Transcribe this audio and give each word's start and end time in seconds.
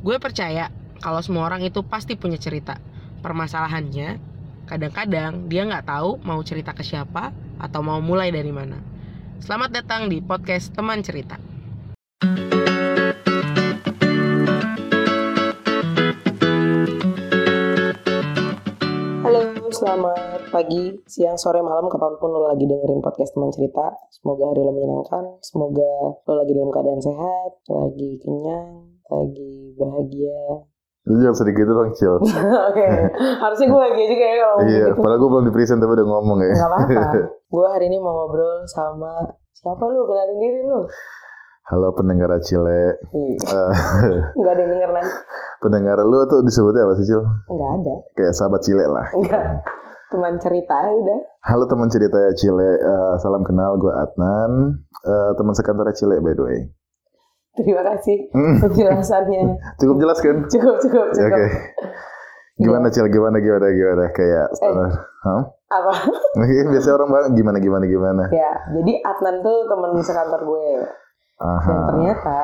Gue 0.00 0.16
percaya 0.16 0.72
kalau 1.04 1.20
semua 1.20 1.44
orang 1.44 1.60
itu 1.60 1.84
pasti 1.84 2.16
punya 2.16 2.40
cerita. 2.40 2.80
Permasalahannya, 3.20 4.16
kadang-kadang 4.64 5.44
dia 5.52 5.68
nggak 5.68 5.84
tahu 5.84 6.16
mau 6.24 6.40
cerita 6.40 6.72
ke 6.72 6.80
siapa 6.80 7.36
atau 7.60 7.84
mau 7.84 8.00
mulai 8.00 8.32
dari 8.32 8.48
mana. 8.48 8.80
Selamat 9.44 9.76
datang 9.76 10.08
di 10.08 10.24
podcast 10.24 10.72
Teman 10.72 11.04
Cerita. 11.04 11.36
Halo, 19.20 19.68
selamat 19.68 20.48
pagi, 20.48 20.96
siang, 21.04 21.36
sore, 21.36 21.60
malam, 21.60 21.92
kapan 21.92 22.16
pun 22.16 22.32
lo 22.32 22.48
lagi 22.48 22.64
dengerin 22.64 23.04
podcast 23.04 23.36
teman 23.36 23.52
cerita. 23.52 23.92
Semoga 24.08 24.48
hari 24.48 24.64
lo 24.64 24.72
menyenangkan, 24.72 25.44
semoga 25.44 26.16
lo 26.24 26.32
lagi 26.40 26.56
dalam 26.56 26.72
keadaan 26.72 27.04
sehat, 27.04 27.52
lagi 27.68 28.16
kenyang, 28.24 28.99
lagi 29.10 29.50
bahagia. 29.74 30.40
Lu 31.02 31.16
jangan 31.16 31.32
sedih 31.34 31.54
gitu 31.56 31.72
dong, 31.72 31.90
Cil. 31.92 32.14
Oke, 32.70 32.86
harusnya 33.16 33.66
gue 33.66 33.80
bahagia 33.80 34.06
juga 34.06 34.24
ya 34.24 34.36
kalau 34.38 34.56
Iya, 34.60 34.86
gitu. 34.86 35.00
padahal 35.00 35.18
gue 35.18 35.30
belum 35.32 35.44
di 35.44 35.52
present 35.52 35.78
tapi 35.78 35.92
udah 35.96 36.06
ngomong 36.06 36.38
ya. 36.40 36.52
Gak 36.54 36.68
apa-apa. 36.68 37.04
gue 37.56 37.66
hari 37.66 37.84
ini 37.88 37.96
mau 37.98 38.12
ngobrol 38.14 38.62
sama 38.64 39.12
siapa 39.50 39.80
lu? 39.82 40.04
Kenalin 40.04 40.38
diri 40.38 40.60
lu. 40.62 40.80
Halo 41.66 41.94
pendengar 41.94 42.30
Cile. 42.40 42.98
Hmm, 43.08 43.34
Nggak 44.38 44.52
ada 44.52 44.60
yang 44.60 44.70
denger 44.70 44.90
nanti. 44.90 45.12
pendengar 45.60 45.98
lu 46.00 46.18
tuh 46.26 46.42
disebutnya 46.42 46.82
apa 46.82 46.94
sih, 46.94 47.06
Cil? 47.06 47.22
Nggak 47.46 47.70
ada. 47.76 47.94
Kayak 48.12 48.34
sahabat 48.34 48.60
Cile 48.60 48.86
lah. 48.86 49.06
Enggak. 49.10 49.44
Teman 50.10 50.34
cerita 50.36 50.74
ya 50.74 50.92
udah. 50.92 51.18
Halo 51.40 51.64
teman 51.64 51.86
cerita 51.86 52.18
ya 52.18 52.32
Cile. 52.34 52.70
Eh, 52.76 53.14
salam 53.18 53.40
kenal, 53.40 53.78
gue 53.78 53.88
Adnan. 53.88 54.52
Eh, 55.00 55.30
teman 55.32 55.54
sekantor 55.54 55.86
Cile 55.94 56.18
by 56.18 56.34
the 56.34 56.42
way. 56.42 56.58
Terima 57.60 57.82
kasih 57.84 58.16
Hmm, 58.32 58.56
penjelasannya. 58.64 59.42
cukup 59.80 59.96
jelas 60.00 60.18
kan? 60.24 60.36
Cukup, 60.48 60.76
cukup, 60.80 61.06
cukup. 61.12 61.36
Oke. 61.36 61.46
Gimana 62.60 62.88
Cil? 62.92 63.08
Gimana 63.08 63.36
gimana 63.40 63.66
gimana? 63.72 64.04
Kayak 64.12 64.48
Eh. 64.52 64.72
Hah? 65.24 65.42
Apa? 65.70 65.92
Biasanya 66.72 66.94
orang 66.96 67.08
bilang 67.08 67.34
gimana 67.36 67.58
gimana 67.60 67.84
gimana. 67.84 68.22
Ya, 68.32 68.52
jadi 68.72 68.92
Adnan 69.00 69.40
tuh 69.40 69.68
teman 69.68 69.90
sekantor 70.00 70.40
gue. 70.44 70.68
Dan 71.40 71.48
Aha. 71.56 71.76
ternyata 71.88 72.40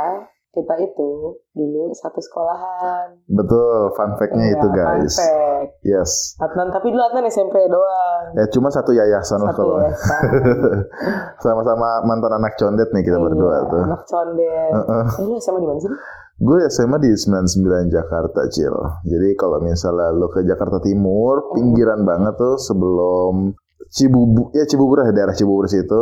kita 0.51 0.75
itu 0.81 1.11
dulu 1.53 1.93
satu 1.93 2.17
sekolahan. 2.17 3.21
Betul, 3.27 3.93
fun 3.93 4.17
fact-nya 4.17 4.45
Iya, 4.47 4.55
itu 4.55 4.67
fun 4.67 4.77
guys. 4.77 5.15
fact. 5.15 5.69
Yes. 5.83 6.11
Adnan, 6.39 6.73
tapi 6.73 6.89
dulu 6.89 7.03
Adnan 7.03 7.27
SMP 7.27 7.61
doang. 7.67 8.33
Ya 8.33 8.49
cuma 8.49 8.69
satu 8.69 8.91
yayasan 8.91 9.45
lah 9.45 9.53
Satu 9.53 9.63
kalau. 9.63 9.77
Sama-sama 11.45 12.03
mantan 12.03 12.33
anak 12.33 12.57
condet 12.57 12.89
nih 12.91 13.05
kita 13.05 13.19
berdua 13.19 13.53
Iya, 13.53 13.69
tuh. 13.69 13.83
Anak 13.85 14.03
condet. 14.05 14.71
Heeh. 14.73 15.05
Eh, 15.21 15.25
lu 15.25 15.37
SMA 15.37 15.59
di 15.59 15.69
mana 15.69 15.81
sih? 15.81 15.93
Gue 16.37 16.59
SMA 16.69 16.97
di 17.01 17.11
99 17.13 17.89
Jakarta, 17.89 18.41
Cil. 18.49 18.75
Jadi 19.05 19.29
kalau 19.35 19.57
misalnya 19.59 20.13
lo 20.13 20.29
ke 20.29 20.45
Jakarta 20.45 20.81
Timur, 20.81 21.53
pinggiran 21.53 22.05
banget 22.05 22.37
tuh 22.37 22.57
sebelum 22.57 23.57
Cibubur, 23.89 24.53
ya 24.53 24.65
Cibubur 24.65 25.01
ya 25.01 25.13
daerah 25.13 25.33
Cibubur 25.33 25.65
situ. 25.65 26.01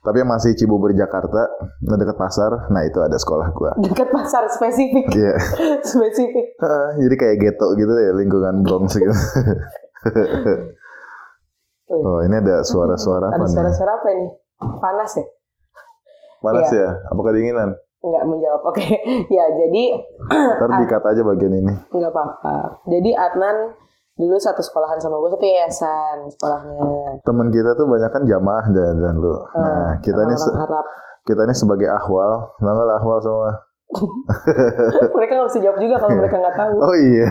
Tapi 0.00 0.16
yang 0.16 0.28
masih 0.28 0.52
Cibubur 0.54 0.90
Jakarta, 0.90 1.44
nah 1.82 1.94
dekat 1.94 2.16
pasar, 2.16 2.48
nah 2.68 2.80
itu 2.80 2.96
ada 2.98 3.14
sekolah 3.14 3.52
gua. 3.52 3.76
Dekat 3.76 4.08
pasar 4.08 4.48
spesifik. 4.48 5.12
Iya. 5.12 5.36
spesifik. 5.84 6.56
Heeh, 6.56 6.88
Jadi 6.98 7.14
kayak 7.14 7.36
ghetto 7.38 7.68
gitu 7.74 7.92
ya, 7.92 8.12
lingkungan 8.14 8.64
Bronx 8.64 8.96
gitu. 8.96 9.12
Oh, 11.90 12.22
ini 12.22 12.32
ada 12.32 12.62
suara-suara 12.62 13.28
apa 13.28 13.42
ada 13.42 13.50
suara-suara 13.50 13.92
apa 13.92 14.08
ini? 14.10 14.26
Panas 14.78 15.10
ya? 15.12 15.24
Panas 16.40 16.68
Iya. 16.70 16.80
ya? 16.80 16.88
Apa 17.10 17.20
kedinginan? 17.20 17.68
Nggak 18.00 18.24
menjawab. 18.24 18.60
Oke. 18.64 18.86
ya, 19.36 19.44
jadi 19.50 19.82
Ntar 20.30 20.70
dikat 20.80 21.02
aja 21.10 21.20
bagian 21.20 21.52
ini. 21.52 21.74
nggak 21.90 22.08
apa-apa. 22.08 22.80
Jadi 22.86 23.10
Adnan 23.12 23.56
dulu 24.20 24.36
satu 24.36 24.60
sekolahan 24.60 25.00
sama 25.00 25.16
gue, 25.16 25.32
tapi 25.32 25.48
yayasan 25.48 26.28
sekolahnya. 26.28 26.76
Temen 27.24 27.48
kita 27.48 27.72
tuh 27.72 27.88
banyak 27.88 28.10
kan 28.12 28.22
jamaah 28.22 28.66
dan, 28.68 29.00
dan 29.00 29.14
lu. 29.16 29.32
Nah, 29.56 29.96
kita 30.04 30.20
ini 30.20 30.36
Arab. 30.36 30.84
kita 31.24 31.40
ini 31.48 31.54
sebagai 31.56 31.88
ahwal, 31.88 32.52
nggak 32.60 32.74
lah 32.76 32.96
ahwal 33.00 33.18
semua. 33.18 33.52
mereka 35.16 35.32
nggak 35.34 35.48
bisa 35.50 35.60
jawab 35.60 35.78
juga 35.80 35.96
kalau 35.98 36.14
mereka 36.14 36.36
nggak 36.38 36.56
tahu. 36.56 36.74
Oh 36.78 36.94
iya, 36.94 37.26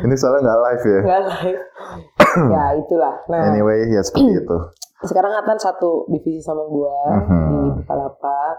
ini 0.00 0.14
soalnya 0.14 0.48
nggak 0.48 0.60
live 0.62 0.84
ya. 0.86 1.00
Nggak 1.02 1.22
live. 1.28 1.62
ya 2.54 2.64
itulah. 2.78 3.14
Nah, 3.28 3.40
Anyway, 3.50 3.90
ya 3.90 4.00
seperti 4.00 4.32
itu. 4.38 4.56
sekarang 5.10 5.32
Adnan 5.34 5.56
satu 5.56 6.04
divisi 6.08 6.40
sama 6.40 6.62
gue 6.62 6.94
Mhm. 7.20 7.40
di 7.48 7.56
Bukalapak. 7.82 8.56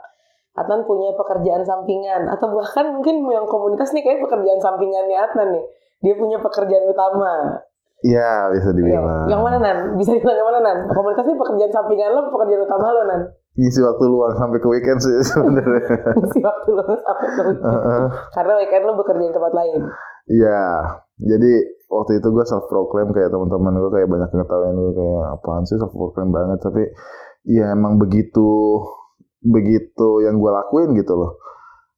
Adnan 0.52 0.84
punya 0.84 1.16
pekerjaan 1.16 1.64
sampingan 1.64 2.28
atau 2.28 2.52
bahkan 2.52 2.92
mungkin 2.92 3.24
yang 3.24 3.48
komunitas 3.48 3.96
nih 3.96 4.04
kayak 4.04 4.20
pekerjaan 4.22 4.60
sampingannya 4.60 5.18
Adnan 5.18 5.50
nih. 5.56 5.66
Dia 6.02 6.14
punya 6.14 6.38
pekerjaan 6.38 6.86
utama. 6.86 7.62
Ya 8.02 8.50
bisa 8.50 8.70
Ya, 8.70 8.76
dibilang. 8.76 9.30
yang 9.30 9.42
mana 9.42 9.58
Nan? 9.58 9.78
Bisa 9.96 10.12
dibilang 10.12 10.34
yang 10.34 10.48
mana 10.48 10.60
Nan? 10.60 10.78
Komunitas 10.90 11.22
ini 11.24 11.38
pekerjaan 11.38 11.70
sampingan 11.72 12.10
lo, 12.12 12.22
pekerjaan 12.28 12.64
utama 12.64 12.90
lo 12.90 13.02
Nan? 13.06 13.22
Ngisi 13.52 13.80
waktu 13.80 14.04
luang 14.06 14.34
sampai 14.34 14.58
ke 14.58 14.68
weekend 14.68 14.98
sih 14.98 15.14
sebenarnya. 15.28 15.86
Isi 16.18 16.40
waktu 16.40 16.70
lo 16.72 16.84
sampai 16.88 17.28
ke 17.28 17.42
weekend. 17.44 17.62
Heeh. 17.62 18.04
Karena 18.32 18.54
weekend 18.58 18.84
lo 18.84 18.94
bekerja 18.96 19.22
di 19.22 19.32
tempat 19.32 19.54
lain. 19.54 19.82
Iya, 20.24 20.64
jadi 21.20 21.52
waktu 21.88 22.12
itu 22.16 22.28
gue 22.28 22.46
self 22.48 22.66
proclaim 22.66 23.12
kayak 23.12 23.30
teman-teman 23.30 23.74
gue 23.76 23.92
kayak 23.92 24.08
banyak 24.08 24.30
ngetawain 24.32 24.74
gue 24.74 24.94
kayak 24.96 25.24
apaan 25.36 25.64
sih 25.64 25.76
self 25.76 25.92
proclaim 25.92 26.32
banget 26.32 26.58
tapi 26.58 26.88
ya 27.44 27.70
emang 27.70 28.00
begitu 28.00 28.80
begitu 29.42 30.22
yang 30.22 30.38
gue 30.38 30.52
lakuin 30.52 30.94
gitu 30.94 31.14
loh 31.14 31.36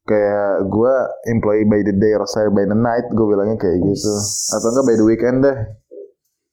kayak 0.03 0.67
gue 0.67 0.93
employee 1.31 1.67
by 1.67 1.79
the 1.79 1.95
day 1.95 2.11
resire 2.19 2.51
by 2.51 2.67
the 2.67 2.75
night 2.75 3.07
gue 3.11 3.25
bilangnya 3.27 3.55
kayak 3.55 3.79
gitu. 3.79 4.11
Atau 4.55 4.67
enggak 4.75 4.85
by 4.87 4.95
the 4.99 5.05
weekend 5.07 5.37
deh. 5.43 5.57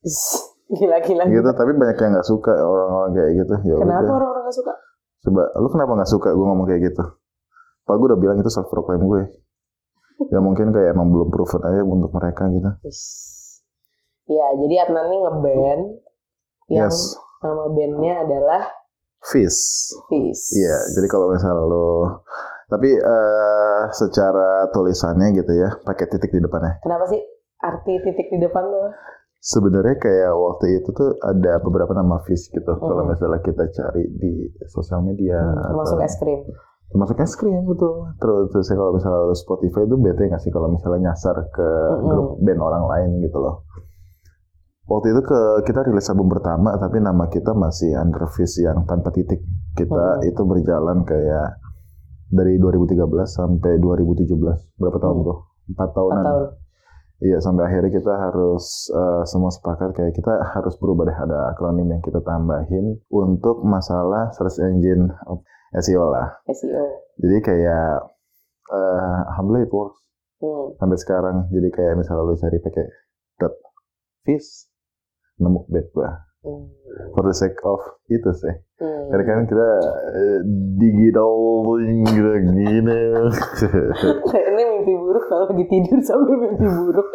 Gila-gila. 0.71 1.27
gitu 1.27 1.51
tapi 1.51 1.75
banyak 1.75 1.99
yang 1.99 2.15
nggak 2.15 2.29
suka 2.31 2.55
orang-orang 2.55 3.11
kayak 3.19 3.31
gitu. 3.43 3.55
Ya 3.67 3.75
Kenapa 3.83 4.07
udah. 4.07 4.15
orang-orang 4.23 4.45
gak 4.47 4.57
suka? 4.57 4.75
coba 5.21 5.45
lu 5.61 5.69
kenapa 5.69 5.93
nggak 6.01 6.11
suka 6.17 6.29
gue 6.33 6.47
ngomong 6.47 6.67
kayak 6.71 6.81
gitu? 6.95 7.05
Pak 7.85 7.95
gue 7.99 8.07
udah 8.09 8.21
bilang 8.23 8.39
itu 8.41 8.49
self 8.49 8.71
proclaim 8.71 9.03
gue 9.05 9.23
ya. 10.31 10.39
Mungkin 10.39 10.71
kayak 10.71 10.95
emang 10.95 11.11
belum 11.11 11.29
proven 11.29 11.61
aja 11.65 11.83
untuk 11.83 12.13
mereka 12.15 12.47
gitu. 12.53 12.71
Ya, 14.31 14.47
jadi 14.55 14.75
Adnan 14.87 15.11
ini 15.11 15.19
ngeband 15.27 15.83
yang 16.71 16.87
yes. 16.87 17.19
nama 17.43 17.67
bandnya 17.67 18.15
adalah 18.23 18.63
Fish 19.21 19.91
Peace. 20.09 20.55
Iya, 20.55 20.77
jadi 20.97 21.07
kalau 21.11 21.35
misalnya 21.35 21.67
lo 21.67 22.23
tapi 22.71 22.95
eh 22.95 23.83
secara 23.91 24.71
tulisannya 24.71 25.35
gitu 25.35 25.53
ya, 25.53 25.75
pakai 25.83 26.07
titik 26.07 26.31
di 26.31 26.39
depannya. 26.39 26.79
Kenapa 26.81 27.05
sih 27.05 27.19
arti 27.61 27.99
titik 28.01 28.31
di 28.31 28.39
depan 28.39 28.63
lo? 28.63 28.95
Sebenarnya 29.37 29.97
kayak 29.97 30.33
waktu 30.33 30.79
itu 30.79 30.93
tuh 30.93 31.17
ada 31.19 31.59
beberapa 31.59 31.91
nama 31.91 32.21
fish 32.23 32.49
gitu. 32.49 32.69
Kalau 32.71 33.03
Mm. 33.03 33.11
misalnya 33.11 33.41
kita 33.41 33.65
cari 33.69 34.05
di 34.13 34.33
sosial 34.67 35.01
media, 35.01 35.41
Termasuk 35.41 35.97
atau- 35.97 36.05
es 36.05 36.15
krim. 36.15 36.41
termasuk 36.87 37.17
es 37.19 37.35
krim 37.35 37.63
betul. 37.65 38.05
Terus, 38.17 38.51
terus 38.51 38.69
kalau 38.69 38.93
misalnya 38.93 39.33
Spotify 39.33 39.83
itu 39.83 39.97
bete 39.97 40.29
nggak 40.29 40.39
sih 40.39 40.51
kalau 40.51 40.69
misalnya 40.69 41.09
nyasar 41.09 41.41
ke 41.49 41.65
Mm-mm. 41.65 42.05
grup 42.05 42.29
band 42.39 42.61
orang 42.61 42.85
lain 42.87 43.11
gitu 43.21 43.39
loh. 43.39 43.65
Waktu 44.85 45.07
itu 45.09 45.23
ke 45.23 45.41
kita 45.65 45.87
rilis 45.87 46.11
album 46.11 46.29
pertama 46.29 46.75
tapi 46.75 46.99
nama 46.99 47.25
kita 47.27 47.55
masih 47.55 47.95
under 47.95 48.27
fish 48.29 48.59
yang 48.59 48.83
tanpa 48.85 49.09
titik. 49.09 49.41
Kita 49.73 50.19
Mm-mm. 50.19 50.29
itu 50.29 50.43
berjalan 50.43 51.01
kayak 51.03 51.49
dari 52.31 52.57
2013 52.57 53.03
sampai 53.29 53.77
2017 53.77 54.71
berapa 54.77 54.97
tahun 54.97 55.17
Hmm. 55.17 55.27
tuh? 55.27 55.39
Empat 55.69 55.75
Empat 55.85 55.89
tahunan. 55.93 56.25
tahun. 56.25 56.47
Iya 57.21 57.37
sampai 57.37 57.63
akhirnya 57.65 57.93
kita 57.93 58.15
harus 58.17 58.65
eh, 58.89 59.23
semua 59.25 59.51
sepakat 59.51 59.93
kayak 59.93 60.15
kita 60.15 60.33
harus 60.49 60.73
berubah 60.75 61.05
deh 61.05 61.13
ada 61.13 61.51
akronim 61.51 61.85
yang 61.85 62.01
kita 62.01 62.17
tambahin 62.21 62.97
untuk 63.07 63.61
masalah 63.61 64.33
search 64.33 64.57
engine 64.59 65.05
of 65.27 65.45
SEO 65.75 66.09
lah. 66.09 66.41
SEO. 66.47 66.81
Jadi 67.19 67.37
kayak 67.41 68.09
eh 68.71 69.19
alhamdulillah 69.29 69.67
it 69.67 69.75
works 69.75 70.01
Hmm. 70.41 70.73
sampai 70.75 70.97
sekarang. 70.97 71.37
Jadi 71.51 71.69
kayak 71.69 71.95
misalnya 71.95 72.25
lu 72.25 72.33
cari 72.35 72.57
pakai 72.57 72.87
dot 73.37 73.53
fish 74.23 74.71
nemu 75.37 75.69
bed 75.69 75.93
gua 75.93 76.17
Hmm. 76.41 76.73
for 77.13 77.29
the 77.29 77.37
sake 77.37 77.61
of 77.69 77.81
itu 78.09 78.33
sih. 78.33 78.55
Hmm. 78.81 79.13
Karena 79.13 79.25
kan 79.29 79.45
kita 79.45 79.69
eh, 80.17 80.41
digital 80.81 81.33
gitu 81.85 82.31
gini. 82.49 83.01
ini 84.49 84.63
mimpi 84.65 84.95
buruk 84.97 85.25
kalau 85.29 85.53
lagi 85.53 85.65
tidur 85.69 86.01
sambil 86.01 86.37
mimpi 86.41 86.65
buruk. 86.65 87.09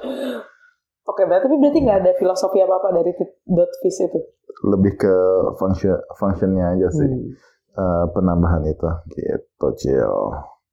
Oke, 1.05 1.25
berarti 1.25 1.49
tapi 1.49 1.57
berarti 1.57 1.79
nggak 1.81 1.99
ada 2.05 2.11
filosofi 2.17 2.61
apa 2.61 2.77
apa 2.81 3.01
dari 3.01 3.11
dot 3.49 3.71
fish 3.81 4.05
itu. 4.05 4.19
Lebih 4.65 4.93
ke 4.93 5.15
function 5.57 5.97
functionnya 6.21 6.77
aja 6.77 6.87
sih. 6.93 7.09
Hmm. 7.09 7.33
Eh, 7.75 8.05
penambahan 8.15 8.63
itu 8.63 8.87
gitu 9.11 9.67
cil. 9.75 10.15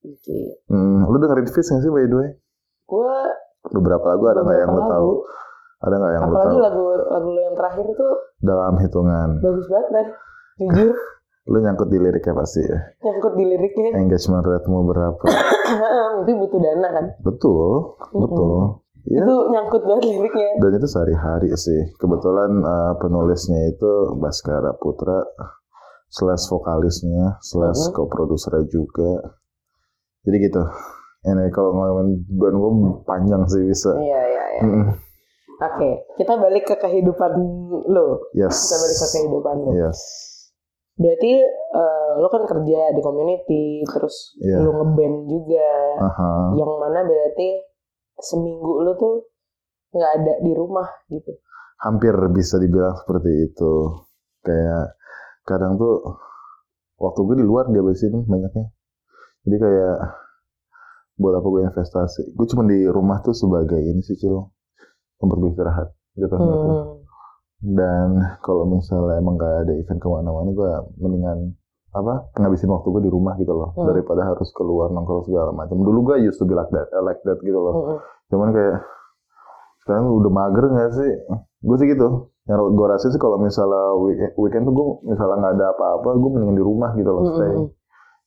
Oke. 0.03 0.41
Hmm, 0.71 1.03
lu 1.07 1.19
dengerin 1.19 1.51
Fish 1.51 1.67
nggak 1.71 1.83
sih 1.83 1.91
by 1.91 2.07
the 2.07 2.17
way? 2.19 2.31
Gue 2.87 3.19
Beberapa 3.71 4.03
lagu 4.15 4.25
ada 4.27 4.43
nggak 4.43 4.59
yang 4.59 4.71
lu 4.75 4.83
tahu? 4.87 5.11
Ada 5.83 5.95
nggak 5.99 6.13
yang 6.15 6.23
lu 6.23 6.35
apalagi 6.35 6.47
tahu? 6.51 6.63
lagu 6.63 6.85
lagu 7.11 7.29
lo 7.31 7.41
yang 7.43 7.57
terakhir 7.59 7.85
itu 7.91 8.07
Dalam 8.43 8.75
hitungan. 8.77 9.39
bagus 9.39 9.67
banget 9.67 9.89
dan 9.89 10.07
jujur 10.59 10.91
Lu 11.43 11.59
nyangkut 11.59 11.89
di 11.89 11.99
liriknya 11.99 12.35
pasti 12.37 12.63
ya. 12.63 12.79
Nyangkut 13.01 13.35
di 13.35 13.43
liriknya. 13.45 13.99
Engagement 13.99 14.43
rate-mu 14.43 14.87
berapa? 14.87 15.27
Tapi 16.19 16.33
butuh 16.33 16.61
dana 16.61 16.89
kan? 16.89 17.05
Betul, 17.21 17.99
betul. 18.13 18.79
Ya, 19.03 19.19
Itu 19.19 19.35
nyangkut 19.51 19.83
banget 19.83 20.07
liriknya. 20.07 20.49
dan 20.57 20.71
itu 20.73 20.87
sehari-hari 20.87 21.51
sih. 21.57 21.91
Kebetulan 21.97 22.63
eh, 22.63 22.93
penulisnya 22.97 23.59
itu 23.67 23.91
Baskara 24.17 24.71
Putra 24.77 25.27
slash 26.07 26.47
vokalisnya 26.47 27.43
slash 27.43 27.91
Mhm. 27.91 27.93
co-produsernya 27.93 28.63
juga. 28.65 29.35
Jadi 30.23 30.37
gitu. 30.41 30.63
Ini 31.25 31.51
kalau 31.51 31.75
ngomongin 31.75 32.23
band 32.31 32.55
gue 32.55 32.71
panjang 33.03 33.43
sih 33.47 33.63
bisa. 33.65 33.91
Iya, 33.95 34.21
iya, 34.25 34.45
iya. 34.53 34.63
Oke, 35.63 35.91
kita 36.19 36.35
balik 36.43 36.65
ke 36.67 36.75
kehidupan 36.75 37.33
lo. 37.87 38.27
Yes. 38.35 38.67
Kita 38.67 38.77
balik 38.83 38.99
ke 38.99 39.07
kehidupan 39.15 39.57
lo. 39.63 39.71
Yes. 39.79 39.99
Berarti 40.99 41.33
eh, 41.47 42.11
lo 42.19 42.29
kan 42.29 42.43
kerja 42.51 42.91
di 42.91 43.01
community, 43.01 43.87
terus 43.87 44.35
Iya. 44.43 44.59
lo 44.59 44.71
ngeband 44.75 45.17
juga. 45.31 45.71
Aha. 46.03 46.59
Yang 46.59 46.73
mana 46.83 47.01
berarti 47.07 47.49
seminggu 48.19 48.83
lo 48.83 48.93
tuh 48.99 49.15
nggak 49.95 50.13
ada 50.19 50.33
di 50.43 50.53
rumah 50.53 50.89
gitu. 51.09 51.31
Hampir 51.79 52.15
bisa 52.35 52.59
dibilang 52.59 52.99
seperti 52.99 53.31
itu. 53.47 53.73
Kayak 54.43 54.99
kadang 55.47 55.79
tuh 55.79 56.19
waktu 56.99 57.21
gue 57.23 57.37
di 57.39 57.47
luar 57.47 57.71
dihabisin 57.71 58.27
banyaknya. 58.27 58.67
Jadi 59.47 59.57
kayak 59.59 59.97
buat 61.19 61.35
apa 61.39 61.47
gue 61.47 61.63
investasi? 61.71 62.35
Gue 62.35 62.47
cuma 62.51 62.67
di 62.67 62.83
rumah 62.87 63.23
tuh 63.23 63.35
sebagai 63.35 63.79
ini 63.79 64.03
sih 64.03 64.19
cil 64.19 64.51
tempat 65.23 65.37
gue 65.39 65.51
istirahat 65.55 65.89
gitu. 66.19 66.35
Hmm. 66.35 66.99
Dan 67.63 68.09
kalau 68.43 68.67
misalnya 68.67 69.23
emang 69.23 69.39
gak 69.39 69.71
ada 69.71 69.73
event 69.79 70.03
ke 70.03 70.09
mana-mana 70.11 70.51
gue 70.51 70.71
mendingan 70.99 71.55
apa 71.93 72.33
ngabisin 72.41 72.73
waktu 72.73 72.89
gue 72.89 73.03
di 73.07 73.13
rumah 73.13 73.37
gitu 73.37 73.53
loh 73.53 73.71
Hmm. 73.77 73.87
daripada 73.87 74.25
harus 74.27 74.51
keluar 74.57 74.91
nongkrong 74.91 75.23
segala 75.29 75.55
macam. 75.55 75.79
Dulu 75.79 76.11
gue 76.11 76.27
used 76.27 76.41
to 76.41 76.49
be 76.49 76.59
like 76.59 76.73
that, 76.75 76.91
eh, 76.91 77.05
like 77.05 77.23
that 77.23 77.39
gitu 77.39 77.55
loh. 77.55 77.75
Mm-mm. 77.77 77.99
Cuman 78.35 78.49
kayak 78.51 78.83
sekarang 79.87 80.11
udah 80.11 80.33
mager 80.33 80.65
gak 80.73 80.91
sih? 80.99 81.13
Gue 81.63 81.77
sih 81.79 81.87
gitu. 81.87 82.33
Yang 82.51 82.75
gue 82.75 82.87
rasa 82.91 83.07
sih 83.15 83.21
kalau 83.23 83.39
misalnya 83.39 83.95
weekend, 84.03 84.33
weekend 84.35 84.63
tuh 84.67 84.75
gue 84.75 84.87
misalnya 85.15 85.37
nggak 85.39 85.55
ada 85.63 85.67
apa-apa, 85.79 86.11
gue 86.19 86.31
mendingan 86.35 86.59
di 86.59 86.65
rumah 86.67 86.91
gitu 86.99 87.11
loh, 87.15 87.23
stay. 87.39 87.47
Mm-mm. 87.55 87.69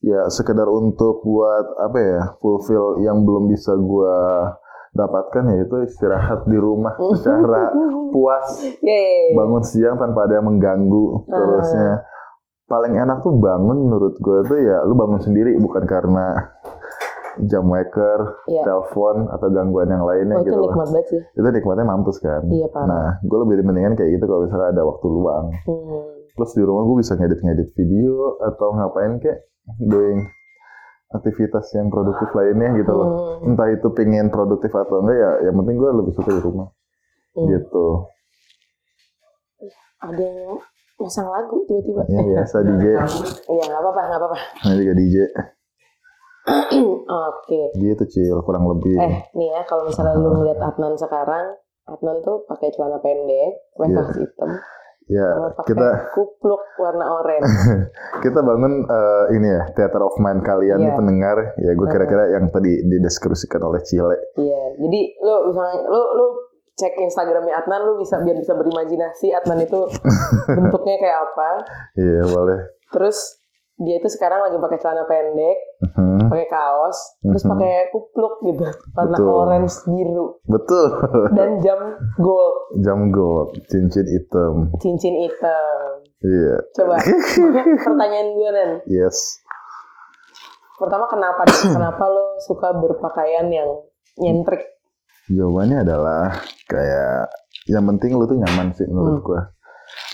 Ya 0.05 0.21
sekedar 0.31 0.69
untuk 0.69 1.25
buat 1.25 1.65
apa 1.81 1.97
ya, 1.99 2.21
fulfill 2.39 3.01
yang 3.03 3.25
belum 3.27 3.51
bisa 3.51 3.75
gue 3.75 4.15
dapatkan 4.95 5.43
yaitu 5.51 5.75
istirahat 5.83 6.47
di 6.47 6.55
rumah 6.55 6.95
secara 7.13 7.69
puas, 8.15 8.47
Yeay. 8.79 9.35
bangun 9.35 9.61
siang 9.61 9.95
tanpa 9.95 10.23
ada 10.23 10.39
yang 10.39 10.47
mengganggu. 10.47 11.27
Terusnya 11.27 12.07
paling 12.65 12.95
enak 12.95 13.19
tuh 13.19 13.35
bangun 13.35 13.77
menurut 13.85 14.15
gue 14.15 14.39
tuh 14.41 14.57
ya 14.57 14.81
lu 14.81 14.95
bangun 14.95 15.19
sendiri 15.19 15.53
bukan 15.55 15.83
karena 15.83 16.55
jam 17.41 17.67
waker, 17.67 18.19
Iya. 18.47 18.63
telepon 18.63 19.27
atau 19.27 19.47
gangguan 19.51 19.91
yang 19.91 20.01
lainnya 20.01 20.33
Oh, 20.33 20.41
itu 20.41 20.47
gitu 20.47 20.55
loh 20.55 20.71
nikmat 20.71 20.87
banget 20.89 21.05
sih. 21.05 21.21
itu 21.35 21.47
nikmatnya 21.51 21.85
mampus 21.85 22.17
kan. 22.17 22.41
Iya, 22.47 22.67
parah. 22.69 22.87
Nah, 22.87 23.07
gue 23.21 23.37
lebih 23.41 23.59
mendingan 23.61 23.93
kayak 23.93 24.15
gitu 24.15 24.23
kalau 24.23 24.41
misalnya 24.41 24.71
ada 24.71 24.81
waktu 24.81 25.05
luang. 25.05 25.45
Hmm. 25.61 26.15
Plus 26.31 26.51
di 26.51 26.63
rumah 26.63 26.83
gue 26.85 26.97
bisa 26.97 27.13
ngedit-ngedit 27.13 27.69
video 27.73 28.15
atau 28.41 28.71
ngapain 28.71 29.19
kayak 29.19 29.43
doing 29.77 30.23
aktivitas 31.15 31.65
yang 31.73 31.87
produktif 31.87 32.29
lainnya 32.31 32.75
gitu 32.75 32.91
loh. 32.91 33.07
Hmm. 33.39 33.53
Entah 33.53 33.69
itu 33.69 33.87
pengen 33.91 34.27
produktif 34.27 34.69
atau 34.69 34.99
enggak 34.99 35.17
ya, 35.17 35.31
yang 35.47 35.55
penting 35.57 35.75
gue 35.75 35.91
lebih 35.95 36.13
suka 36.13 36.29
di 36.29 36.41
rumah. 36.41 36.67
Hmm. 37.33 37.47
Gitu. 37.47 37.87
Ada 39.99 40.21
yang 40.21 40.59
masang 40.95 41.27
lagu 41.27 41.63
tiba-tiba. 41.65 42.01
Ya 42.07 42.21
biasa 42.21 42.55
DJ, 42.67 42.85
Iya, 43.47 43.63
nggak 43.65 43.81
apa-apa, 43.81 44.01
nggak 44.05 44.19
apa-apa. 44.19 44.37
nah 44.61 44.73
juga 44.75 44.93
DJ. 44.93 45.17
Oke. 47.25 47.61
Gitu 47.73 48.03
cil, 48.05 48.37
kurang 48.43 48.69
lebih. 48.69 48.95
Eh, 48.95 49.15
nih 49.33 49.49
ya, 49.49 49.61
kalau 49.65 49.89
misalnya 49.89 50.13
lu 50.15 50.29
ngeliat 50.35 50.61
Adnan 50.61 50.93
sekarang, 50.93 51.57
Adnan 51.85 52.21
tuh 52.21 52.45
pakai 52.45 52.69
celana 52.69 53.01
pendek, 53.01 53.65
Iya. 53.75 53.97
pakai 53.97 54.15
hitam, 54.21 54.49
ya, 55.07 55.27
pakai 55.53 55.69
kita 55.71 55.87
kupluk 56.11 56.61
warna 56.75 57.05
oranye. 57.05 57.45
kita 58.25 58.39
bangun 58.39 58.73
eh, 58.83 59.23
ini 59.33 59.47
ya, 59.47 59.61
theater 59.71 60.01
of 60.01 60.17
mind 60.17 60.41
kalian 60.41 60.77
nih 60.77 60.89
Iya. 60.89 60.97
pendengar. 60.97 61.37
Ya 61.55 61.71
gue 61.71 61.87
kira-kira 61.87 62.23
yang 62.31 62.49
tadi 62.49 62.81
dideskripsikan 62.81 63.61
oleh 63.61 63.81
Cile. 63.81 64.17
Iya, 64.35 64.61
jadi 64.77 65.01
lu 65.21 65.35
misalnya 65.49 65.77
lu 65.85 66.01
lu 66.15 66.27
cek 66.75 66.91
Instagramnya 66.97 67.55
Adnan, 67.55 67.81
lu 67.83 67.95
bisa 67.95 68.19
biar 68.19 68.35
bisa 68.35 68.51
berimajinasi 68.51 69.31
Adnan 69.31 69.61
itu 69.61 69.79
bentuknya 70.57 70.95
kayak 70.97 71.19
apa. 71.23 71.49
Iya, 71.95 72.21
boleh. 72.27 72.59
Terus 72.91 73.17
dia 73.77 73.99
itu 73.99 74.07
sekarang 74.07 74.39
lagi 74.39 74.55
pakai 74.55 74.79
celana 74.79 75.03
pendek, 75.03 75.57
Mhm. 75.83 76.31
pakai 76.31 76.47
kaos, 76.47 77.19
terus 77.19 77.43
Mhm. 77.43 77.51
pakai 77.51 77.73
kupluk 77.89 78.33
gitu, 78.41 78.63
warna 78.93 79.13
Betul. 79.13 79.35
orange 79.35 79.75
biru 79.85 80.25
Betul. 80.43 80.85
dan 81.37 81.49
jam 81.59 81.79
gold, 82.15 82.55
Jam 82.79 82.99
gold, 83.09 83.51
cincin 83.67 84.07
hitam. 84.07 84.71
cincin 84.77 85.15
hitam. 85.17 85.89
Iya. 86.19 86.55
Coba 86.73 86.95
pertanyaan 87.85 88.27
gue 88.31 88.49
Nen. 88.49 88.71
Yes. 88.85 89.43
Pertama 90.75 91.05
kenapa 91.05 91.43
kenapa 91.75 92.03
lo 92.05 92.39
suka 92.41 92.71
berpakaian 92.73 93.47
yang 93.47 93.69
nyentrik? 94.15 94.63
Jawabannya 95.25 95.81
adalah 95.81 96.31
kayak 96.65 97.27
yang 97.65 97.83
penting 97.87 98.13
lu 98.13 98.23
tuh 98.23 98.37
nyaman 98.37 98.71
sih 98.71 98.85
menurut 98.85 99.19
Hmm. 99.19 99.25
gua. 99.25 99.41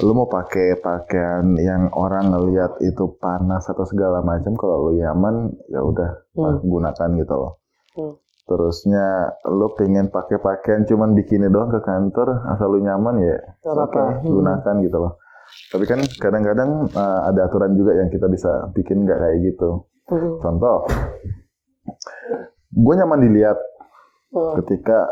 Lu 0.01 0.11
mau 0.11 0.25
pakai 0.25 0.81
pakaian 0.81 1.45
yang 1.55 1.93
orang 1.93 2.33
ngelihat 2.33 2.81
itu 2.81 3.15
panas 3.15 3.69
atau 3.69 3.85
segala 3.85 4.19
macam 4.21 4.57
kalau 4.57 4.89
lu 4.89 4.97
nyaman 4.97 5.53
ya 5.69 5.79
udah 5.79 6.09
Hmm. 6.33 6.57
gunakan 6.63 7.09
gitu 7.15 7.33
loh. 7.33 7.51
Hmm. 7.93 8.13
Terusnya 8.41 9.05
lu 9.47 9.69
pengen 9.75 10.09
pakai 10.09 10.41
pakaian 10.41 10.83
cuman 10.83 11.13
bikini 11.13 11.47
doang 11.47 11.69
ke 11.69 11.79
kantor 11.79 12.41
asal 12.49 12.73
lu 12.73 12.81
nyaman 12.81 13.21
ya 13.21 13.37
oke 13.61 13.69
apa-apa. 13.69 14.03
Hmm. 14.19 14.31
gunakan 14.33 14.75
gitu 14.81 14.97
loh. 14.97 15.13
Tapi 15.69 15.83
kan 15.85 15.99
kadang-kadang 16.17 16.89
uh, 16.89 17.19
ada 17.27 17.45
aturan 17.45 17.75
juga 17.75 17.93
yang 17.93 18.09
kita 18.09 18.25
bisa 18.25 18.49
bikin 18.71 19.05
nggak 19.05 19.19
kayak 19.19 19.37
gitu. 19.45 19.85
Hmm. 20.09 20.39
Contoh, 20.39 20.87
gue 22.71 22.93
nyaman 22.95 23.21
dilihat 23.21 23.57
Hmm. 24.31 24.55
ketika 24.63 25.11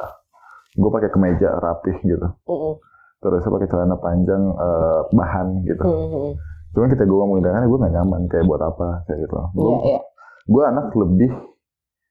gue 0.73 0.89
pakai 0.89 1.11
kemeja 1.11 1.51
rapih 1.53 1.99
gitu. 2.01 2.23
Hmm. 2.47 2.73
Terus 3.19 3.43
pakai 3.43 3.67
celana 3.67 3.95
panjang 3.95 4.43
eh, 4.47 4.99
bahan 5.11 5.47
gitu. 5.63 5.83
Hmm. 5.83 6.31
Cuman 6.69 6.87
kita 6.87 7.03
gue 7.03 7.17
ngomongin 7.17 7.43
dengan 7.43 7.65
gue 7.65 7.77
nggak 7.77 7.93
nyaman 7.93 8.21
kayak 8.27 8.45
buat 8.45 8.61
apa 8.61 9.03
kayak 9.05 9.19
gitu. 9.25 9.35
Gue 9.51 9.65
Iya, 9.65 9.77
iya. 9.85 9.99
gue 10.45 10.63
anak 10.63 10.87
lebih 10.93 11.31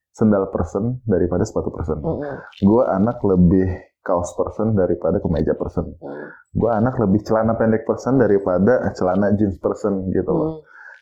sendal 0.09 0.49
person 0.49 0.99
daripada 1.03 1.43
sepatu 1.43 1.69
person. 1.69 1.97
Hmm. 1.99 2.37
Gue 2.59 2.83
anak 2.83 3.17
lebih 3.21 3.67
kaos 3.99 4.31
person 4.33 4.73
daripada 4.73 5.17
kemeja 5.17 5.53
person. 5.53 5.95
Hmm. 5.97 6.27
Gue 6.51 6.69
anak 6.69 6.95
lebih 6.97 7.23
celana 7.23 7.55
pendek 7.55 7.83
person 7.83 8.15
daripada 8.15 8.91
celana 8.93 9.33
jeans 9.33 9.57
person 9.57 10.11
gitu 10.11 10.29
loh. 10.29 10.49
Hmm. 10.49 10.59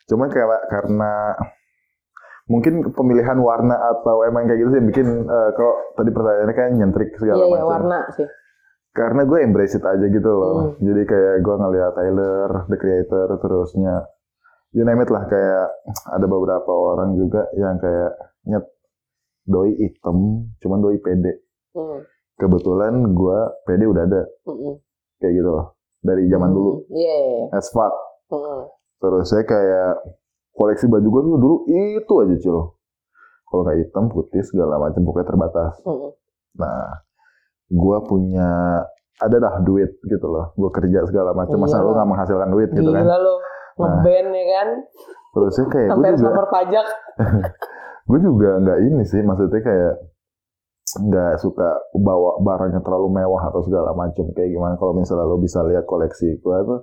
Cuman 0.08 0.28
kayak 0.30 0.48
karena 0.68 1.36
mungkin 2.48 2.80
pemilihan 2.88 3.36
warna 3.38 3.76
atau 3.92 4.24
emang 4.24 4.48
kayak 4.48 4.58
gitu 4.58 4.70
sih 4.72 4.82
bikin 4.82 5.06
eh, 5.20 5.50
kok 5.52 5.74
tadi 5.94 6.08
pertanyaannya 6.08 6.54
kayak 6.56 6.70
nyentrik 6.74 7.10
segala 7.20 7.36
Iya, 7.36 7.44
iya, 7.44 7.52
macam. 7.58 7.68
warna 7.68 7.98
sih. 8.16 8.28
Karena 8.98 9.22
gue 9.22 9.38
embrace 9.38 9.78
it 9.78 9.84
aja 9.86 10.06
gitu 10.10 10.26
loh. 10.26 10.74
Hmm. 10.74 10.82
Jadi 10.82 11.02
kayak 11.06 11.34
gue 11.38 11.54
ngeliat 11.54 11.94
Tyler, 11.94 12.50
the 12.66 12.74
creator, 12.74 13.30
terusnya 13.38 13.94
you 14.74 14.82
name 14.82 14.98
it 14.98 15.08
lah 15.08 15.22
kayak 15.24 15.70
ada 16.10 16.26
beberapa 16.26 16.66
orang 16.68 17.14
juga 17.14 17.46
yang 17.54 17.78
kayak 17.78 18.12
nyet 18.42 18.66
doi 19.46 19.70
hitam, 19.78 20.50
cuman 20.58 20.78
doi 20.82 20.98
pede. 20.98 21.46
Hmm. 21.78 22.02
Kebetulan 22.34 23.14
gue 23.14 23.38
pede 23.62 23.86
udah 23.86 24.02
ada 24.02 24.22
Hmm. 24.44 24.82
kayak 25.18 25.32
gitu 25.32 25.46
loh 25.48 25.78
dari 25.98 26.26
zaman 26.26 26.50
dulu 26.50 26.86
Iya, 26.90 27.14
iya, 27.16 27.34
iya. 27.38 27.46
as 27.54 27.70
fuck. 27.70 27.94
Hmm. 28.34 28.66
Terus 28.98 29.30
saya 29.30 29.46
kayak 29.46 29.94
koleksi 30.52 30.90
baju 30.90 31.06
gue 31.06 31.22
tuh 31.22 31.36
dulu 31.38 31.56
itu 31.70 32.14
aja 32.18 32.36
cil. 32.36 32.58
Kalau 33.46 33.62
nggak 33.62 33.78
hitam, 33.78 34.10
putih 34.10 34.42
segala 34.42 34.76
macam 34.76 35.00
pokoknya 35.00 35.26
terbatas. 35.26 35.74
Hmm. 35.86 36.10
Nah, 36.58 37.06
gue 37.68 37.96
punya 38.04 38.48
ada 39.18 39.36
dah 39.36 39.54
duit 39.60 39.90
gitu 40.00 40.26
loh. 40.26 40.52
Gue 40.54 40.70
kerja 40.70 41.04
segala 41.04 41.32
macam. 41.32 41.58
Masa 41.58 41.78
Iya. 41.78 41.84
lu 41.84 41.90
nggak 41.92 42.08
menghasilkan 42.08 42.48
duit 42.48 42.70
gitu 42.70 42.90
kan? 42.90 43.02
Gila 43.02 43.16
lo 43.16 43.34
ngeband 43.78 44.28
ya 44.30 44.44
kan, 44.52 44.68
Terusnya 45.28 45.64
kayak 45.68 45.88
gue 45.92 46.10
juga, 46.16 46.28
lapor 46.34 46.46
pajak. 46.50 46.86
gue 48.10 48.18
juga 48.18 48.50
nggak 48.58 48.78
ini 48.82 49.02
sih. 49.04 49.20
Maksudnya 49.20 49.60
kayak 49.60 49.94
nggak 50.88 51.34
suka 51.38 51.68
bawa 51.94 52.40
barang 52.40 52.72
yang 52.72 52.82
terlalu 52.82 53.08
mewah 53.12 53.42
atau 53.46 53.60
segala 53.60 53.92
macam. 53.92 54.24
Kayak 54.32 54.50
gimana 54.50 54.74
kalau 54.74 54.96
misalnya 54.96 55.24
lo 55.24 55.36
bisa 55.36 55.60
lihat 55.62 55.84
koleksi 55.84 56.38
gue 56.38 56.56
tuh 56.64 56.80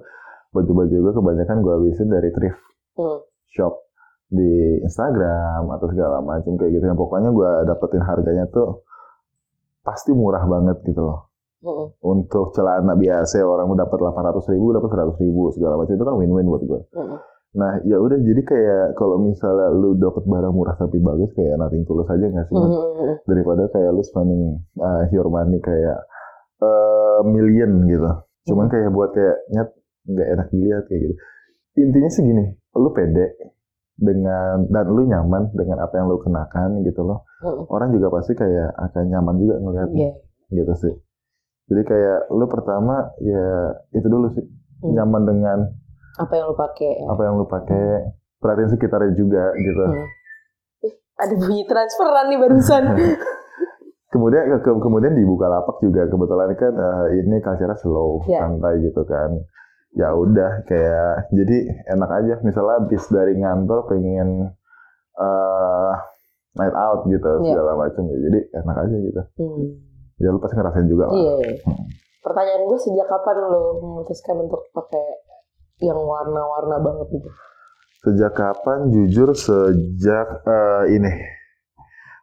baju-baju 0.52 0.96
gue 0.96 1.14
kebanyakan 1.14 1.58
gue 1.60 1.74
habisin 1.74 2.08
dari 2.08 2.32
thrift 2.32 2.62
Hmm. 2.96 3.20
shop 3.52 3.76
di 4.26 4.80
Instagram 4.80 5.68
atau 5.68 5.88
segala 5.92 6.24
macam 6.24 6.56
kayak 6.56 6.72
gitu 6.72 6.86
yang 6.86 6.96
pokoknya 6.96 7.28
gue 7.28 7.50
dapetin 7.68 8.00
harganya 8.00 8.48
tuh 8.48 8.85
pasti 9.86 10.12
murah 10.12 10.42
banget 10.44 10.82
gitu 10.84 11.06
loh 11.06 11.30
Hmm. 11.66 11.90
untuk 12.06 12.54
celana 12.54 12.94
biasa 12.94 13.42
orang 13.42 13.66
mau 13.66 13.74
dapat 13.74 13.98
800 13.98 14.54
ribu 14.54 14.70
dapat 14.70 14.86
100 14.86 15.18
ribu 15.18 15.50
segala 15.50 15.82
macam 15.82 15.98
itu 15.98 16.06
kan 16.06 16.14
win-win 16.14 16.46
buat 16.46 16.62
gue 16.62 16.82
Hmm. 16.94 17.18
Nah, 17.56 17.80
ya 17.88 17.96
udah 17.98 18.20
jadi 18.20 18.42
kayak 18.44 19.00
kalau 19.00 19.16
misalnya 19.16 19.72
lu 19.72 19.96
dapat 19.96 20.28
barang 20.28 20.52
murah 20.52 20.76
tapi 20.76 21.00
bagus 21.00 21.32
kayak 21.32 21.56
nothing 21.56 21.88
tulus 21.88 22.04
aja 22.06 22.28
nggak 22.28 22.46
sih? 22.46 22.54
Mhm. 22.54 23.24
Daripada 23.24 23.72
kayak 23.72 23.96
lu 23.96 24.04
spending 24.04 24.60
uh, 24.76 25.08
your 25.10 25.32
money 25.32 25.64
kayak 25.64 26.04
uh, 26.60 27.24
million 27.24 27.88
gitu. 27.88 28.12
Cuman 28.46 28.68
kayak 28.68 28.92
buat 28.92 29.16
kayak 29.16 29.38
nyet 29.56 29.70
nggak 30.04 30.28
enak 30.36 30.48
dilihat 30.52 30.84
kayak 30.86 31.02
gitu. 31.08 31.16
Intinya 31.80 32.10
sih 32.12 32.24
gini, 32.24 32.44
lu 32.76 32.92
pede 32.92 33.55
dengan 33.96 34.68
dan 34.68 34.86
lu 34.86 35.04
nyaman 35.04 35.52
dengan 35.52 35.80
apa 35.80 35.96
yang 35.96 36.06
lu 36.06 36.20
kenakan 36.20 36.84
gitu 36.84 37.02
loh. 37.02 37.24
Mhm. 37.40 37.64
Orang 37.68 37.90
juga 37.90 38.12
pasti 38.12 38.34
kayak 38.34 38.76
akan 38.76 39.04
nyaman 39.08 39.36
juga 39.38 39.56
ngelihat 39.58 39.90
Iya. 39.90 40.12
gitu 40.54 40.74
sih. 40.78 40.94
Jadi 41.66 41.82
kayak 41.84 42.30
lu 42.30 42.46
pertama 42.46 42.94
ya 43.18 43.46
itu 43.92 44.06
dulu 44.06 44.30
sih 44.30 44.46
Hmm. 44.78 44.92
nyaman 44.94 45.24
dengan 45.26 45.58
Apa 46.16 46.34
yang 46.34 46.48
lu 46.48 46.56
pakai? 46.56 46.94
apa 47.02 47.22
yang 47.22 47.36
lu 47.36 47.46
pakai, 47.46 47.84
perhatiin 48.38 48.70
sekitarnya 48.70 49.12
juga 49.14 49.52
gitu. 49.54 49.82
Hmm. 49.82 50.06
Ada 51.18 51.34
bunyi 51.34 51.64
transferan 51.64 52.28
nih 52.28 52.38
barusan. 52.38 52.84
Kemudian 54.06 54.48
ke, 54.50 54.58
ke- 54.62 54.80
kemudian 54.80 55.12
di 55.12 55.24
Bukalapak 55.24 55.76
juga 55.82 56.08
kebetulan 56.08 56.56
kan 56.56 56.72
eh, 56.72 57.20
ini 57.20 57.36
culture 57.42 57.76
slow, 57.76 58.24
Iya. 58.24 58.48
santai 58.48 58.80
gitu 58.80 59.04
kan. 59.04 59.32
Ya 59.96 60.12
udah 60.12 60.68
kayak 60.68 61.32
jadi 61.32 61.58
enak 61.88 62.10
aja 62.12 62.34
misalnya 62.44 62.84
habis 62.84 63.04
dari 63.08 63.40
ngantor 63.40 63.88
pengen 63.88 64.52
eh 65.16 65.94
night 66.56 66.76
out 66.76 67.04
gitu 67.08 67.30
Iya. 67.44 67.52
segala 67.56 67.72
macam 67.80 68.04
ya. 68.08 68.18
Jadi 68.28 68.40
enak 68.54 68.76
aja 68.76 68.96
gitu. 68.96 69.22
Hmm. 69.40 69.64
Ya 70.20 70.32
lu 70.32 70.40
pasti 70.40 70.56
ngerasain 70.56 70.88
juga 70.88 71.08
lah. 71.08 71.16
Iya. 71.16 71.60
Pertanyaan 72.20 72.64
gue 72.66 72.80
sejak 72.80 73.08
kapan 73.08 73.36
lo 73.44 73.62
memutuskan 73.80 74.36
untuk 74.42 74.68
pakai 74.72 75.06
yang 75.84 76.00
warna-warna 76.00 76.80
banget 76.80 77.08
gitu? 77.20 77.30
Sejak 78.04 78.34
kapan? 78.34 78.92
Jujur 78.92 79.32
sejak 79.32 80.28
eh, 80.44 80.84
ini 80.92 81.12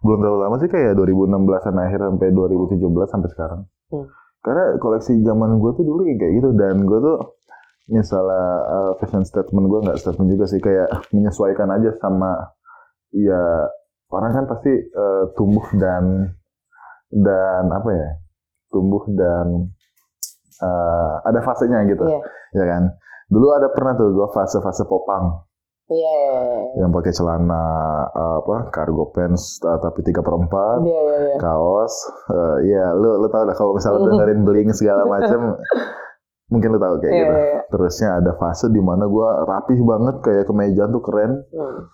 belum 0.02 0.18
terlalu 0.18 0.38
lama 0.42 0.56
sih 0.58 0.66
kayak 0.66 0.98
2016an 0.98 1.76
akhir 1.78 2.00
sampai 2.02 2.28
2017 2.34 2.82
sampai 3.06 3.28
sekarang. 3.30 3.60
Hmm. 3.88 4.06
Karena 4.42 4.74
koleksi 4.76 5.22
zaman 5.22 5.62
gue 5.62 5.70
tuh 5.72 5.84
dulu 5.86 6.02
kayak 6.02 6.32
gitu 6.42 6.50
dan 6.58 6.82
gue 6.82 6.98
tuh 6.98 7.16
misalnya 7.92 8.44
eh, 8.64 8.92
fashion 8.98 9.22
statement 9.22 9.68
gue 9.68 9.80
nggak 9.84 10.00
statement 10.00 10.28
juga 10.32 10.44
sih 10.48 10.58
kayak 10.58 10.88
menyesuaikan 11.12 11.68
aja 11.68 11.92
sama 12.00 12.56
ya 13.12 13.68
orang 14.08 14.32
kan 14.32 14.44
pasti 14.48 14.72
eh, 14.72 15.24
tumbuh 15.36 15.64
dan 15.76 16.32
dan 17.12 17.64
apa 17.68 17.90
ya 17.92 18.08
tumbuh 18.72 19.04
dan 19.12 19.68
eh, 20.58 21.14
ada 21.28 21.40
fasenya 21.44 21.84
gitu 21.84 22.08
Iya. 22.08 22.20
ya 22.56 22.64
kan 22.64 22.82
dulu 23.28 23.52
ada 23.52 23.68
pernah 23.72 23.92
tuh 23.96 24.12
gue 24.12 24.28
fase-fase 24.32 24.84
popang 24.84 25.44
iya. 25.88 26.20
yang 26.80 26.92
pakai 26.92 27.12
celana 27.12 27.64
apa 28.12 28.72
cargo 28.72 29.08
pants 29.12 29.60
tapi 29.60 30.00
tiga 30.04 30.20
per 30.20 30.36
empat 30.36 30.80
Iya, 30.84 31.00
iya, 31.00 31.16
iya. 31.32 31.36
kaos 31.36 31.94
eh, 32.32 32.56
ya 32.72 32.86
lu 32.96 33.20
lu 33.20 33.28
tau 33.28 33.44
dah 33.44 33.56
kalau 33.56 33.76
misalnya 33.76 34.08
dengerin 34.08 34.40
bling 34.48 34.70
segala 34.72 35.04
macam 35.04 35.56
mungkin 36.52 36.68
lu 36.68 36.78
tahu 36.78 36.94
kayak 37.00 37.10
Iya, 37.10 37.22
gitu 37.24 37.34
iya. 37.34 37.60
terusnya 37.72 38.08
ada 38.20 38.32
fase 38.36 38.68
di 38.68 38.78
mana 38.78 39.08
gua 39.08 39.42
rapih 39.42 39.80
banget 39.80 40.20
kayak 40.20 40.44
kemeja 40.44 40.84
tuh 40.86 41.00
keren 41.00 41.40
Hmm. 41.48 41.88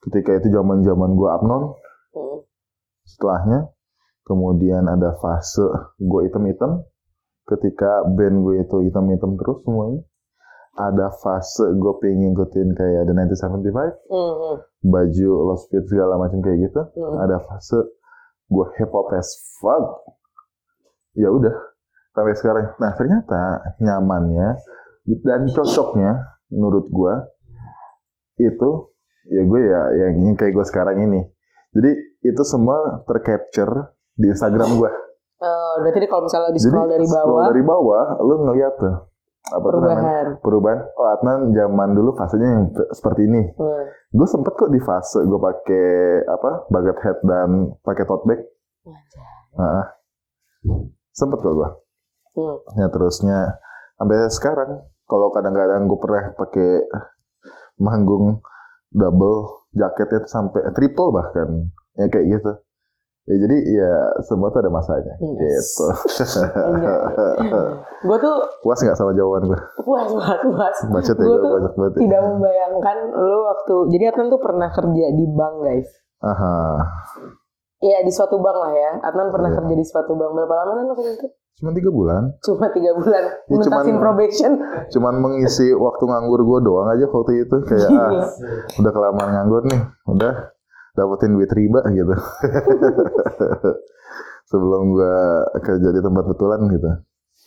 ketika 0.00 0.40
itu 0.40 0.48
zaman 0.48 0.80
zaman 0.80 1.12
gua 1.12 1.36
abnon 1.36 1.76
Hmm. 2.10 2.38
setelahnya 3.04 3.68
kemudian 4.24 4.86
ada 4.86 5.18
fase 5.18 5.66
gue 5.98 6.20
hitam-hitam 6.24 6.86
ketika 7.44 8.06
band 8.06 8.40
gue 8.40 8.62
itu 8.62 8.76
hitam-hitam 8.80 9.34
terus 9.34 9.58
semuanya 9.62 10.06
ada 10.78 11.10
fase 11.12 11.66
gue 11.66 11.92
pengen 11.98 12.30
ngikutin 12.30 12.68
kayak 12.72 13.02
The 13.04 13.12
1975 13.12 13.90
Hmm, 14.06 14.32
hmm. 14.32 14.56
baju 14.86 15.30
Lost 15.50 15.66
Fit 15.68 15.82
segala 15.84 16.14
macam 16.16 16.38
kayak 16.40 16.70
gitu 16.70 16.80
Hmm. 16.94 17.18
ada 17.18 17.42
fase 17.42 17.78
gue 18.46 18.66
hip 18.78 18.90
hop 18.90 19.10
as 19.12 19.28
fuck 19.58 20.06
ya 21.12 21.26
udah 21.26 21.54
sampai 22.20 22.34
sekarang 22.36 22.66
nah 22.76 22.92
ternyata 22.92 23.42
nyamannya 23.80 24.48
dan 25.24 25.48
cocoknya 25.48 26.12
menurut 26.52 26.86
gue 26.86 27.14
itu 28.38 28.70
ya 29.26 29.42
gue 29.42 29.60
ya 29.60 29.80
yang 30.06 30.36
kayak 30.36 30.52
gue 30.52 30.64
sekarang 30.64 31.00
ini 31.00 31.20
jadi 31.72 31.90
itu 32.22 32.42
semua 32.44 33.00
tercapture 33.04 33.96
di 34.14 34.28
Instagram 34.28 34.76
gue 34.76 34.92
Oh, 35.40 35.80
berarti 35.80 36.04
kalau 36.04 36.28
misalnya 36.28 36.52
di 36.52 36.60
jadi 36.60 36.68
scroll 36.68 36.88
dari 36.92 37.06
scroll 37.08 37.32
bawah, 37.32 37.44
dari 37.48 37.62
bawah 37.64 38.04
lu 38.20 38.34
ngeliat 38.44 38.74
tuh 38.76 38.96
apa 39.40 39.64
tuh 39.64 39.80
namanya 39.80 39.96
perubahan. 39.96 40.26
perubahan 40.44 40.78
oh 40.92 41.08
Adnan 41.16 41.38
zaman 41.56 41.88
dulu 41.96 42.12
fasenya 42.12 42.48
yang 42.60 42.64
seperti 42.92 43.24
ini 43.24 43.48
Hmm. 43.56 43.84
gue 44.12 44.28
sempet 44.28 44.52
kok 44.52 44.68
di 44.68 44.76
fase 44.76 45.24
gue 45.24 45.40
pakai 45.40 45.88
apa 46.28 46.68
bucket 46.68 46.98
hat 47.00 47.18
dan 47.24 47.72
pakai 47.80 48.04
tote 48.04 48.28
bag. 48.28 48.40
Heeh. 49.56 49.84
sempet 51.10 51.40
kok 51.40 51.54
gue 51.56 51.68
Hmm. 52.30 52.56
ya 52.74 52.86
terusnya 52.88 53.58
sampai 53.96 54.30
sekarang 54.30 54.70
kalau 55.04 55.28
kadang-kadang 55.30 55.84
gue 55.84 55.98
pernah 55.98 56.30
pakai 56.32 56.70
manggung 57.76 58.38
double 58.88 59.66
jaketnya 59.72 60.22
sampai 60.24 60.62
triple 60.70 61.10
bahkan 61.10 61.70
ya 61.94 62.06
kayak 62.06 62.26
gitu 62.30 62.52
ya 63.22 63.36
jadi 63.36 63.56
ya 63.68 63.92
semua 64.24 64.48
tuh 64.48 64.58
ada 64.58 64.70
masanya 64.70 65.14
Yes. 65.36 65.70
gitu 65.70 65.86
Gue 68.00 68.16
tuh 68.18 68.34
puas 68.60 68.80
nggak 68.80 68.96
sama 68.96 69.12
jawaban 69.12 69.46
gue 69.46 69.60
puas 69.80 70.08
banget, 70.08 70.38
puas. 70.46 70.76
ya 70.80 71.14
gue 71.14 71.36
tuh 71.36 71.50
banyak 71.50 71.72
banget 71.74 71.92
ya. 71.92 72.00
Tidak 72.00 72.20
membayangkan 72.24 72.96
lu 73.12 73.38
waktu, 73.44 73.74
jadi 73.90 74.04
Adnan 74.10 74.28
tuh 74.28 74.40
pernah 74.40 74.68
kerja 74.70 75.06
di 75.10 75.24
bank 75.28 75.54
guys. 75.60 75.88
aha 76.20 76.56
Iya 77.80 78.04
di 78.04 78.12
suatu 78.12 78.36
bank 78.36 78.56
lah 78.56 78.72
ya. 78.72 78.90
Adnan 79.02 79.28
pernah 79.30 79.48
Iya. 79.48 79.56
kerja 79.56 79.74
di 79.74 79.84
suatu 79.84 80.12
bank. 80.12 80.30
Berapa 80.32 80.52
lama 80.54 80.72
kan 80.74 80.84
lo 80.84 80.94
kerja 80.94 81.12
itu? 81.16 81.28
Cuma 81.56 81.70
tiga 81.70 81.90
bulan 81.90 82.22
Cuma 82.40 82.66
tiga 82.68 82.90
bulan. 82.92 83.22
Ya, 83.46 83.56
cuman- 83.60 83.98
probation. 83.98 84.52
cuman 84.88 85.14
mengisi 85.18 85.70
waktu 85.70 86.02
nganggur 86.02 86.40
gue 86.40 86.58
doang 86.62 86.88
aja 86.88 87.04
waktu 87.06 87.32
itu 87.40 87.56
kayak 87.62 87.88
ah 87.90 88.26
udah 88.76 88.90
kelamaan 88.90 89.30
nganggur 89.30 89.62
nih 89.64 89.80
udah 90.06 90.32
dapetin 90.92 91.32
duit 91.32 91.48
riba 91.48 91.80
gitu 91.88 92.10
sebelum 94.46 94.82
gue 94.90 95.16
kerja 95.60 95.88
di 95.88 96.00
tempat 96.00 96.24
betulan 96.26 96.60
gitu 96.68 96.90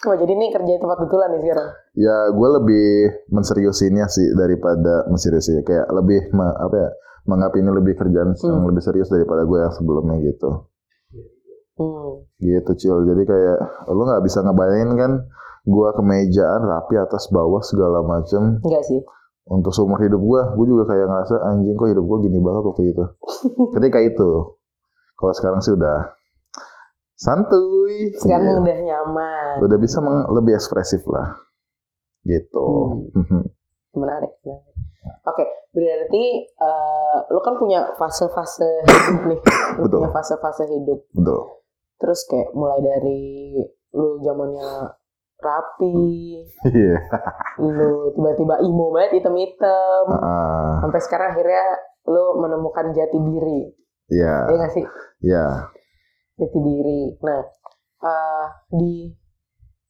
Oh 0.04 0.14
jadi 0.14 0.30
ini 0.30 0.52
kerja 0.52 0.68
di 0.70 0.78
tempat 0.78 1.00
betulan 1.00 1.32
nih 1.32 1.42
sekarang. 1.42 1.70
ya 1.96 2.18
gue 2.30 2.50
lebih 2.54 2.88
menseriusinnya 3.30 4.06
sih 4.06 4.28
daripada 4.34 5.08
menseriusin 5.08 5.64
kayak 5.64 5.88
lebih 5.90 6.28
me- 6.30 6.58
apa 6.58 6.76
ya 6.78 6.90
menganggap 7.24 7.56
ini 7.56 7.70
lebih 7.72 7.94
kerjaan 7.96 8.36
yang 8.36 8.58
Hmm. 8.58 8.68
lebih 8.68 8.84
serius 8.84 9.08
daripada 9.08 9.42
gue 9.42 9.58
yang 9.58 9.72
sebelumnya 9.72 10.20
gitu 10.22 10.68
Hmm. 11.74 12.22
gitu 12.38 12.72
cil 12.76 13.02
jadi 13.04 13.24
kayak 13.24 13.58
lu 13.88 14.04
nggak 14.04 14.22
bisa 14.22 14.40
ngebayangin 14.40 14.94
kan 14.94 15.12
gue 15.64 15.90
kemejaan 15.92 16.62
rapi 16.62 16.96
atas 16.96 17.28
bawah 17.28 17.60
segala 17.60 18.00
macem 18.00 18.60
Enggak 18.60 18.84
sih. 18.84 19.00
untuk 19.46 19.72
seumur 19.72 19.98
hidup 19.98 20.20
gue, 20.20 20.42
gue 20.54 20.66
juga 20.68 20.84
kayak 20.88 21.04
ngerasa 21.04 21.36
anjing 21.46 21.74
kok 21.74 21.88
hidup 21.88 22.02
gue 22.02 22.18
gini 22.22 22.38
banget 22.38 22.64
waktu 22.64 22.84
itu. 22.90 23.04
Ketika 23.76 24.00
itu, 24.00 24.30
kalau 25.14 25.34
sekarang 25.34 25.60
sih 25.60 25.72
udah 25.72 26.14
santuy, 27.14 28.12
Sekarang 28.14 28.44
Iya. 28.46 28.60
udah 28.60 28.78
nyaman. 28.84 29.54
udah 29.62 29.78
bisa 29.78 29.98
meng- 30.00 30.28
lebih 30.30 30.54
ekspresif 30.54 31.04
lah, 31.06 31.40
gitu. 32.22 32.68
Hmm. 33.14 33.48
Menarik. 33.94 34.32
menarik. 34.42 34.74
Oke, 35.26 35.44
berarti 35.72 36.24
eh, 36.44 37.18
lu 37.30 37.40
kan 37.40 37.56
punya 37.56 37.92
fase-fase 37.94 38.68
hidup 38.82 39.24
nih. 39.28 39.40
Betul. 39.78 40.00
punya 40.02 40.12
fase-fase 40.12 40.64
hidup. 40.66 41.00
Betul. 41.10 41.63
Terus 42.04 42.20
kayak 42.28 42.52
mulai 42.52 42.84
dari 42.84 43.56
lu 43.96 44.20
zamannya 44.20 44.92
rapi, 45.40 45.96
Iya. 46.68 47.00
lu 47.60 48.12
tiba-tiba 48.12 48.60
emo 48.60 48.92
banget 48.92 49.20
hitam-hitam. 49.20 50.04
Ah, 50.12 50.84
Sampai 50.84 51.00
sekarang 51.00 51.32
akhirnya 51.32 51.64
lu 52.08 52.40
menemukan 52.40 52.92
jati 52.92 53.16
diri. 53.16 53.62
Iya. 54.12 54.36
Ya 54.52 54.56
nggak 54.58 54.74
sih? 54.74 54.86
Iya. 55.24 55.46
Jati 56.36 56.60
diri. 56.60 57.02
Nah, 57.24 57.40
eh, 58.04 58.46
di 58.74 58.94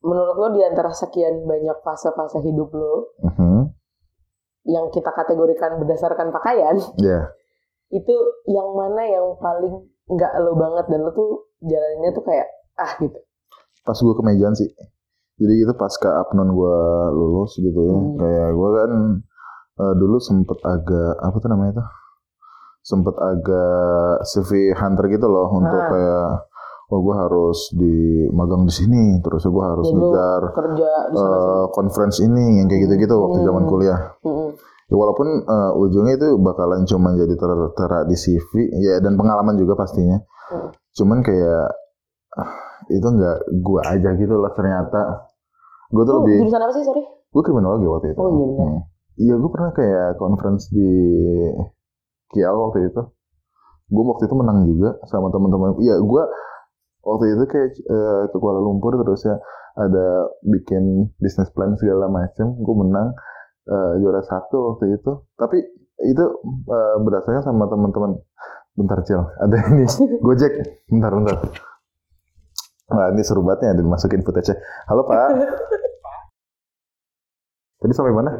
menurut 0.03 0.35
lo 0.35 0.47
di 0.51 0.61
antara 0.61 0.91
sekian 0.91 1.47
banyak 1.47 1.79
fase-fase 1.81 2.43
hidup 2.43 2.69
lo 2.69 3.15
Mhm. 3.23 3.71
yang 4.65 4.85
kita 4.89 5.09
kategorikan 5.09 5.79
berdasarkan 5.79 6.29
pakaian, 6.29 6.75
Iya. 6.99 7.31
itu 7.89 8.15
yang 8.45 8.69
mana 8.75 9.01
yang 9.01 9.33
paling 9.39 9.81
nggak 10.03 10.33
lo 10.37 10.53
banget 10.53 10.85
dan 10.91 10.99
lo 10.99 11.11
tuh 11.11 11.31
jalaninnya 11.63 12.11
tuh 12.11 12.23
kayak 12.23 12.47
ah 12.75 12.91
gitu. 12.97 13.19
Pas 13.81 13.95
gue 13.95 14.13
kemejaan 14.13 14.53
sih. 14.53 14.69
Jadi 15.35 15.53
itu 15.59 15.73
pas 15.73 15.91
ke 15.91 16.07
apnon 16.07 16.49
gue 16.49 16.77
lulus 17.11 17.55
gitu 17.55 17.79
ya. 17.81 17.91
Hmm. 17.91 18.15
Kayak 18.15 18.49
gue 18.51 18.69
kan 18.71 18.91
eh, 19.75 19.93
dulu 19.95 20.17
sempet 20.19 20.59
agak 20.61 21.13
apa 21.17 21.35
tuh 21.35 21.49
namanya 21.49 21.73
tuh? 21.79 21.87
Sempet 22.81 23.15
agak 23.15 23.73
CV 24.25 24.49
hunter 24.71 25.05
gitu 25.09 25.25
loh 25.25 25.47
untuk 25.51 25.79
Ah. 25.79 25.87
kayak 25.87 26.27
oh 26.85 26.99
gue 27.01 27.15
harus 27.15 27.59
di 27.71 27.95
magang 28.29 28.63
di 28.63 28.73
sini 28.73 29.03
terus 29.19 29.41
gue 29.41 29.63
harus 29.63 29.87
Ya, 29.87 29.93
ngejar 29.93 30.41
kerja 30.53 30.91
di 31.09 31.15
sana 31.15 31.31
sini. 31.33 31.47
eh, 31.49 31.65
conference 31.71 32.17
ini 32.21 32.45
yang 32.59 32.67
kayak 32.67 32.81
gitu-gitu 32.85 33.15
waktu 33.17 33.39
Hmm. 33.39 33.47
zaman 33.47 33.63
kuliah. 33.65 33.99
Mm-mm. 34.21 34.49
Ya, 34.83 34.95
walaupun 34.95 35.25
uh, 35.41 35.71
ujungnya 35.75 36.15
itu 36.15 36.37
bakalan 36.37 36.83
cuma 36.83 37.15
jadi 37.15 37.33
tertera 37.33 38.03
di 38.03 38.13
CV 38.13 38.51
ya 38.77 38.99
dan 38.99 39.15
pengalaman 39.15 39.55
juga 39.55 39.73
pastinya. 39.73 40.19
Hmm. 40.51 40.69
Cuman 40.93 41.19
kayak 41.25 41.65
uh, 42.37 42.51
itu 42.89 43.07
nggak 43.07 43.37
gua 43.61 43.81
aja 43.89 44.09
gitu 44.17 44.33
loh 44.33 44.51
ternyata. 44.53 45.29
Gue 45.93 46.03
tuh 46.05 46.13
oh, 46.13 46.17
lebih. 46.25 46.45
Jurusan 46.45 46.61
apa 46.61 46.73
sih 46.73 46.83
sorry? 46.85 47.03
Gue 47.33 47.41
kriminologi 47.45 47.85
waktu 47.85 48.07
itu. 48.13 48.19
Oh 48.21 48.29
iya 48.29 48.45
benar. 48.45 48.65
Hmm. 48.65 48.81
Iya 49.13 49.35
gue 49.37 49.49
pernah 49.53 49.71
kayak 49.77 50.07
conference 50.17 50.73
di 50.73 50.91
Kial 52.33 52.55
waktu 52.57 52.89
itu. 52.89 53.01
Gue 53.93 54.03
waktu 54.09 54.23
itu 54.25 54.35
menang 54.37 54.65
juga 54.65 54.97
sama 55.05 55.29
teman-teman. 55.29 55.77
Iya 55.77 56.01
gue 56.01 56.23
waktu 57.03 57.25
itu 57.35 57.43
kayak 57.45 57.69
uh, 57.91 58.23
ke 58.31 58.37
Kuala 58.39 58.63
Lumpur 58.63 58.95
terus 58.95 59.21
ya 59.27 59.35
ada 59.73 60.31
bikin 60.45 61.13
bisnis 61.19 61.49
plan 61.51 61.75
segala 61.75 62.07
macam 62.07 62.55
gue 62.55 62.75
menang 62.77 63.11
uh, 63.67 63.93
juara 63.99 64.21
satu 64.21 64.73
waktu 64.73 65.01
itu 65.01 65.11
tapi 65.35 65.59
itu 66.03 66.25
uh, 66.69 66.95
berdasarkan 67.01 67.43
sama 67.43 67.65
teman-teman 67.67 68.21
bentar 68.73 68.99
cil 69.05 69.21
ada 69.39 69.57
ini 69.73 69.85
gojek 70.25 70.53
bentar 70.89 71.13
bentar 71.13 71.37
Nah, 72.93 73.09
ini 73.15 73.25
seru 73.25 73.41
banget 73.41 73.71
ya, 73.71 73.79
dimasukin 73.79 74.21
footage 74.21 74.53
Halo 74.85 75.07
Pak. 75.07 75.33
Tadi 77.81 77.93
sampai 77.95 78.13
mana? 78.13 78.31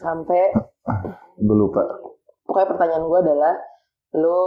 Sampai. 0.00 0.50
gue 1.46 1.56
lupa. 1.56 1.84
Pokoknya 2.42 2.74
pertanyaan 2.74 3.04
gue 3.06 3.18
adalah, 3.22 3.54
lo 4.18 4.40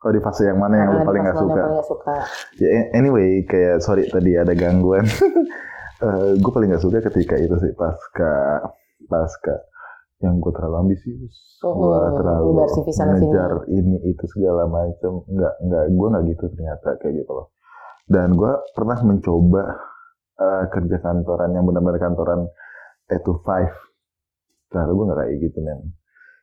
Oh 0.00 0.08
di 0.08 0.20
fase 0.24 0.48
yang 0.48 0.56
mana 0.56 0.80
yang 0.80 0.96
lu 0.96 1.04
paling 1.04 1.28
gak 1.28 1.36
suka? 1.36 1.60
Paling 1.60 1.76
gak 1.76 1.88
suka. 1.92 2.14
Ya 2.56 2.88
anyway 2.96 3.44
kayak 3.44 3.84
sorry 3.84 4.08
tadi 4.08 4.32
ada 4.32 4.56
gangguan. 4.56 5.04
uh, 5.04 5.12
eh, 6.08 6.30
gue 6.40 6.52
paling 6.56 6.72
gak 6.72 6.80
suka 6.80 7.04
ketika 7.04 7.36
itu 7.36 7.52
sih 7.60 7.76
pasca 7.76 8.64
pasca 9.12 9.60
yang 10.20 10.36
gue 10.36 10.52
terlalu 10.52 10.76
ambisius, 10.84 11.60
oh, 11.64 11.72
gue 11.72 11.98
terlalu 12.20 12.48
mengejar 12.60 13.52
ini 13.72 13.96
itu 14.04 14.24
segala 14.36 14.68
macam. 14.68 15.24
Nggak 15.24 15.54
nggak 15.64 15.84
gue 15.96 16.06
nggak 16.12 16.24
gitu 16.36 16.44
ternyata 16.52 16.88
kayak 17.00 17.14
gitu 17.24 17.32
loh. 17.32 17.46
Dan 18.04 18.36
gue 18.36 18.52
pernah 18.76 18.98
mencoba 19.00 19.64
uh, 20.36 20.64
kerja 20.68 20.96
kantoran 21.00 21.56
yang 21.56 21.64
benar-benar 21.64 22.00
kantoran 22.00 22.40
8 23.08 23.24
to 23.24 23.40
5. 23.40 24.68
Ternyata 24.68 24.92
gue 24.92 25.04
nggak 25.08 25.18
kayak 25.24 25.36
gitu 25.40 25.58
men 25.64 25.80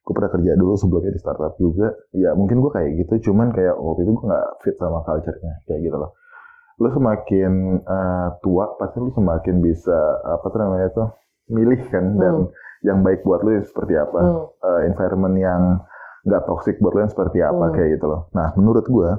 gue 0.07 0.15
pernah 0.15 0.31
kerja 0.31 0.55
dulu 0.55 0.79
sebelumnya 0.79 1.11
di 1.11 1.19
startup 1.19 1.59
juga 1.59 1.91
ya 2.15 2.31
mungkin 2.31 2.63
gue 2.63 2.71
kayak 2.71 2.95
gitu 2.95 3.27
cuman 3.27 3.51
kayak 3.51 3.75
waktu 3.75 4.07
itu 4.07 4.15
gue 4.15 4.25
nggak 4.31 4.47
fit 4.63 4.75
sama 4.79 5.03
culture-nya 5.03 5.53
kayak 5.67 5.83
gitu 5.83 5.99
loh 5.99 6.15
lo 6.79 6.87
semakin 6.95 7.83
uh, 7.83 8.39
tua 8.39 8.71
pasti 8.79 9.03
lo 9.03 9.11
semakin 9.11 9.59
bisa 9.59 9.99
apa 10.23 10.45
tuh 10.47 10.59
namanya 10.63 10.87
tuh 10.95 11.07
milih 11.51 11.91
kan 11.91 12.15
dan 12.15 12.47
hmm. 12.47 12.51
Yang 12.85 13.01
baik 13.01 13.25
buat 13.25 13.41
lo 13.41 13.51
seperti 13.61 13.93
apa 13.97 14.19
hmm. 14.19 14.45
uh, 14.61 14.81
environment 14.85 15.35
yang 15.37 15.61
nggak 16.27 16.43
toxic 16.45 16.77
buat 16.83 16.93
lo 16.93 16.99
yang 17.05 17.13
seperti 17.13 17.39
apa 17.41 17.65
hmm. 17.69 17.73
kayak 17.73 17.89
gitu 17.97 18.05
loh 18.09 18.21
nah 18.33 18.53
menurut 18.57 18.85
gue 18.85 19.09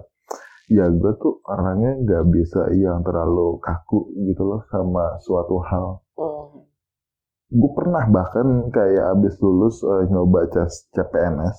ya 0.69 0.85
gue 0.93 1.13
tuh 1.17 1.41
orangnya 1.49 1.97
nggak 2.05 2.25
bisa 2.29 2.69
yang 2.77 3.01
terlalu 3.01 3.57
kaku 3.59 4.13
gitu 4.29 4.45
loh 4.45 4.61
sama 4.69 5.17
suatu 5.25 5.57
hal 5.65 6.05
hmm 6.19 6.69
gue 7.49 7.71
pernah 7.73 8.05
bahkan 8.13 8.69
kayak 8.69 9.17
abis 9.17 9.41
lulus 9.41 9.81
uh, 9.81 10.05
nyoba 10.13 10.53
tes 10.53 10.85
CPNS. 10.93 11.59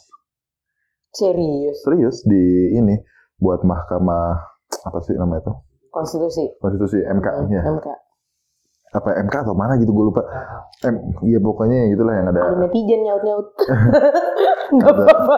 Serius? 1.10 1.82
Serius 1.82 2.22
di 2.30 2.78
ini 2.78 3.02
buat 3.42 3.66
mahkamah 3.66 4.38
apa 4.86 5.00
sih 5.02 5.18
namanya 5.18 5.50
itu? 5.50 5.54
Konstitusi. 5.90 6.46
Konstitusi 6.62 7.02
MK 7.02 7.26
hmm, 7.26 7.50
ya. 7.50 7.62
MK. 7.66 7.88
Apa 8.90 9.10
MK 9.22 9.36
atau 9.46 9.56
mana 9.56 9.78
gitu 9.78 9.94
gue 9.94 10.06
lupa. 10.10 10.24
M, 10.86 10.96
iya 11.28 11.38
pokoknya 11.38 11.94
gitulah 11.94 12.14
yang 12.16 12.28
ada. 12.34 12.42
Ada 12.42 12.58
netizen 12.66 13.02
nyaut 13.06 13.24
nyaut. 13.26 13.48
Gak 14.80 14.94
apa-apa 14.94 15.36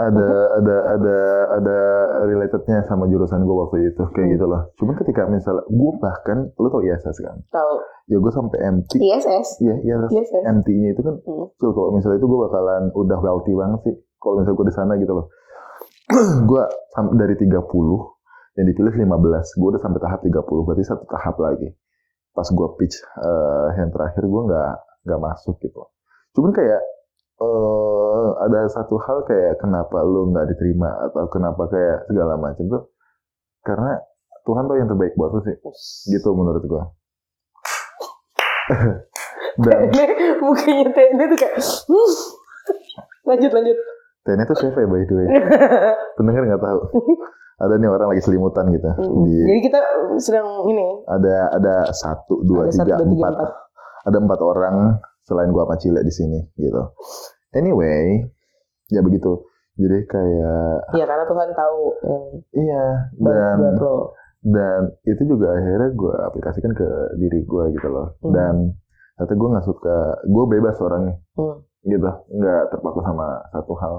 ada 0.00 0.28
ada 0.60 0.76
ada 0.96 1.18
ada 1.60 1.78
relatednya 2.24 2.86
sama 2.88 3.10
jurusan 3.10 3.44
gue 3.44 3.56
waktu 3.56 3.76
itu 3.92 4.02
kayak 4.14 4.26
hmm. 4.26 4.34
gitu 4.38 4.44
loh. 4.48 4.62
Cuman 4.80 4.94
ketika 4.96 5.26
misalnya 5.28 5.64
gue 5.66 5.92
bahkan 6.00 6.38
lo 6.56 6.68
tau 6.72 6.82
ISS 6.82 7.16
kan? 7.20 7.36
Tahu. 7.52 7.74
Ya 8.10 8.16
gue 8.18 8.32
sampai 8.32 8.58
MT. 8.58 8.90
ISS. 8.96 9.48
Iya 9.62 9.74
iya. 9.84 9.94
MT-nya 10.50 10.88
itu 10.96 11.02
kan, 11.04 11.14
hmm. 11.22 11.46
kalau 11.58 11.94
misalnya 11.94 12.18
itu 12.18 12.26
gue 12.26 12.40
bakalan 12.48 12.82
udah 12.94 13.18
wealthy 13.22 13.52
banget 13.54 13.80
sih. 13.86 13.94
Kalau 14.20 14.40
misalnya 14.40 14.56
gue 14.56 14.66
di 14.66 14.74
sana 14.74 14.92
gitu 14.98 15.12
loh. 15.14 15.26
gue 16.50 16.62
dari 17.14 17.34
30 17.38 17.54
yang 18.58 18.66
dipilih 18.66 18.94
15 19.06 19.06
gue 19.62 19.68
udah 19.72 19.78
sampai 19.78 20.00
tahap 20.02 20.20
30 20.26 20.42
berarti 20.42 20.82
satu 20.82 21.06
tahap 21.06 21.38
lagi 21.38 21.70
pas 22.30 22.46
gue 22.46 22.68
pitch 22.78 22.96
uh, 23.18 23.68
yang 23.74 23.90
terakhir 23.90 24.22
gue 24.22 24.42
nggak 24.46 24.74
nggak 25.06 25.20
masuk 25.20 25.58
gitu. 25.58 25.82
Cuman 26.36 26.54
kayak 26.54 26.80
uh, 27.42 28.28
ada 28.46 28.70
satu 28.70 28.96
hal 29.02 29.26
kayak 29.26 29.58
kenapa 29.58 30.02
lu 30.06 30.30
nggak 30.30 30.46
diterima 30.54 31.10
atau 31.10 31.26
kenapa 31.26 31.66
kayak 31.68 32.06
segala 32.06 32.38
macam 32.38 32.64
tuh 32.70 32.82
karena 33.66 33.98
Tuhan 34.46 34.64
tuh 34.70 34.76
yang 34.78 34.88
terbaik 34.88 35.14
buat 35.18 35.36
lu 35.36 35.40
sih 35.44 35.56
gitu 36.14 36.28
menurut 36.32 36.62
gua. 36.64 36.84
Dan 39.60 39.90
mukanya 40.38 40.94
Tene 40.94 41.24
tuh 41.26 41.38
kayak 41.38 41.58
hmm. 41.58 42.14
lanjut 43.26 43.50
lanjut. 43.50 43.78
Tene 44.22 44.42
tuh 44.46 44.56
siapa 44.56 44.78
ya 44.78 44.88
by 44.88 45.02
the 45.04 45.14
way? 45.18 45.26
Pendengar 46.16 46.42
nggak 46.46 46.62
tahu 46.62 46.80
ada 47.60 47.74
nih 47.76 47.90
orang 47.92 48.08
lagi 48.16 48.24
selimutan 48.24 48.72
gitu 48.72 48.88
hmm. 48.88 49.24
di, 49.28 49.36
jadi 49.44 49.60
kita 49.68 49.80
sedang 50.16 50.48
ini 50.64 51.04
ada 51.04 51.52
ada 51.52 51.74
satu 51.92 52.40
dua 52.42 52.72
tiga, 52.72 52.96
empat. 52.96 53.04
empat 53.04 53.34
ada 54.08 54.16
empat 54.16 54.40
orang 54.40 54.76
selain 55.28 55.52
gua 55.52 55.68
sama 55.68 55.76
Cile 55.78 56.02
di 56.02 56.10
sini 56.10 56.40
gitu. 56.58 56.82
Anyway, 57.54 58.26
ya 58.90 59.04
begitu. 59.04 59.46
Jadi 59.78 60.04
kayak 60.10 60.92
Iya 60.96 61.04
karena 61.06 61.24
Tuhan 61.24 61.50
tahu 61.54 61.80
yang 62.04 62.24
Iya 62.52 62.86
dan 63.20 63.56
dan 64.40 64.80
itu 65.04 65.22
juga 65.28 65.52
akhirnya 65.52 65.92
gue 65.92 66.14
aplikasikan 66.32 66.72
ke 66.72 66.88
diri 67.20 67.44
gue 67.44 67.64
gitu 67.76 67.88
loh. 67.92 68.16
Hmm. 68.24 68.32
Dan 68.32 68.54
ternyata 69.20 69.34
gue 69.36 69.48
nggak 69.52 69.66
suka, 69.68 69.96
gue 70.24 70.44
bebas 70.48 70.80
orangnya, 70.80 71.20
hmm. 71.36 71.56
gitu, 71.84 72.08
nggak 72.40 72.62
terpaku 72.72 73.04
sama 73.04 73.44
satu 73.52 73.74
hal. 73.76 73.94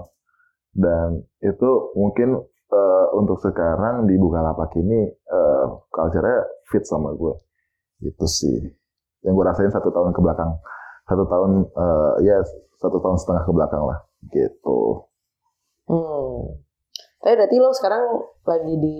Dan 0.73 1.21
itu 1.45 1.69
mungkin 1.93 2.41
uh, 2.71 3.07
untuk 3.19 3.37
sekarang 3.43 4.07
di 4.07 4.15
Bukalapak 4.17 4.73
ini 4.79 5.11
uh, 5.29 5.85
culture-nya 5.91 6.47
fit 6.71 6.87
sama 6.87 7.13
gue, 7.13 7.35
gitu 8.01 8.25
sih. 8.25 8.57
Yang 9.21 9.33
gue 9.37 9.45
rasain 9.45 9.71
satu 9.71 9.93
tahun 9.93 10.15
ke 10.15 10.21
belakang 10.23 10.57
satu 11.11 11.27
tahun 11.27 11.51
uh, 11.75 12.13
ya 12.23 12.39
satu 12.79 12.97
tahun 13.03 13.17
setengah 13.19 13.43
ke 13.43 13.51
belakang 13.51 13.83
lah 13.83 13.99
gitu. 14.31 14.79
Hmm. 15.91 16.61
Tapi 17.21 17.33
berarti 17.37 17.55
lo 17.61 17.69
sekarang 17.75 18.03
lagi 18.47 18.73
di 18.81 18.99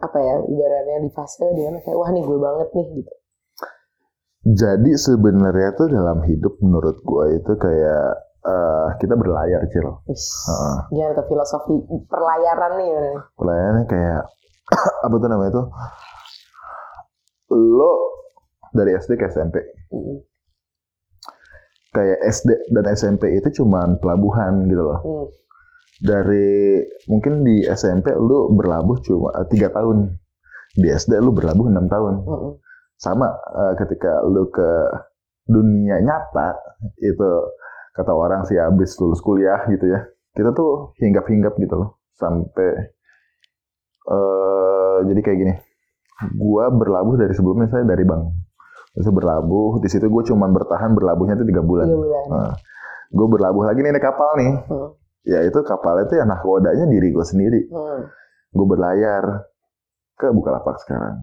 apa 0.00 0.18
ya 0.22 0.34
ibaratnya 0.46 1.04
di 1.04 1.10
fase 1.12 1.44
di 1.52 1.60
mana 1.66 1.82
kayak 1.84 1.98
wah 1.98 2.08
nih 2.14 2.24
gue 2.24 2.38
banget 2.38 2.68
nih 2.72 2.86
gitu. 3.02 3.14
Jadi 4.40 4.90
sebenarnya 4.96 5.76
tuh 5.76 5.92
dalam 5.92 6.24
hidup 6.24 6.56
menurut 6.64 6.96
gue 7.04 7.24
itu 7.36 7.52
kayak 7.60 8.29
uh, 8.44 8.88
kita 9.00 9.14
berlayar 9.16 9.60
cil. 9.72 9.86
Uh. 9.86 10.78
Gimana 10.92 11.12
tuh 11.16 11.26
filosofi 11.28 11.74
perlayaran 12.08 12.72
nih? 12.80 12.88
Perlayaran 13.36 13.84
kayak 13.88 14.22
apa 15.06 15.14
tuh 15.18 15.28
namanya 15.28 15.52
tuh? 15.58 15.66
Lo 17.50 17.92
dari 18.70 18.94
SD 18.94 19.18
ke 19.18 19.26
SMP. 19.28 19.60
Mm 19.90 20.30
kayak 21.90 22.18
SD 22.22 22.70
dan 22.70 22.84
SMP 22.94 23.34
itu 23.34 23.62
cuman 23.62 23.98
pelabuhan 23.98 24.66
gitu 24.70 24.82
loh. 24.82 24.98
Hmm. 25.02 25.26
Dari 26.00 26.80
mungkin 27.12 27.44
di 27.44 27.66
SMP 27.68 28.14
lu 28.16 28.56
berlabuh 28.56 28.96
cuma 29.04 29.36
eh, 29.36 29.46
tiga 29.52 29.68
tahun, 29.74 30.16
di 30.78 30.88
SD 30.88 31.18
lu 31.20 31.34
berlabuh 31.34 31.66
enam 31.68 31.90
tahun. 31.90 32.14
Hmm. 32.24 32.52
Sama 33.00 33.32
uh, 33.32 33.72
ketika 33.80 34.20
lu 34.28 34.52
ke 34.52 34.70
dunia 35.48 36.04
nyata 36.04 36.52
itu 37.00 37.30
kata 37.96 38.12
orang 38.12 38.46
sih 38.46 38.56
habis 38.56 38.94
lulus 38.98 39.20
kuliah 39.22 39.64
gitu 39.70 39.86
ya. 39.90 40.06
Kita 40.34 40.54
tuh 40.54 40.94
hinggap-hinggap 41.02 41.58
gitu 41.58 41.74
loh 41.74 42.02
sampai 42.14 42.94
uh, 44.06 45.02
jadi 45.06 45.20
kayak 45.20 45.38
gini. 45.38 45.54
Gua 46.36 46.68
berlabuh 46.68 47.16
dari 47.16 47.32
sebelumnya 47.32 47.72
saya 47.72 47.88
dari 47.88 48.04
bank 48.04 48.50
Terus 48.90 49.06
berlabuh, 49.14 49.78
di 49.78 49.88
situ 49.88 50.10
gue 50.10 50.22
cuma 50.26 50.50
bertahan 50.50 50.90
berlabuhnya 50.98 51.38
itu 51.38 51.46
tiga 51.46 51.62
bulan. 51.62 51.86
bulan. 51.86 52.24
Nah, 52.26 52.52
gue 53.14 53.26
berlabuh 53.30 53.62
lagi 53.70 53.86
nih 53.86 53.92
naik 53.94 54.02
kapal 54.02 54.30
nih. 54.34 54.52
Hmm. 54.66 54.90
Ya 55.22 55.46
itu 55.46 55.58
kapal 55.62 56.02
itu 56.02 56.18
ya 56.18 56.26
nahkodanya 56.26 56.90
diri 56.90 57.14
gue 57.14 57.22
sendiri. 57.22 57.60
Hmm. 57.70 58.10
Gue 58.50 58.66
berlayar 58.66 59.46
ke 60.18 60.34
Bukalapak 60.34 60.82
sekarang. 60.82 61.22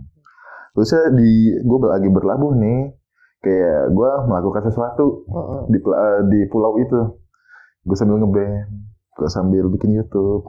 Terus 0.79 1.11
di 1.17 1.59
gue 1.59 1.77
lagi 1.91 2.07
berlabuh 2.07 2.55
nih, 2.55 2.96
kayak 3.43 3.93
gue 3.93 4.11
melakukan 4.27 4.63
sesuatu 4.69 5.25
di 5.69 5.77
uh, 5.83 6.21
di 6.27 6.39
pulau 6.49 6.77
itu. 6.81 7.21
Gue 7.87 7.95
sambil 7.95 8.19
ngeband, 8.19 8.67
gue 9.15 9.29
sambil 9.31 9.63
bikin 9.71 9.95
YouTube, 9.95 10.43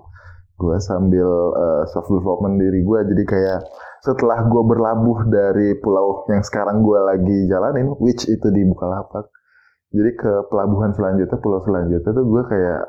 gue 0.59 0.77
sambil 0.83 1.29
uh, 1.55 1.83
self 1.87 2.11
development 2.11 2.59
diri 2.59 2.83
gue. 2.83 3.01
Jadi 3.15 3.23
kayak 3.25 3.61
setelah 4.03 4.43
gue 4.47 4.63
berlabuh 4.63 5.31
dari 5.31 5.79
pulau 5.79 6.27
yang 6.27 6.43
sekarang 6.43 6.83
gue 6.83 6.99
lagi 6.99 7.39
jalanin, 7.47 7.95
which 8.03 8.27
itu 8.27 8.51
di 8.51 8.67
Bukalapak, 8.67 9.31
jadi 9.89 10.11
ke 10.21 10.33
pelabuhan 10.53 10.93
selanjutnya 10.93 11.39
pulau 11.41 11.65
selanjutnya 11.65 12.13
tuh 12.13 12.27
gue 12.29 12.43
kayak 12.45 12.83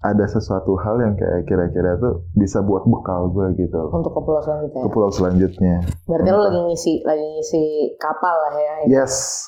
ada 0.00 0.24
sesuatu 0.24 0.74
hal 0.76 0.96
yang 0.98 1.12
kayak 1.12 1.44
kira-kira 1.44 1.96
tuh 1.96 2.24
bisa 2.32 2.60
buat 2.60 2.82
bekal 2.82 3.28
gue 3.28 3.52
gitu 3.58 3.76
loh. 3.76 3.92
Untuk 3.92 4.10
ke 4.10 4.20
pulau 4.20 4.40
selanjutnya. 4.40 4.80
ke 4.80 4.88
pulau 4.88 5.10
selanjutnya 5.10 5.74
Berarti 6.04 6.30
lo 6.30 6.40
lagi 6.42 6.60
ngisi 6.64 6.92
lagi 7.04 7.20
ngisi 7.30 7.62
kapal 7.96 8.32
lah 8.32 8.54
ya. 8.56 8.74
yes 8.90 9.44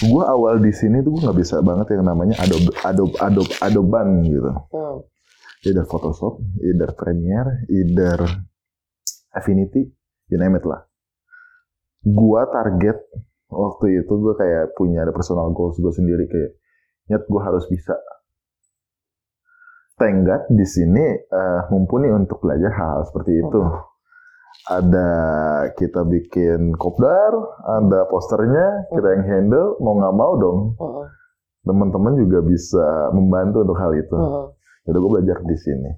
gue 0.00 0.22
awal 0.22 0.58
di 0.58 0.70
sini 0.70 1.00
tuh 1.00 1.10
gue 1.10 1.22
nggak 1.22 1.34
bisa 1.36 1.58
banget 1.58 1.86
yang 1.90 2.04
namanya 2.04 2.36
Adobe 2.38 2.70
Adobe 2.80 3.14
Adobe 3.18 3.52
Adoban 3.58 4.08
gitu 4.22 4.50
Hmm. 4.70 4.96
either 5.64 5.82
Photoshop 5.82 6.36
either 6.60 6.92
Premiere 6.92 7.64
either 7.66 8.20
Affinity 9.30 9.88
you 10.28 10.36
name 10.36 10.54
it 10.54 10.62
lah 10.62 10.84
gua 12.02 12.44
target 12.46 13.00
waktu 13.48 13.98
itu 13.98 14.12
gue 14.12 14.34
kayak 14.34 14.74
punya 14.74 15.02
ada 15.02 15.10
personal 15.10 15.50
goals 15.50 15.74
gue 15.74 15.90
sendiri 15.90 16.28
kayak 16.28 16.50
nyet 17.08 17.24
gue 17.24 17.40
harus 17.40 17.64
bisa 17.66 17.96
tenggat 19.94 20.50
di 20.50 20.66
sini 20.66 21.04
eh, 21.16 21.60
mumpuni 21.70 22.10
untuk 22.10 22.42
belajar 22.42 22.70
hal 22.70 23.06
seperti 23.06 23.38
itu 23.38 23.60
ada 24.64 25.10
kita 25.76 26.02
bikin 26.02 26.72
kopdar 26.74 27.32
ada 27.68 28.08
posternya 28.08 28.88
kita 28.90 29.08
yang 29.12 29.24
handle 29.24 29.76
mau 29.78 29.94
nggak 29.98 30.16
mau 30.16 30.32
dong 30.34 30.60
Hmm. 30.74 31.06
teman-teman 31.64 32.14
juga 32.16 32.44
bisa 32.44 32.86
membantu 33.12 33.64
untuk 33.64 33.78
hal 33.78 33.92
itu 33.94 34.16
Hmm. 34.16 34.52
jadi 34.84 34.96
gue 35.00 35.10
belajar 35.10 35.38
di 35.42 35.56
sini. 35.56 35.90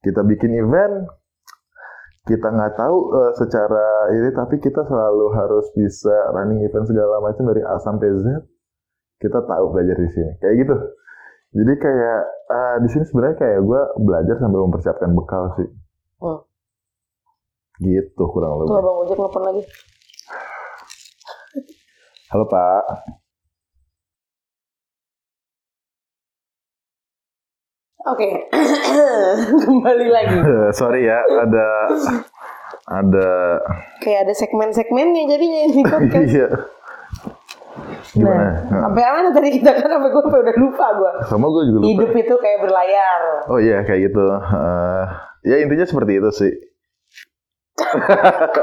Kita 0.00 0.24
bikin 0.24 0.50
event, 0.56 1.06
kita 2.24 2.48
nggak 2.48 2.72
tahu 2.74 2.96
eh, 3.14 3.32
secara 3.36 3.86
ini, 4.10 4.32
tapi 4.32 4.58
kita 4.58 4.80
selalu 4.82 5.30
harus 5.30 5.68
bisa 5.76 6.32
running 6.32 6.64
event 6.64 6.88
segala 6.88 7.20
macam 7.20 7.44
dari 7.46 7.62
A 7.62 7.76
sampai 7.78 8.08
Z. 8.18 8.26
Kita 9.20 9.44
tahu 9.44 9.64
belajar 9.70 9.94
di 9.94 10.08
sini, 10.08 10.32
kayak 10.40 10.54
gitu. 10.64 10.74
Jadi 11.50 11.72
kayak 11.76 12.20
eh, 12.48 12.74
di 12.78 12.88
sini 12.88 13.04
sebenarnya 13.04 13.36
kayak 13.36 13.58
gue 13.60 13.80
belajar 13.98 14.34
sambil 14.38 14.62
mempersiapkan 14.64 15.10
bekal 15.12 15.50
sih. 15.58 15.68
Hmm. 16.22 16.40
Gitu 17.82 18.22
kurang 18.30 18.54
Tuh 18.54 18.70
lebih. 18.70 18.78
abang 18.78 18.96
ojek 19.02 19.18
nelfon 19.18 19.42
lagi. 19.42 19.62
Halo 22.30 22.46
Pak. 22.46 22.82
Oke, 28.00 28.48
kembali 29.68 30.06
lagi. 30.08 30.36
Sorry 30.78 31.04
ya, 31.04 31.20
ada 31.20 31.66
ada 32.88 33.28
Kayak 34.00 34.20
ada 34.24 34.34
segmen-segmennya 34.34 35.28
jadinya 35.28 35.60
ini 35.68 35.82
podcast. 35.92 36.30
iya. 36.32 36.48
Gimana? 38.10 38.66
Nah, 38.66 38.80
sampai 38.84 39.02
mana 39.04 39.28
tadi 39.30 39.48
kita 39.52 39.70
kan 39.70 39.86
sampai 39.88 40.08
gue 40.08 40.22
udah 40.24 40.56
lupa 40.58 40.86
gue. 40.92 41.12
Sama 41.24 41.46
gue 41.46 41.62
juga 41.64 41.78
lupa. 41.78 41.88
Hidup 41.88 42.10
itu 42.12 42.34
kayak 42.36 42.58
berlayar. 42.60 43.20
Oh 43.46 43.58
iya 43.58 43.82
kayak 43.82 44.00
gitu. 44.06 44.24
Eh, 44.26 45.04
ya 45.44 45.56
intinya 45.58 45.84
seperti 45.84 46.12
itu 46.18 46.30
sih. 46.32 46.52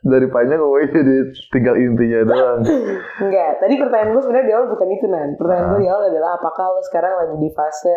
Dari 0.00 0.26
panjang 0.26 0.56
gue 0.56 0.80
jadi 0.88 1.16
tinggal 1.50 1.74
intinya 1.76 2.20
doang. 2.24 2.60
Enggak, 3.20 3.50
tadi 3.58 3.74
pertanyaan 3.76 4.10
gue 4.10 4.22
sebenarnya 4.22 4.46
di 4.46 4.54
awal 4.54 4.66
bukan 4.68 4.88
itu 4.88 5.06
nan. 5.06 5.28
Pertanyaan 5.36 5.66
gue 5.66 5.76
Ah. 5.76 5.82
di 5.82 5.88
awal 5.88 6.04
adalah 6.08 6.30
apakah 6.34 6.64
lo 6.70 6.80
sekarang 6.82 7.12
lagi 7.14 7.36
di 7.36 7.50
fase 7.50 7.96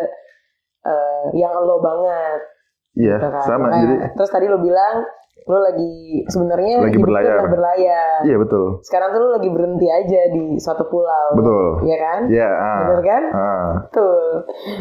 eh, 0.84 1.26
yang 1.34 1.56
lo 1.56 1.80
banget, 1.80 2.40
Iya 2.94 3.16
gitu 3.16 3.28
kan? 3.30 3.40
sama. 3.42 3.66
Makanya- 3.66 3.80
Jadi 3.80 3.96
terus 4.14 4.30
tadi 4.30 4.46
lo 4.46 4.60
bilang 4.60 4.96
lo 5.44 5.60
lagi 5.60 6.24
sebenarnya 6.32 6.80
Lagi 6.80 6.96
lo 6.96 7.04
berlayar. 7.04 7.36
udah 7.36 7.52
berlayar. 7.52 8.18
iya 8.24 8.36
betul. 8.40 8.80
Sekarang 8.80 9.12
tuh 9.12 9.20
lo 9.20 9.30
lagi 9.36 9.50
berhenti 9.52 9.88
aja 9.88 10.22
di 10.32 10.56
suatu 10.56 10.88
pulau. 10.88 11.36
Betul. 11.36 11.84
Iya 11.84 11.98
kan? 12.00 12.20
Iya. 12.32 12.50
ah. 12.50 12.80
Bener 12.88 13.02
kan? 13.04 13.24
Ah, 13.30 13.70
Betul. 13.84 14.24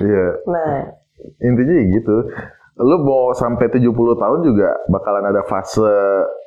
iya. 0.06 0.26
Nah, 0.46 0.72
Intinya 1.38 1.74
ya 1.74 1.84
gitu. 1.92 2.16
Lu 2.78 2.96
mau 3.02 3.30
sampai 3.30 3.70
70 3.70 3.90
tahun 3.94 4.40
juga 4.42 4.74
bakalan 4.86 5.26
ada 5.28 5.42
fase 5.44 5.86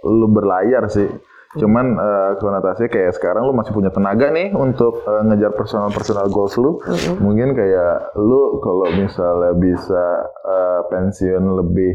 lu 0.04 0.28
berlayar 0.28 0.84
sih. 0.88 1.08
Cuman 1.56 1.86
eh, 1.96 2.32
konotasinya 2.38 2.90
kayak 2.92 3.12
sekarang 3.16 3.48
lu 3.48 3.56
masih 3.56 3.72
punya 3.72 3.90
tenaga 3.90 4.28
nih 4.30 4.52
untuk 4.52 5.02
eh, 5.02 5.22
ngejar 5.26 5.56
personal 5.56 5.90
personal 5.90 6.28
goals 6.28 6.56
lu. 6.56 6.78
Mungkin 7.18 7.56
kayak 7.56 8.16
lu 8.20 8.60
kalau 8.60 8.88
misalnya 8.92 9.52
bisa 9.56 10.06
eh, 10.44 10.80
pensiun 10.92 11.44
lebih 11.56 11.92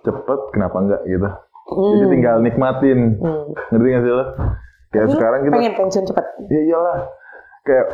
cepet, 0.00 0.40
kenapa 0.54 0.76
enggak 0.78 1.02
gitu? 1.04 1.28
Jadi 1.66 2.04
Hmm. 2.06 2.12
tinggal 2.14 2.36
nikmatin. 2.38 3.18
hmm. 3.18 3.44
Ngerti 3.74 3.86
gak 3.90 4.02
sih 4.06 4.12
lo? 4.14 4.24
Kayak 4.86 5.06
Lu 5.10 5.12
sekarang 5.18 5.40
kita 5.42 5.54
pengen 5.58 5.74
pensiun 5.74 6.04
cepat. 6.06 6.24
Ya 6.46 6.60
iyalah. 6.62 6.98
Kayak 7.66 7.86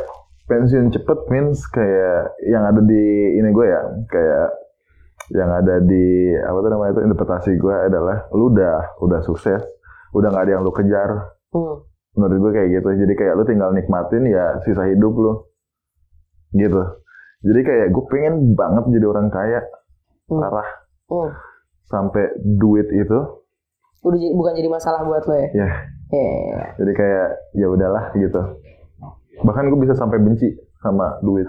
pensiun 0.44 0.87
cepet 0.92 1.18
means 1.33 1.64
kayak 1.72 2.37
yang 2.44 2.68
ada 2.68 2.85
di 2.85 3.05
ini 3.33 3.48
gue 3.48 3.64
ya, 3.64 3.81
kayak 4.12 4.48
yang 5.33 5.48
ada 5.48 5.81
di 5.81 6.37
apa 6.37 6.59
tuh 6.61 6.68
namanya 6.68 6.92
itu 6.92 7.02
interpretasi 7.09 7.50
gue 7.57 7.72
adalah 7.72 8.28
lu 8.37 8.52
udah 8.52 9.00
udah 9.00 9.20
sukses, 9.24 9.64
udah 10.12 10.29
nggak 10.29 10.44
ada 10.44 10.53
yang 10.53 10.62
lu 10.62 10.72
kejar. 10.72 11.11
Hmm. 11.51 11.85
Menurut 12.12 12.37
gue 12.38 12.53
kayak 12.55 12.68
gitu. 12.72 12.88
Jadi 12.94 13.12
kayak 13.12 13.35
lu 13.35 13.44
tinggal 13.44 13.72
nikmatin 13.72 14.25
ya 14.25 14.61
sisa 14.61 14.85
hidup 14.85 15.12
lu. 15.12 15.33
Gitu. 16.53 16.83
Jadi 17.42 17.61
kayak 17.61 17.87
gue 17.90 18.05
pengen 18.07 18.35
banget 18.53 18.85
jadi 18.92 19.07
orang 19.09 19.27
kaya, 19.27 19.61
Hmm. 20.29 20.38
parah 20.38 20.68
Hmm. 21.09 21.31
sampai 21.83 22.25
duit 22.38 22.87
itu 22.88 23.18
Udah 24.03 24.18
bukan 24.33 24.53
jadi 24.53 24.66
masalah 24.66 25.03
buat 25.03 25.22
lo 25.22 25.35
ya? 25.37 25.48
ya 25.55 25.68
Ya. 26.11 26.75
jadi 26.77 26.92
kayak 26.92 27.27
ya 27.55 27.66
udahlah 27.66 28.11
gitu. 28.12 28.40
Bahkan 29.40 29.64
gue 29.66 29.79
bisa 29.81 29.94
sampai 29.94 30.18
benci 30.18 30.51
sama 30.77 31.16
duit. 31.20 31.48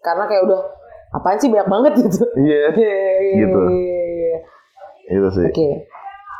Karena 0.00 0.24
kayak 0.24 0.46
udah 0.46 0.60
apaan 1.12 1.36
sih 1.36 1.48
banyak 1.48 1.66
banget 1.66 1.92
gitu. 2.00 2.22
Iya. 2.36 2.64
Gitu. 3.40 3.60
Iya. 3.66 4.36
Itu 5.10 5.28
sih. 5.32 5.46
Oke. 5.48 5.68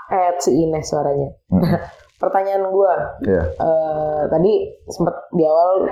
Eh 0.09 0.31
si 0.39 0.55
Ines 0.57 0.85
suaranya. 0.85 1.29
Mm. 1.49 1.63
Pertanyaan 2.23 2.65
gua 2.69 2.95
Iya. 3.21 3.43
eh 3.53 4.21
tadi 4.27 4.53
sempat 4.87 5.29
di 5.31 5.43
awal 5.43 5.85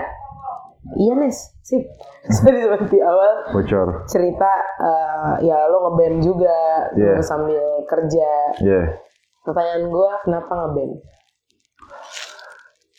Iya 0.94 1.16
Nes, 1.16 1.36
sip. 1.60 1.80
Tadi 2.44 2.60
sempat 2.60 2.84
di 2.86 3.00
awal 3.00 3.48
Bocor. 3.50 4.04
cerita 4.04 4.52
eh, 4.78 5.32
ya 5.42 5.64
lo 5.64 5.80
ngeband 5.82 6.20
juga 6.20 6.56
Iya. 6.92 7.16
terus 7.16 7.24
sambil 7.24 7.60
kerja. 7.84 8.30
Iya. 8.58 9.00
Pertanyaan 9.42 9.88
gua 9.88 10.20
kenapa 10.20 10.52
ngeband? 10.54 10.92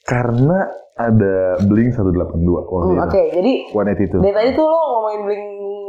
Karena 0.02 0.60
ada 0.96 1.36
Blink 1.62 1.92
182 1.92 2.46
waktu 2.56 2.74
Hmm, 2.88 3.04
Oke, 3.04 3.20
itu. 3.20 3.34
jadi 3.36 3.54
One 3.72 3.90
Eighty 3.90 4.06
itu. 4.06 4.18
dari 4.18 4.34
tadi 4.34 4.50
tuh 4.54 4.66
lo 4.66 4.78
ngomongin 4.78 5.22
Blink 5.24 5.44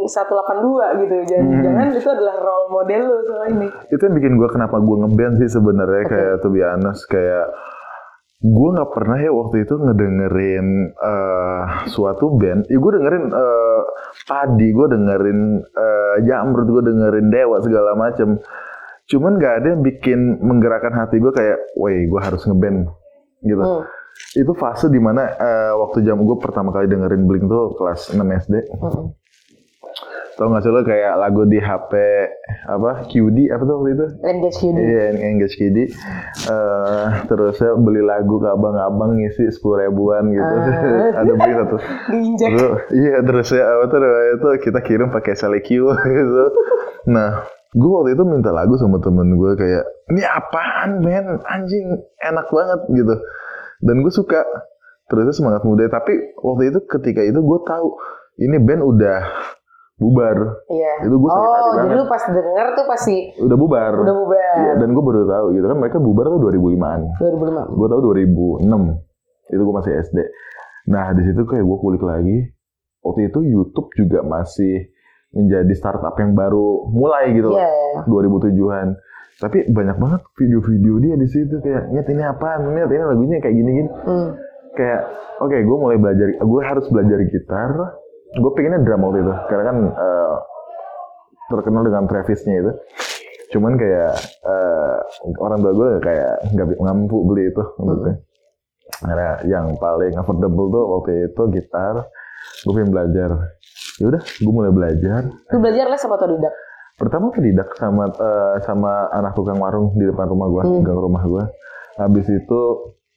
182 0.09 1.03
gitu. 1.05 1.15
Jangan 1.31 1.47
Hmm. 1.47 1.63
jangan 1.63 1.87
itu 1.93 2.09
adalah 2.09 2.37
role 2.39 2.69
model 2.71 3.01
lo 3.07 3.17
soal 3.27 3.47
ini. 3.51 3.69
Itu 3.91 4.03
yang 4.07 4.15
bikin 4.17 4.33
gue 4.39 4.49
kenapa 4.49 4.77
gue 4.79 4.97
ngeband 5.05 5.35
sih 5.43 5.51
sebenarnya 5.51 6.03
kayak 6.07 6.35
to 6.41 6.49
be 6.49 6.63
honest 6.63 7.05
kayak 7.07 7.47
gue 8.37 8.69
nggak 8.69 8.91
pernah 8.93 9.17
ya 9.17 9.33
waktu 9.33 9.65
itu 9.65 9.75
ngedengerin 9.81 10.69
eh, 10.93 11.63
suatu 11.89 12.37
band. 12.37 12.69
Ya 12.69 12.79
gue 12.79 12.93
dengerin 13.01 13.25
eh, 13.33 13.83
Padi, 14.29 14.69
gue 14.71 14.87
dengerin 14.93 15.41
eh, 15.65 16.17
Jamrut, 16.25 16.69
gue 16.69 16.83
dengerin 16.85 17.27
Dewa 17.33 17.57
segala 17.65 17.97
macem. 17.97 18.37
Cuman 19.07 19.39
nggak 19.39 19.55
ada 19.63 19.67
yang 19.73 19.83
bikin 19.87 20.43
menggerakkan 20.43 20.91
hati 20.91 21.23
gue 21.23 21.31
kayak, 21.31 21.79
woi 21.79 22.11
gue 22.11 22.21
harus 22.21 22.43
ngeband 22.45 22.91
gitu. 23.41 23.63
Hmm. 23.63 23.83
Itu 24.37 24.53
fase 24.57 24.89
di 24.89 25.01
mana 25.01 25.29
eh, 25.33 25.73
waktu 25.77 26.05
jam 26.05 26.21
gue 26.21 26.37
pertama 26.37 26.73
kali 26.73 26.89
dengerin 26.89 27.25
Blink 27.25 27.47
tuh 27.49 27.73
kelas 27.77 28.13
6 28.13 28.21
SD. 28.21 28.55
Hmm. 28.69 29.13
Tau 30.37 30.53
gak 30.53 30.69
sih 30.69 30.69
lo 30.69 30.85
kayak 30.85 31.17
lagu 31.17 31.49
di 31.49 31.57
HP 31.57 31.93
apa 32.69 33.09
QD 33.09 33.49
apa 33.49 33.63
tuh 33.65 33.75
waktu 33.81 33.91
itu? 33.97 34.07
Engage 34.21 34.59
Kid. 34.61 34.75
Iya, 34.77 35.01
yang 35.09 35.19
Engage 35.33 35.57
QD. 35.57 35.79
Eh 36.53 37.09
terus 37.25 37.57
saya 37.57 37.73
beli 37.81 38.05
lagu 38.05 38.37
ke 38.37 38.49
abang-abang 38.53 39.17
ngisi 39.17 39.49
sepuluh 39.49 39.89
ribuan 39.89 40.29
gitu. 40.29 40.45
Ah. 40.45 41.17
Ada 41.25 41.33
beli 41.33 41.53
satu. 41.57 41.77
Diinjek. 42.13 42.49
Terus, 42.53 42.81
iya 42.93 43.17
terus 43.25 43.49
ya 43.49 43.65
apa 43.65 43.85
tuh 43.89 44.01
itu 44.37 44.49
kita 44.61 44.79
kirim 44.85 45.09
pakai 45.09 45.33
SeleQ 45.33 45.69
gitu. 46.21 46.45
Nah, 47.09 47.49
gue 47.73 47.91
waktu 47.97 48.13
itu 48.13 48.23
minta 48.29 48.53
lagu 48.53 48.77
sama 48.77 49.01
temen 49.01 49.41
gue 49.41 49.53
kayak 49.57 49.85
ini 50.13 50.21
apaan 50.21 51.01
men 51.01 51.41
anjing 51.49 51.97
enak 52.21 52.45
banget 52.53 52.81
gitu. 52.93 53.15
Dan 53.81 54.05
gue 54.05 54.13
suka. 54.13 54.45
Terusnya 55.09 55.33
semangat 55.33 55.63
muda. 55.65 55.89
Tapi 55.89 56.37
waktu 56.45 56.77
itu 56.77 56.85
ketika 56.85 57.25
itu 57.25 57.41
gue 57.41 57.59
tahu 57.65 57.95
ini 58.43 58.61
band 58.61 58.85
udah 58.85 59.23
bubar. 59.97 60.37
Iya. 60.69 61.09
Itu 61.09 61.17
gua 61.17 61.31
sakit 61.33 61.41
hati 61.41 61.57
Oh, 61.57 61.73
jadi 61.73 61.81
banget. 61.89 61.97
lu 61.97 62.05
pas 62.07 62.23
denger 62.29 62.67
tuh 62.77 62.85
pasti 62.87 63.17
Udah 63.41 63.57
bubar. 63.57 63.93
udah 63.97 64.15
bubar. 64.15 64.55
Iya, 64.61 64.73
dan 64.77 64.89
gue 64.93 65.05
baru 65.05 65.23
tahu 65.25 65.47
gitu 65.57 65.67
kan 65.67 65.79
mereka 65.81 65.97
bubar 66.01 66.27
tuh 66.29 66.41
2005-an. 66.41 67.01
2005. 67.17 67.77
Gue 67.77 67.87
tahu 67.89 68.01
2006. 68.05 69.53
Itu 69.53 69.63
gue 69.65 69.75
masih 69.75 69.93
SD. 70.05 70.19
Nah, 70.87 71.07
di 71.17 71.23
situ 71.25 71.41
kayak 71.43 71.65
gue 71.65 71.79
kulik 71.81 72.05
lagi. 72.05 72.39
Waktu 73.01 73.21
itu 73.33 73.39
YouTube 73.41 73.89
juga 73.97 74.21
masih 74.21 74.91
menjadi 75.33 75.73
startup 75.73 76.13
yang 76.17 76.37
baru 76.37 76.89
mulai 76.91 77.33
gitu 77.33 77.53
loh. 77.53 77.61
Iya. 77.61 78.05
2007-an. 78.09 78.89
Tapi 79.37 79.69
banyak 79.69 79.97
banget 80.01 80.21
video-video 80.33 80.95
dia 80.97 81.15
di 81.15 81.29
situ 81.29 81.61
kayak 81.61 81.93
nyet 81.93 82.09
ini 82.09 82.25
apaan, 82.25 82.73
nyet 82.73 82.89
ini 82.89 83.05
lagunya 83.05 83.37
kayak 83.41 83.53
gini-gini. 83.55 83.91
Hmm. 84.05 84.31
kayak 84.77 85.09
oke 85.41 85.49
okay, 85.49 85.65
gue 85.65 85.77
mulai 85.81 85.97
belajar 85.97 86.37
gue 86.37 86.61
harus 86.61 86.85
belajar 86.93 87.17
gitar 87.33 87.97
gue 88.37 88.51
pengennya 88.53 88.85
drum 88.85 89.09
waktu 89.09 89.19
itu 89.25 89.33
karena 89.49 89.65
kan 89.65 89.77
uh, 89.97 90.35
terkenal 91.49 91.83
dengan 91.87 92.05
Travisnya 92.05 92.55
itu. 92.61 92.73
Cuman 93.57 93.79
kayak 93.79 94.13
uh, 94.45 94.99
orang 95.41 95.59
tua 95.63 95.73
gue 95.73 95.89
kayak 96.03 96.53
nggak 96.53 96.67
mampu 96.83 97.17
beli 97.25 97.49
itu 97.49 97.63
menurutnya 97.81 98.17
karena 98.97 99.31
yang 99.45 99.75
paling 99.77 100.15
affordable 100.15 100.71
tuh 100.71 100.85
waktu 100.99 101.11
itu 101.33 101.43
gitar 101.55 102.07
gue 102.67 102.73
pengen 102.75 102.93
belajar. 102.93 103.31
Ya 103.97 104.07
udah 104.13 104.23
gue 104.23 104.53
mulai 104.53 104.73
belajar. 104.75 105.23
Lu 105.51 105.59
belajar 105.63 105.89
les 105.89 106.01
sama 106.03 106.21
otodidak 106.21 106.55
pertama 106.97 107.29
otodidak 107.29 107.69
sama 107.77 108.09
uh, 108.09 108.57
sama 108.65 109.13
anak 109.13 109.37
tukang 109.37 109.61
warung 109.61 109.93
di 110.01 110.09
depan 110.09 110.33
rumah 110.33 110.49
gue 110.49 110.63
hmm. 110.65 110.81
gang 110.81 110.97
rumah 110.97 111.23
gue 111.29 111.45
habis 112.01 112.25
itu 112.33 112.61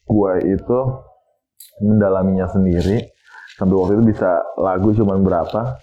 gue 0.04 0.34
itu 0.52 0.80
mendalaminya 1.80 2.52
sendiri 2.52 3.08
sampai 3.60 3.76
waktu 3.76 3.94
itu 4.00 4.04
bisa 4.16 4.40
lagu 4.56 4.96
cuman 4.96 5.20
berapa 5.22 5.78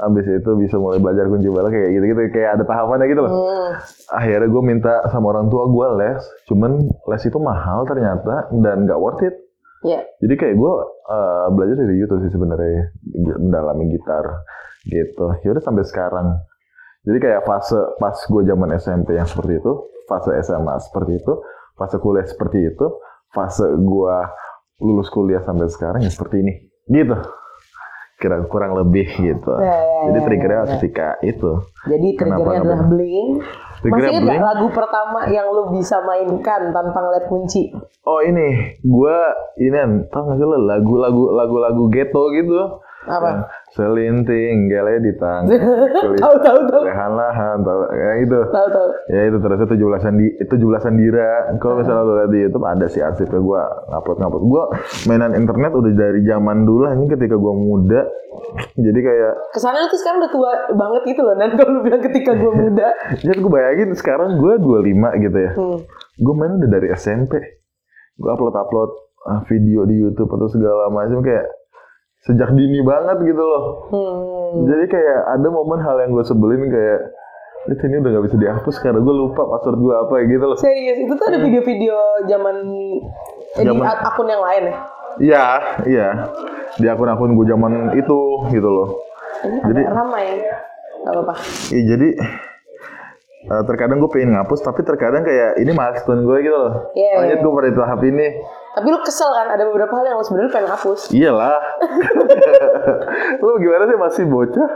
habis 0.00 0.24
itu 0.24 0.50
bisa 0.56 0.80
mulai 0.80 0.96
belajar 0.96 1.28
kunci 1.28 1.52
bala 1.52 1.68
kayak 1.68 1.92
gitu 1.92 2.04
gitu 2.08 2.20
kayak 2.32 2.50
ada 2.56 2.64
tahapannya 2.64 3.06
gitu 3.12 3.20
loh. 3.20 3.32
Hmm. 3.36 3.70
akhirnya 4.16 4.48
gue 4.48 4.62
minta 4.64 4.94
sama 5.12 5.36
orang 5.36 5.52
tua 5.52 5.68
gue 5.68 5.86
les 6.00 6.20
cuman 6.48 6.72
les 6.88 7.22
itu 7.28 7.38
mahal 7.38 7.84
ternyata 7.84 8.48
dan 8.64 8.88
gak 8.88 8.96
worth 8.96 9.20
it. 9.20 9.36
Yeah. 9.80 10.04
jadi 10.20 10.36
kayak 10.36 10.54
gue 10.60 10.72
uh, 11.08 11.48
belajar 11.56 11.76
dari 11.80 11.96
YouTube 11.96 12.20
sih 12.24 12.32
sebenarnya 12.32 12.92
mendalami 13.40 13.92
gitar 13.92 14.44
gitu. 14.88 15.36
Yaudah 15.44 15.64
sampai 15.64 15.84
sekarang. 15.88 16.36
Jadi 17.00 17.16
kayak 17.16 17.48
fase 17.48 17.80
pas 17.96 18.12
gue 18.12 18.42
zaman 18.44 18.76
SMP 18.76 19.16
yang 19.16 19.24
seperti 19.24 19.56
itu 19.56 19.72
fase 20.04 20.36
SMA 20.44 20.76
seperti 20.84 21.16
itu 21.16 21.32
fase 21.80 21.96
kuliah 21.96 22.28
seperti 22.28 22.60
itu 22.60 22.86
fase 23.32 23.64
gue 23.72 24.16
lulus 24.84 25.08
kuliah 25.08 25.40
sampai 25.40 25.72
sekarang 25.72 26.04
ya 26.04 26.12
seperti 26.12 26.44
ini 26.44 26.69
gitu 26.88 27.16
kira 28.20 28.36
kurang 28.46 28.76
lebih 28.76 29.08
gitu. 29.16 29.52
Ya, 29.56 29.80
ya, 29.80 30.00
Jadi 30.12 30.18
ya, 30.20 30.24
triggernya 30.28 30.60
ya, 30.60 30.62
ya. 30.68 30.72
ketika 30.76 31.08
itu. 31.24 31.50
Jadi 31.88 32.08
triggernya 32.20 32.58
adalah 32.60 32.82
bling. 32.84 33.28
Masih 33.80 34.12
ingat 34.12 34.44
lagu 34.44 34.68
pertama 34.76 35.24
yang 35.32 35.48
lu 35.48 35.72
bisa 35.72 36.04
mainkan 36.04 36.68
tanpa 36.68 37.00
ngeliat 37.00 37.32
kunci? 37.32 37.72
Oh 38.04 38.20
ini, 38.20 38.76
gue 38.84 39.18
ini 39.56 40.04
tau 40.12 40.28
gak 40.28 40.36
sih 40.36 40.44
lo 40.44 40.60
lagu-lagu 40.68 41.32
lagu-lagu 41.32 41.88
ghetto 41.88 42.28
gitu. 42.36 42.84
Apa? 43.08 43.48
Selinting 43.72 44.68
gele 44.68 45.00
di 45.00 45.12
tang. 45.16 45.48
tahu 46.20 46.36
tahu 46.44 46.58
tahu. 46.68 46.82
Lehan 46.84 47.12
lahan 47.16 47.64
tahu 47.64 47.80
ya 47.96 48.10
itu. 48.20 48.40
Tahu 48.52 48.68
tahu. 48.68 48.88
Ya 49.08 49.20
itu 49.24 49.36
terus 49.40 49.58
tujuh 49.64 49.86
belasan 49.88 50.14
di 50.20 50.26
itu 50.36 50.50
tujuh 50.52 50.68
belasan 50.68 50.94
dira. 51.00 51.48
Kalau 51.56 51.80
misalnya 51.80 52.04
lo 52.04 52.12
lihat 52.20 52.30
di 52.34 52.40
YouTube 52.44 52.66
ada 52.68 52.86
sih 52.92 53.00
arsipnya 53.00 53.40
gue 53.40 53.62
ngupload 53.88 54.18
ngupload. 54.20 54.44
Gue 54.44 54.64
mainan 55.08 55.32
internet 55.32 55.72
udah 55.72 55.92
dari 55.96 56.20
zaman 56.28 56.68
dulu 56.68 56.92
ini 56.92 57.06
ketika 57.08 57.40
gue 57.40 57.54
muda. 57.56 58.00
Jadi 58.76 59.00
kayak 59.00 59.32
ke 59.56 59.58
sana 59.62 59.88
tuh 59.88 59.96
sekarang 59.96 60.18
udah 60.20 60.32
tua 60.32 60.52
banget 60.76 61.02
gitu 61.16 61.20
loh. 61.24 61.34
Dan 61.40 61.48
kalau 61.56 61.70
lu 61.72 61.80
bilang 61.80 62.02
ketika 62.04 62.36
gue 62.36 62.52
muda. 62.52 62.88
Jadi 63.24 63.38
gue 63.40 63.52
bayangin 63.52 63.88
sekarang 63.96 64.36
gue 64.36 64.52
25 64.60 65.24
gitu 65.24 65.38
ya. 65.40 65.52
Hmm. 65.56 65.78
Gue 66.20 66.34
main 66.36 66.52
udah 66.60 66.68
dari 66.68 66.92
SMP. 66.92 67.32
Gue 68.20 68.28
upload 68.28 68.52
upload 68.52 68.90
ah, 69.24 69.40
video 69.48 69.88
di 69.88 69.96
YouTube 69.96 70.28
atau 70.28 70.52
segala 70.52 70.92
macam 70.92 71.24
kayak 71.24 71.59
sejak 72.20 72.52
dini 72.52 72.84
banget 72.84 73.18
gitu 73.24 73.40
loh. 73.40 73.64
Hmm. 73.88 74.68
Jadi 74.68 74.84
kayak 74.92 75.20
ada 75.40 75.48
momen 75.48 75.80
hal 75.80 75.96
yang 76.04 76.12
gue 76.12 76.24
sebelin 76.24 76.68
kayak 76.68 77.00
itu 77.68 77.82
ini 77.92 78.00
udah 78.00 78.10
gak 78.16 78.24
bisa 78.24 78.36
dihapus 78.40 78.76
karena 78.80 79.00
gue 79.04 79.14
lupa 79.14 79.44
password 79.44 79.78
gue 79.80 79.94
apa 79.94 80.14
gitu 80.28 80.44
loh. 80.44 80.58
Serius 80.60 80.96
itu 81.00 81.12
tuh 81.12 81.26
ada 81.28 81.38
hmm. 81.40 81.46
video-video 81.48 81.96
zaman 82.28 82.56
eh, 83.56 83.64
di 83.64 83.78
akun 83.84 84.28
yang 84.28 84.42
lain 84.44 84.62
ya? 84.68 84.76
Iya, 85.20 85.44
iya. 85.84 86.08
Di 86.80 86.86
akun-akun 86.88 87.36
gue 87.36 87.46
zaman 87.48 87.72
itu 87.96 88.18
gitu 88.52 88.68
loh. 88.68 88.88
Ini 89.44 89.58
jadi 89.72 89.82
ramai. 89.88 90.26
Gak 91.00 91.12
apa-apa. 91.16 91.34
Iya 91.72 91.84
jadi 91.96 92.08
uh, 93.48 93.62
terkadang 93.64 93.98
gue 94.04 94.10
pengen 94.12 94.36
ngapus 94.36 94.60
tapi 94.60 94.84
terkadang 94.84 95.24
kayak 95.24 95.56
ini 95.56 95.72
milestone 95.72 96.24
gue 96.28 96.36
gitu 96.44 96.56
loh. 96.56 96.92
Iya. 96.92 97.08
Yeah, 97.08 97.16
Lanjut 97.24 97.38
gue 97.40 97.52
pada 97.56 97.70
tahap 97.76 98.00
ini 98.04 98.26
tapi 98.70 98.86
lu 98.86 98.98
kesel 99.02 99.30
kan 99.34 99.50
ada 99.50 99.66
beberapa 99.66 99.90
hal 99.98 100.04
yang 100.06 100.16
lu 100.18 100.24
sebenarnya 100.24 100.52
pengen 100.54 100.70
hapus. 100.70 101.00
Iyalah. 101.10 101.58
lu 103.44 103.52
gimana 103.58 103.84
sih 103.90 103.98
masih 103.98 104.24
bocah? 104.30 104.70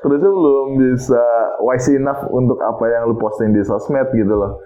Terusnya 0.00 0.30
belum 0.30 0.66
bisa 0.78 1.24
wise 1.66 1.90
enough 1.90 2.22
untuk 2.30 2.62
apa 2.62 2.84
yang 2.86 3.10
lu 3.10 3.18
posting 3.18 3.50
di 3.50 3.66
sosmed 3.66 4.06
gitu 4.14 4.34
loh. 4.38 4.62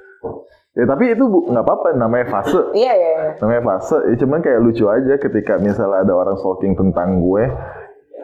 Ya 0.74 0.90
tapi 0.90 1.14
itu 1.14 1.22
nggak 1.22 1.64
apa-apa 1.64 1.94
namanya 1.94 2.26
fase. 2.28 2.60
Iya 2.74 2.92
iya. 2.98 3.10
iya. 3.14 3.30
Namanya 3.38 3.62
fase. 3.62 3.96
Ya, 4.10 4.14
cuman 4.18 4.42
kayak 4.42 4.60
lucu 4.60 4.84
aja 4.90 5.14
ketika 5.22 5.54
misalnya 5.62 6.02
ada 6.02 6.12
orang 6.12 6.34
stalking 6.36 6.74
tentang 6.74 7.22
gue 7.22 7.46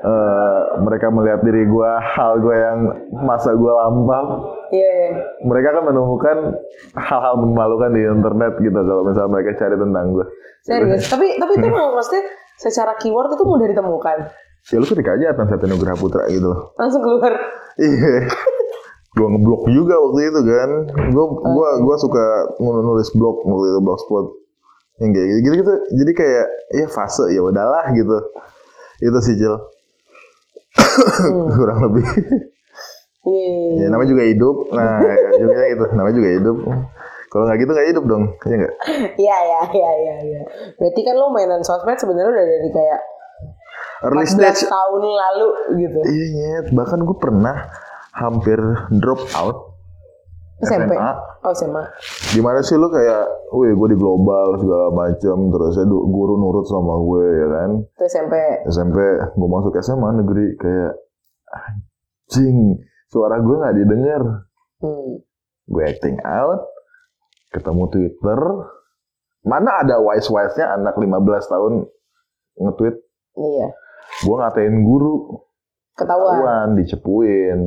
uh, 0.04 0.80
mereka 0.80 1.12
melihat 1.12 1.40
diri 1.44 1.68
gue 1.68 1.90
hal 2.00 2.40
gue 2.40 2.56
yang 2.56 2.78
masa 3.24 3.52
gue 3.52 3.72
lampau. 3.72 4.56
Yeah, 4.70 4.86
yeah. 4.86 5.12
mereka 5.44 5.74
kan 5.76 5.82
menemukan 5.84 6.36
hal-hal 6.94 7.34
memalukan 7.42 7.90
di 7.90 8.02
internet 8.06 8.52
gitu 8.62 8.80
kalau 8.80 9.02
misalnya 9.02 9.30
mereka 9.34 9.50
cari 9.58 9.76
tentang 9.76 10.04
gue 10.14 10.26
serius? 10.64 11.02
Tapi 11.08 11.26
tapi 11.40 11.52
itu 11.58 11.68
maksudnya 11.96 12.24
secara 12.60 12.92
keyword 13.00 13.32
itu 13.34 13.44
mudah 13.44 13.66
ditemukan? 13.68 14.18
Ya 14.68 14.76
lu 14.76 14.84
ketika 14.84 15.16
aja 15.16 15.32
Atan 15.32 15.48
Satya 15.48 15.66
Nugraha 15.72 15.96
Putra 15.96 16.28
gitu 16.28 16.52
loh. 16.52 16.76
Langsung 16.76 17.00
keluar. 17.00 17.32
Iya. 17.80 18.28
Gue 19.16 19.26
ngeblok 19.26 19.62
juga 19.72 19.96
waktu 19.96 20.20
itu 20.28 20.40
kan. 20.44 20.70
Gue 21.10 21.24
gue 21.32 21.68
gue 21.80 21.96
suka 21.96 22.24
nulis 22.60 23.08
blog 23.16 23.40
waktu 23.42 23.66
itu 23.72 23.80
blogspot 23.80 24.26
yang 25.00 25.16
kayak 25.16 25.28
gitu 25.40 25.64
gitu 25.64 25.74
jadi 25.96 26.12
kayak 26.12 26.46
ya 26.76 26.86
fase 26.92 27.24
ya 27.32 27.40
udahlah 27.40 27.88
gitu. 27.96 28.16
Itu 29.00 29.18
sih 29.24 29.40
Jil 29.40 29.56
hmm. 30.76 31.48
kurang 31.56 31.78
lebih. 31.90 32.06
Yeah. 33.20 33.84
Ya 33.84 33.86
namanya 33.92 34.10
juga 34.16 34.24
hidup. 34.24 34.56
Nah, 34.72 34.98
juga 35.36 35.64
itu 35.68 35.84
namanya 35.92 36.16
juga 36.16 36.30
hidup. 36.34 36.56
Kalau 37.30 37.46
nggak 37.46 37.58
gitu 37.62 37.70
nggak 37.70 37.88
hidup 37.94 38.04
dong, 38.10 38.24
iya 38.42 38.56
nggak? 38.58 38.74
Iya 39.14 39.36
iya 39.38 39.60
iya 39.70 39.90
iya. 39.94 40.14
Ya. 40.18 40.42
Berarti 40.82 41.00
kan 41.06 41.14
lo 41.14 41.30
mainan 41.30 41.62
sosmed 41.62 41.94
sebenarnya 41.94 42.26
udah 42.26 42.44
dari 42.48 42.70
kayak 42.74 43.00
early 44.02 44.26
stage 44.26 44.66
tahun 44.66 45.02
lalu 45.06 45.48
gitu. 45.78 46.00
Iya, 46.10 46.74
bahkan 46.74 47.06
gue 47.06 47.16
pernah 47.22 47.70
hampir 48.18 48.58
drop 48.98 49.22
out 49.38 49.69
SMP. 50.60 50.92
SMA. 50.92 51.10
Oh 51.40 51.52
SMA. 51.56 51.82
Gimana 52.36 52.60
sih 52.60 52.76
lu 52.76 52.92
kayak, 52.92 53.24
wih 53.56 53.72
gue 53.72 53.88
di 53.92 53.98
global 53.98 54.60
segala 54.60 54.92
macam, 54.92 55.36
terus 55.48 55.72
saya 55.72 55.86
guru 55.88 56.34
nurut 56.36 56.68
sama 56.68 56.94
gue 57.00 57.24
ya 57.32 57.48
kan? 57.48 57.70
Itu 57.96 58.04
SMP. 58.04 58.34
SMP, 58.68 58.98
gue 59.32 59.48
masuk 59.48 59.72
SMA 59.80 60.08
negeri 60.20 60.46
kayak 60.60 60.92
anjing, 61.48 62.76
suara 63.08 63.40
gue 63.40 63.56
nggak 63.56 63.76
didengar. 63.80 64.22
Hmm. 64.84 65.24
Gue 65.70 65.82
acting 65.88 66.20
out, 66.20 66.68
ketemu 67.56 67.84
Twitter, 67.88 68.40
mana 69.46 69.80
ada 69.80 69.96
wise-wise-nya 70.02 70.76
anak 70.76 70.98
15 70.98 71.52
tahun 71.52 71.72
nge-tweet. 72.60 72.96
Iya. 73.40 73.68
Gue 74.26 74.36
ngatain 74.36 74.76
guru. 74.84 75.40
Ketahuan. 75.96 76.32
Ketahuan, 76.36 76.68
dicepuin 76.76 77.60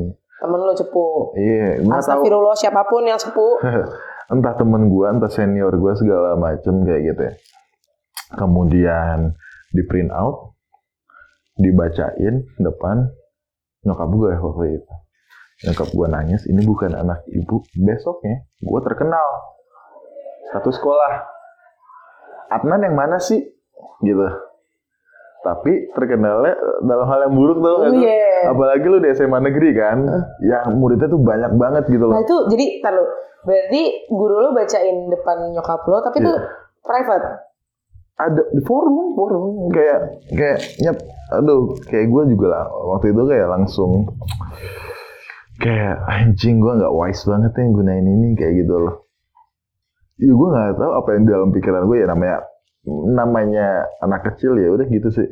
temen 0.44 0.60
lo 0.60 0.76
cepu. 0.76 1.32
Iya 1.40 1.80
yeah, 1.80 1.96
astagfirullah 1.96 2.56
siapa 2.60 2.84
pun 2.84 3.08
yang 3.08 3.16
cepu. 3.16 3.64
Entah 4.34 4.56
temen 4.60 4.92
gue 4.92 5.08
entah 5.08 5.32
senior 5.32 5.72
gue 5.72 5.94
segala 6.00 6.36
macem 6.36 6.84
kayak 6.84 7.02
gitu 7.12 7.22
ya. 7.28 7.34
Kemudian 8.40 9.36
di 9.72 9.84
print 9.88 10.12
out 10.12 10.56
dibacain 11.56 12.44
depan 12.60 13.08
nyokap 13.88 14.10
gue 14.12 14.32
waktu 14.36 14.66
itu. 14.80 14.94
Nyokap 15.70 15.90
gue 15.92 16.08
nangis 16.12 16.44
ini 16.50 16.64
bukan 16.66 16.92
anak 16.98 17.24
ibu 17.32 17.64
besoknya 17.78 18.48
gue 18.60 18.80
terkenal. 18.84 19.28
Satu 20.52 20.72
sekolah. 20.72 21.24
Adnan 22.52 22.84
yang 22.84 22.96
mana 22.96 23.20
sih? 23.20 23.44
Gitu 24.04 24.28
tapi 25.44 25.92
terkenalnya 25.92 26.56
dalam 26.88 27.06
hal 27.06 27.20
yang 27.28 27.36
buruk 27.36 27.60
tuh 27.60 27.76
kan 27.84 27.94
yeah. 28.00 28.48
apalagi 28.48 28.86
lu 28.88 29.04
di 29.04 29.12
SMA 29.12 29.40
negeri 29.44 29.70
kan 29.76 29.98
uh. 30.08 30.24
ya 30.40 30.72
muridnya 30.72 31.12
tuh 31.12 31.20
banyak 31.20 31.52
banget 31.60 31.84
gitu 31.92 32.08
loh 32.08 32.16
nah 32.16 32.24
itu 32.24 32.38
jadi 32.48 32.66
taruh 32.80 33.08
berarti 33.44 33.82
guru 34.08 34.36
lu 34.40 34.50
bacain 34.56 35.12
depan 35.12 35.38
nyokap 35.52 35.84
lo 35.84 36.00
tapi 36.00 36.18
yeah. 36.24 36.28
tuh 36.32 36.38
private 36.82 37.26
ada 38.14 38.42
di 38.56 38.62
forum 38.64 39.18
forum 39.20 39.74
kayak 39.74 40.00
kayak 40.32 40.60
nyet 40.80 40.98
aduh 41.34 41.76
kayak 41.92 42.08
gue 42.08 42.24
juga 42.32 42.48
lah 42.56 42.66
waktu 42.96 43.12
itu 43.12 43.22
kayak 43.28 43.48
langsung 43.52 43.92
kayak 45.60 45.98
anjing 46.08 46.62
gue 46.64 46.72
nggak 46.72 46.94
wise 46.94 47.26
banget 47.26 47.52
ya 47.52 47.66
gunain 47.68 48.06
ini 48.06 48.38
kayak 48.38 48.64
gitu 48.64 48.76
loh 48.80 48.96
ya 50.22 50.32
gue 50.32 50.50
nggak 50.56 50.78
tahu 50.78 50.92
apa 50.94 51.10
yang 51.18 51.24
dalam 51.26 51.50
pikiran 51.52 51.84
gue 51.90 51.98
ya 52.00 52.08
namanya 52.08 52.38
namanya 52.88 53.88
anak 54.04 54.28
kecil 54.34 54.60
ya 54.60 54.70
udah 54.76 54.88
gitu 54.92 55.10
sih 55.12 55.28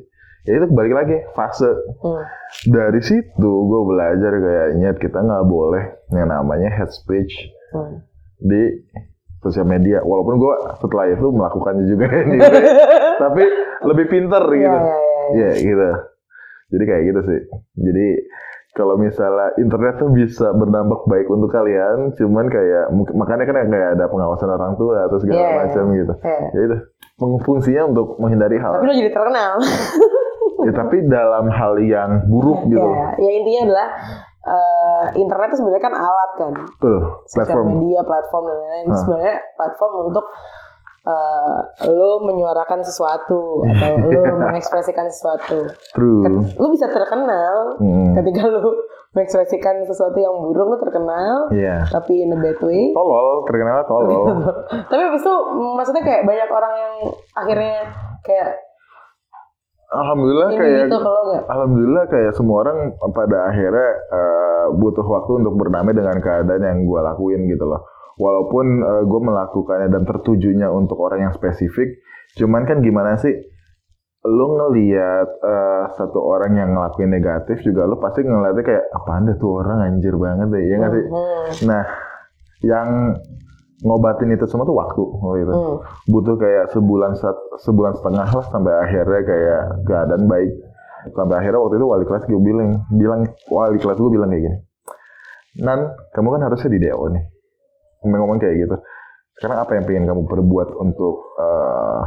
ya 0.48 0.58
itu 0.58 0.66
balik 0.74 0.94
lagi 0.98 1.18
fase 1.38 1.70
hmm. 1.70 2.24
dari 2.72 3.02
situ 3.04 3.52
gue 3.68 3.82
belajar 3.86 4.34
kayak 4.42 4.68
nyet 4.82 4.98
kita 4.98 5.22
nggak 5.22 5.46
boleh 5.46 5.84
yang 6.16 6.32
namanya 6.32 6.72
head 6.74 6.90
speech 6.90 7.52
hmm. 7.76 8.02
di 8.42 8.82
sosial 9.42 9.70
media 9.70 10.02
walaupun 10.02 10.38
gue 10.42 10.56
setelah 10.82 11.06
itu 11.10 11.28
melakukannya 11.30 11.86
juga 11.86 12.06
anyway. 12.26 12.62
tapi 13.24 13.44
lebih 13.86 14.06
pinter 14.10 14.44
gitu 14.50 14.78
iya, 14.80 14.90
iya. 15.38 15.50
ya 15.54 15.62
gitu 15.62 15.90
jadi 16.72 16.84
kayak 16.88 17.04
gitu 17.14 17.22
sih 17.28 17.42
jadi 17.78 18.08
kalau 18.72 18.96
misalnya 18.96 19.52
internet 19.56 20.00
tuh 20.00 20.10
bisa 20.10 20.52
berdampak 20.52 21.04
baik 21.06 21.28
untuk 21.28 21.48
kalian 21.48 22.16
cuman 22.16 22.48
kayak 22.48 22.88
makanya 23.12 23.44
kan 23.44 23.68
kayak 23.68 23.90
ada 23.96 24.06
pengawasan 24.08 24.48
orang 24.48 24.74
tua 24.76 25.06
atau 25.06 25.18
segala 25.20 25.40
Iya. 25.42 25.56
macam 25.60 25.84
gitu 25.92 26.14
Iya. 26.22 26.40
ya 26.50 26.62
itu 26.66 26.78
fungsinya 27.44 27.84
untuk 27.88 28.16
menghindari 28.18 28.58
hal 28.58 28.80
Tapi 28.80 28.86
lo 28.86 28.94
jadi 28.96 29.12
terkenal. 29.12 29.54
ya, 30.66 30.72
tapi 30.74 30.96
dalam 31.06 31.46
hal 31.50 31.74
yang 31.82 32.10
buruk 32.26 32.66
gitu 32.66 32.82
ya, 32.82 33.14
ya 33.18 33.32
intinya 33.34 33.62
adalah 33.68 33.88
eh, 34.42 35.06
internet 35.18 35.48
itu 35.50 35.58
sebenarnya 35.60 35.84
kan 35.84 35.96
alat 35.96 36.32
kan. 36.34 36.54
tuh 36.78 37.02
Sosial 37.26 37.46
platform 37.46 37.66
media, 37.76 38.02
platform 38.02 38.44
dan 38.46 38.56
lain-lain. 38.58 38.86
Sebenarnya 38.96 39.36
platform 39.54 39.92
untuk 40.08 40.26
eh, 41.02 41.58
lo 41.88 42.22
menyuarakan 42.22 42.80
sesuatu 42.80 43.66
atau 43.66 43.92
lo 43.98 44.22
mengekspresikan 44.44 45.08
sesuatu. 45.08 45.66
true 45.92 46.22
Ket- 46.22 46.58
Lo 46.58 46.70
bisa 46.70 46.86
terkenal 46.88 47.78
Hmm. 47.78 48.14
ketika 48.16 48.46
lo 48.46 48.62
mengekspresikan 49.12 49.84
sesuatu 49.84 50.16
yang 50.16 50.32
buruk 50.40 50.68
lo 50.68 50.78
terkenal, 50.80 51.50
Iya. 51.50 51.84
tapi 51.86 52.22
in 52.22 52.32
a 52.32 52.38
bad 52.38 52.62
way. 52.62 52.92
tolol 52.92 53.44
terkenal 53.44 53.84
tolol 53.84 54.24
tapi 54.90 55.02
abis 55.04 55.20
itu 55.20 55.34
maksudnya 55.74 56.00
kayak 56.02 56.24
banyak 56.24 56.48
orang 56.48 56.74
yang 56.76 56.94
akhirnya 57.34 57.76
kayak 58.22 58.50
alhamdulillah 59.92 60.48
ini 60.48 60.58
kayak 60.58 60.80
gitu 60.88 60.98
Alhamdulillah 61.44 62.04
kayak 62.08 62.32
semua 62.32 62.64
orang 62.64 62.78
pada 63.12 63.38
akhirnya 63.46 63.88
eh, 64.10 64.66
butuh 64.74 65.04
waktu 65.04 65.32
untuk 65.38 65.54
berdamai 65.58 65.92
dengan 65.92 66.16
keadaan 66.16 66.64
yang 66.64 66.80
gue 66.82 67.00
lakuin 67.02 67.42
gitu 67.46 67.66
loh. 67.66 67.82
Walaupun 68.22 68.66
gue 69.10 69.22
melakukannya 69.26 69.90
dan 69.90 70.06
tertujunya 70.06 70.70
untuk 70.70 71.02
orang 71.02 71.26
yang 71.26 71.34
spesifik, 71.34 71.98
cuman 72.38 72.70
kan 72.70 72.86
gimana 72.86 73.18
sih? 73.18 73.34
Lu 74.22 74.54
ngeliat 74.54 75.30
eh, 75.42 75.84
satu 75.98 76.22
orang 76.22 76.54
yang 76.54 76.70
ngelakuin 76.78 77.10
negatif 77.10 77.66
juga 77.66 77.90
lu 77.90 77.98
pasti 77.98 78.22
ngeliatnya 78.22 78.62
kayak 78.62 78.86
apaan 78.94 79.26
deh 79.26 79.34
tuh 79.42 79.66
orang 79.66 79.90
anjir 79.90 80.14
banget 80.14 80.54
deh, 80.54 80.62
ya 80.70 80.76
nggak 80.78 80.94
sih? 80.94 81.06
Hmm, 81.10 81.50
Nah, 81.66 81.84
yang 82.62 83.18
ngobatin 83.82 84.30
itu 84.30 84.46
semua 84.46 84.66
tuh 84.66 84.78
waktu 84.78 85.04
gitu 85.42 85.54
hmm. 85.54 85.78
butuh 86.14 86.36
kayak 86.38 86.70
sebulan 86.70 87.18
sebulan 87.66 87.94
setengah 87.98 88.30
lah 88.30 88.46
sampai 88.54 88.74
akhirnya 88.78 89.22
kayak 89.26 89.62
keadaan 89.90 90.24
baik 90.30 90.54
sampai 91.18 91.36
akhirnya 91.42 91.58
waktu 91.58 91.82
itu 91.82 91.88
wali 91.90 92.06
kelas 92.06 92.24
gue 92.30 92.42
bilang 92.42 92.86
bilang 92.94 93.22
wali 93.50 93.78
kelas 93.82 93.98
gue 93.98 94.12
bilang 94.14 94.30
kayak 94.30 94.44
gini 94.46 94.58
Nan 95.66 95.98
kamu 96.14 96.38
kan 96.38 96.42
harusnya 96.46 96.70
di 96.72 96.80
DO 96.80 97.06
nih 97.10 97.24
ngomong-ngomong 98.02 98.38
kayak 98.42 98.56
gitu. 98.68 98.76
Sekarang 99.38 99.58
apa 99.64 99.72
yang 99.78 99.86
pengen 99.88 100.06
kamu 100.10 100.22
perbuat 100.28 100.70
untuk 100.78 101.16
eh, 101.38 102.02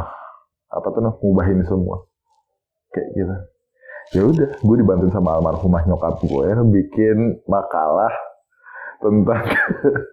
apa 0.75 0.87
tuh 0.91 1.01
noh 1.03 1.15
ngubahin 1.23 1.63
semua? 1.67 2.03
Kayak 2.95 3.09
gitu. 3.15 3.35
Ya 4.15 4.23
udah 4.29 4.49
gue 4.61 4.77
dibantuin 4.79 5.11
sama 5.15 5.41
almarhumah 5.41 5.83
nyokap 5.89 6.21
gue 6.21 6.45
ya 6.45 6.61
bikin 6.61 7.41
makalah 7.49 8.13
tentang 9.01 9.43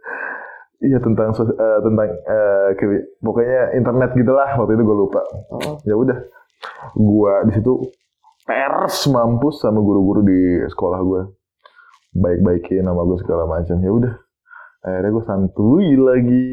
iya 0.87 0.97
tentang 1.03 1.29
eh, 1.35 1.79
tentang 1.83 2.09
eh, 2.09 2.69
ke- 2.79 3.05
pokoknya 3.19 3.75
internet 3.75 4.15
gitulah 4.15 4.49
waktu 4.57 4.73
itu 4.79 4.83
gue 4.87 4.97
lupa. 4.97 5.21
Hmm. 5.51 5.75
ya 5.83 5.95
udah 5.97 6.17
gue 6.95 7.33
di 7.49 7.51
situ 7.57 7.73
pers 8.47 9.05
mampus 9.09 9.61
sama 9.61 9.81
guru-guru 9.81 10.21
di 10.25 10.39
sekolah 10.69 10.99
gue 11.03 11.21
baik-baikin 12.15 12.87
sama 12.87 13.01
gue 13.05 13.17
segala 13.21 13.43
macam. 13.45 13.77
Ya 13.83 13.91
udah 13.91 14.13
akhirnya 14.81 15.09
gue 15.13 15.23
santuy 15.25 15.87
lagi. 15.97 16.49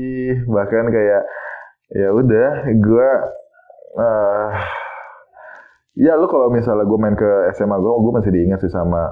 Bahkan 0.47 0.85
kayak 0.89 1.23
ya 1.89 2.09
udah 2.13 2.51
gue 2.69 3.09
eh 3.99 4.53
ya 5.99 6.13
lu 6.15 6.29
kalau 6.31 6.53
misalnya 6.53 6.85
gue 6.85 6.99
main 7.01 7.17
ke 7.17 7.31
SMA 7.57 7.77
gue 7.81 7.91
gue 7.91 8.13
masih 8.13 8.31
diingat 8.31 8.61
sih 8.61 8.71
sama 8.71 9.09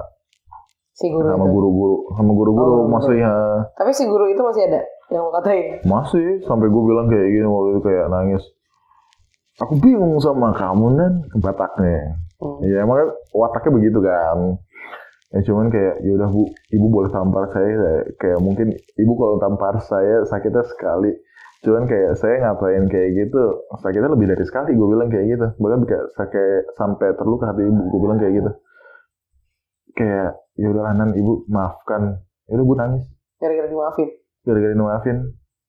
si 0.93 1.09
guru 1.09 1.25
sama 1.25 1.45
guru-guru 1.49 1.95
sama 2.15 2.31
guru-guru 2.31 2.71
Oh, 2.85 2.87
maksudnya 2.87 3.33
tapi 3.75 3.91
si 3.91 4.05
guru 4.05 4.29
itu 4.29 4.39
masih 4.45 4.69
ada 4.69 4.81
yang 5.07 5.23
lo 5.23 5.31
katain? 5.39 5.79
Masih 5.87 6.43
sampai 6.43 6.67
gue 6.67 6.83
bilang 6.83 7.07
kayak 7.07 7.27
gini 7.31 7.47
waktu 7.47 7.69
itu 7.75 7.81
kayak 7.83 8.05
nangis. 8.11 8.43
Aku 9.63 9.79
bingung 9.79 10.19
sama 10.19 10.51
kamu 10.53 10.99
nan 10.99 11.13
bataknya. 11.39 12.19
Hmm. 12.37 12.61
ya 12.61 12.85
emang 12.85 13.01
wataknya 13.33 13.71
begitu 13.81 13.97
kan 13.97 14.61
ya 15.27 15.41
cuman 15.43 15.67
kayak 15.67 15.99
ya 16.07 16.11
udah 16.15 16.29
bu 16.31 16.47
ibu 16.71 16.85
boleh 16.87 17.11
tampar 17.11 17.51
saya 17.51 17.67
kayak, 17.67 18.03
kayak 18.15 18.39
mungkin 18.39 18.67
ibu 18.73 19.13
kalau 19.19 19.35
tampar 19.41 19.75
saya 19.83 20.23
sakitnya 20.23 20.63
sekali. 20.63 21.11
Cuman 21.65 21.89
kayak 21.89 22.13
saya 22.21 22.37
ngapain 22.37 22.85
kayak 22.85 23.09
gitu 23.17 23.41
sakitnya 23.81 24.13
lebih 24.13 24.29
dari 24.29 24.45
sekali 24.45 24.77
gue 24.77 24.87
bilang 24.87 25.09
kayak 25.09 25.25
gitu. 25.35 25.47
Bahkan 25.57 25.81
kayak 25.89 26.05
kayak 26.31 26.61
sampai 26.77 27.11
terluka 27.17 27.51
hati 27.51 27.65
ibu 27.65 27.81
gue 27.91 27.99
bilang 27.99 28.19
kayak 28.21 28.33
gitu. 28.39 28.51
Kayak 29.97 30.29
ya 30.55 30.67
udah 30.71 30.93
nan 30.95 31.11
ibu 31.17 31.43
maafkan. 31.49 32.23
Ya 32.47 32.53
udah 32.55 32.65
bu 32.65 32.73
nangis. 32.77 33.05
Gara-gara 33.41 33.67
dimaafin? 33.67 34.09
Gara-gara 34.47 34.73
maafin 34.77 35.17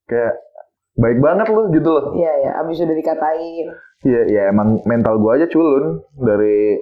kayak 0.08 0.34
baik 0.98 1.18
banget 1.20 1.46
loh 1.50 1.66
gitu 1.70 1.88
loh. 1.88 2.04
Iya 2.14 2.32
ya 2.46 2.50
abis 2.62 2.82
udah 2.82 2.96
dikatain. 2.96 3.66
Iya, 3.98 4.20
ya 4.30 4.42
emang 4.54 4.78
mental 4.86 5.18
gua 5.18 5.34
aja 5.34 5.50
culun 5.50 6.06
dari 6.22 6.78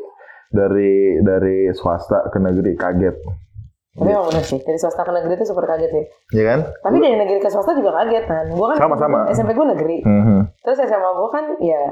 dari 0.48 0.94
dari 1.20 1.70
swasta 1.70 2.28
ke 2.28 2.38
negeri 2.38 2.74
kaget. 2.74 3.16
tapi 3.92 4.08
emang 4.08 4.28
bener 4.28 4.44
sih 4.44 4.60
dari 4.60 4.76
swasta 4.76 5.00
ke 5.00 5.10
negeri 5.10 5.32
itu 5.34 5.46
super 5.46 5.64
kaget 5.64 5.88
sih 5.90 6.04
Iya 6.32 6.44
kan? 6.46 6.60
tapi 6.80 6.96
dari 6.98 7.16
negeri 7.16 7.38
ke 7.38 7.48
swasta 7.48 7.72
juga 7.72 7.96
kaget 7.96 8.24
kan 8.24 8.44
gue 8.46 8.66
kan 8.68 8.76
Sama-sama. 8.78 9.24
SMP 9.28 9.50
gue 9.52 9.66
negeri 9.66 9.96
Mhm. 10.00 10.38
terus 10.60 10.78
SMA 10.78 11.10
gue 11.10 11.28
kan 11.30 11.44
ya 11.58 11.82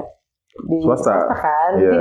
di 0.63 0.77
Swasta. 0.79 1.17
kan 1.31 1.71
Iya. 1.75 1.89
jadi 1.89 1.99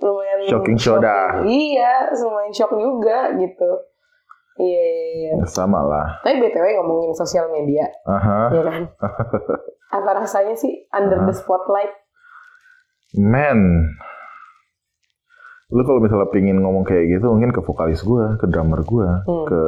lumayan 0.00 0.38
Shocking 0.46 0.78
soda. 0.78 1.42
iya 1.42 2.08
lumayan 2.14 2.48
shock 2.50 2.72
juga 2.72 3.34
gitu 3.34 3.70
iya 4.56 4.80
iya 4.86 5.04
iya 5.10 5.32
Sama 5.44 5.82
lah. 5.82 6.22
tapi 6.22 6.38
btw 6.38 6.64
ngomongin 6.78 7.12
sosial 7.12 7.50
media 7.50 7.84
Aha. 8.06 8.48
ya 8.50 8.62
kan 8.62 8.82
apa 9.98 10.10
rasanya 10.16 10.54
sih 10.54 10.86
under 10.88 11.20
the 11.20 11.34
spotlight 11.34 11.90
Man. 13.12 13.90
Lu 15.70 15.82
kalau 15.82 16.02
misalnya 16.02 16.26
pingin 16.28 16.58
ngomong 16.58 16.82
kayak 16.82 17.06
gitu 17.08 17.30
mungkin 17.30 17.54
ke 17.54 17.62
vokalis 17.62 18.02
gua, 18.02 18.34
ke 18.36 18.46
drummer 18.46 18.82
gua, 18.82 19.22
Hmm. 19.22 19.46
ke 19.46 19.62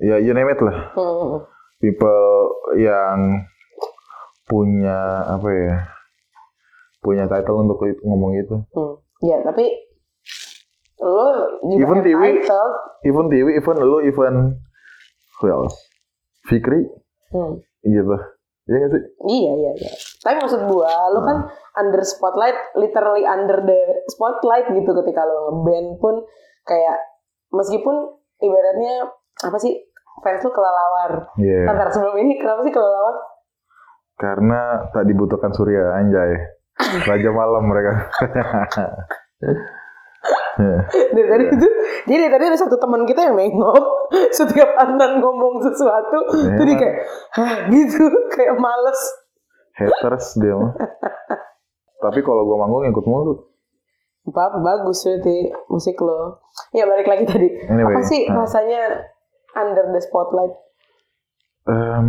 ya 0.00 0.22
you 0.22 0.30
name 0.30 0.46
it 0.46 0.60
lah. 0.62 0.94
Hmm. 0.94 1.42
People 1.78 2.30
yang 2.78 3.42
punya 4.44 4.98
apa 5.28 5.48
ya? 5.50 5.74
Punya 6.98 7.26
title 7.26 7.62
untuk 7.62 7.78
ngomong 8.02 8.38
itu. 8.38 8.56
Hmm. 8.70 8.94
Ya, 9.20 9.42
tapi 9.42 9.66
lo 10.98 11.26
juga 11.64 11.82
Even 11.84 11.98
TV. 12.02 12.22
entitled. 12.38 12.74
Even 13.02 13.26
Tiwi, 13.30 13.50
even 13.54 13.76
lu, 13.78 13.98
even 14.02 14.34
who 15.38 15.46
else? 15.46 15.74
Fikri 16.46 16.86
Hmm. 17.30 17.58
gitu. 17.82 18.14
Iya 18.68 18.76
gak 18.78 18.90
sih? 18.92 19.02
Iya, 19.24 19.52
iya, 19.54 19.70
iya. 19.78 19.90
Tapi 20.20 20.36
maksud 20.38 20.60
gua, 20.66 20.90
lo 21.08 21.20
kan 21.24 21.38
under 21.78 22.02
spotlight, 22.02 22.58
literally 22.74 23.22
under 23.22 23.62
the 23.62 23.80
spotlight 24.10 24.66
gitu 24.74 24.90
ketika 25.02 25.22
lo 25.22 25.48
ngeband 25.48 26.02
pun 26.02 26.14
kayak 26.66 26.98
meskipun 27.54 28.18
ibaratnya 28.42 29.08
apa 29.46 29.56
sih 29.62 29.78
fans 30.20 30.42
lo 30.42 30.50
kelelawar. 30.50 31.12
Iya. 31.38 31.70
Ntar 31.70 31.88
sebelum 31.94 32.18
ini 32.18 32.36
kenapa 32.42 32.66
sih 32.66 32.74
kelelawar? 32.74 33.16
Karena 34.18 34.90
tak 34.90 35.06
dibutuhkan 35.06 35.54
surya, 35.54 35.94
anjay. 35.94 36.34
Raja 37.06 37.30
malam 37.30 37.62
mereka. 37.70 38.10
Iya. 40.58 40.78
Dari 41.14 41.28
tadi 41.30 41.44
itu, 41.54 41.68
jadi 42.10 42.26
dari 42.26 42.32
tadi 42.34 42.44
ada 42.50 42.58
satu 42.58 42.74
teman 42.82 43.06
kita 43.06 43.30
yang 43.30 43.38
nengok 43.38 44.10
setiap 44.38 44.74
Anan 44.74 45.22
ngomong 45.22 45.62
sesuatu, 45.62 46.18
jadi 46.58 46.72
kayak 46.74 46.96
Hah, 47.38 47.70
gitu, 47.70 48.02
kayak 48.34 48.58
males. 48.58 48.98
Haters 49.78 50.34
dia 50.42 50.58
mah. 50.58 50.74
Tapi 51.98 52.22
kalau 52.22 52.46
gua 52.46 52.62
manggung 52.62 52.86
ikut 52.86 53.04
mulu. 53.04 53.34
Apa 54.28 54.60
bagus 54.60 55.02
berarti 55.02 55.50
musik 55.66 55.96
lo. 55.98 56.44
Ya 56.70 56.84
balik 56.84 57.08
lagi 57.08 57.24
tadi. 57.24 57.48
Anyway, 57.66 57.96
Apa 57.96 58.00
sih 58.04 58.28
nah. 58.28 58.44
rasanya 58.44 59.08
under 59.56 59.88
the 59.90 60.00
spotlight? 60.00 60.52
Em, 61.64 62.06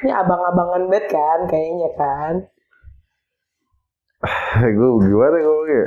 Ini 0.00 0.12
abang-abangan 0.14 0.88
banget 0.88 1.12
kan 1.12 1.38
kayaknya 1.44 1.90
kan. 1.96 2.34
gue 4.76 4.88
gimana 5.00 5.36
ngomongnya? 5.40 5.84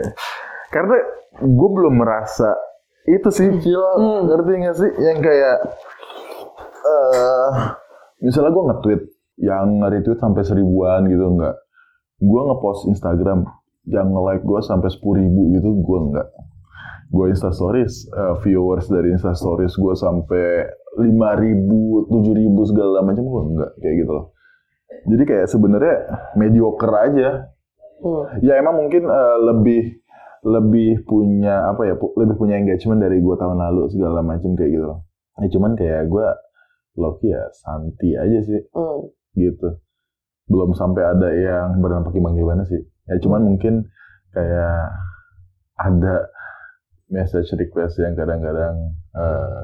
Karena 0.74 0.95
gue 1.38 1.70
belum 1.70 2.02
merasa 2.02 2.54
itu 3.06 3.30
sih 3.30 3.48
Cil, 3.62 3.78
Hmm. 3.78 4.26
ngerti 4.26 4.52
gak 4.64 4.78
sih? 4.78 4.91
Yang 4.98 5.18
kayak 5.22 5.58
eh 6.84 7.50
misalnya 8.20 8.52
gue 8.52 8.64
nge-tweet 8.70 9.02
yang 9.39 9.66
nge-retweet 9.82 10.20
sampai 10.20 10.41
seribuan 10.41 11.06
gitu 11.06 11.26
enggak. 11.30 11.56
Gue 12.24 12.42
nge-post 12.42 12.88
Instagram 12.88 13.44
yang 13.86 14.08
nge-like 14.10 14.42
gue 14.42 14.60
sampai 14.62 14.88
sepuluh 14.88 15.20
ribu 15.20 15.52
gitu 15.52 15.76
gue 15.76 16.00
enggak. 16.02 16.28
Gue 17.10 17.30
Instastories, 17.30 18.08
eh, 18.08 18.34
viewers 18.40 18.88
dari 18.88 19.12
Instastories 19.12 19.76
gue 19.76 19.94
sampai 19.94 20.46
lima 20.98 21.36
ribu, 21.36 22.08
tujuh 22.08 22.34
ribu 22.34 22.64
segala 22.64 23.02
macam 23.02 23.22
gue 23.22 23.42
enggak 23.52 23.72
kayak 23.78 23.96
gitu 24.00 24.12
loh. 24.12 24.26
jadi 25.04 25.24
kayak 25.26 25.48
sebenarnya 25.48 25.96
mediocre 26.34 26.94
aja 26.96 27.52
Hmm. 28.00 28.24
ya 28.40 28.56
emang 28.56 28.78
mungkin 28.78 29.04
eh, 29.04 29.38
lebih 29.44 29.84
lebih 30.44 31.04
punya 31.04 31.66
apa 31.66 31.84
ya 31.84 31.96
pu- 31.96 32.12
lebih 32.14 32.36
punya 32.36 32.56
engagement 32.56 33.00
dari 33.00 33.18
gue 33.18 33.32
tahun 33.34 33.58
lalu 33.58 33.88
segala 33.90 34.20
macam 34.20 34.54
kayak 34.54 34.72
gitu 34.72 34.86
loh 34.86 35.00
ya 35.36 35.48
cuman 35.50 35.72
kayak 35.74 36.08
gue 36.08 36.28
Loki 36.94 37.32
ya 37.32 37.48
santi 37.54 38.14
aja 38.14 38.40
sih 38.44 38.60
Hmm. 38.70 39.08
gitu 39.34 39.82
belum 40.46 40.72
sampai 40.74 41.04
ada 41.04 41.30
yang 41.32 41.80
berdampak 41.80 42.12
gimana 42.12 42.36
gimana 42.36 42.62
sih 42.64 42.80
ya 43.08 43.16
cuman 43.20 43.41
mungkin 43.46 43.88
kayak 44.32 44.91
ada 45.76 46.28
message 47.08 47.54
request 47.54 48.00
yang 48.00 48.14
kadang-kadang 48.14 48.76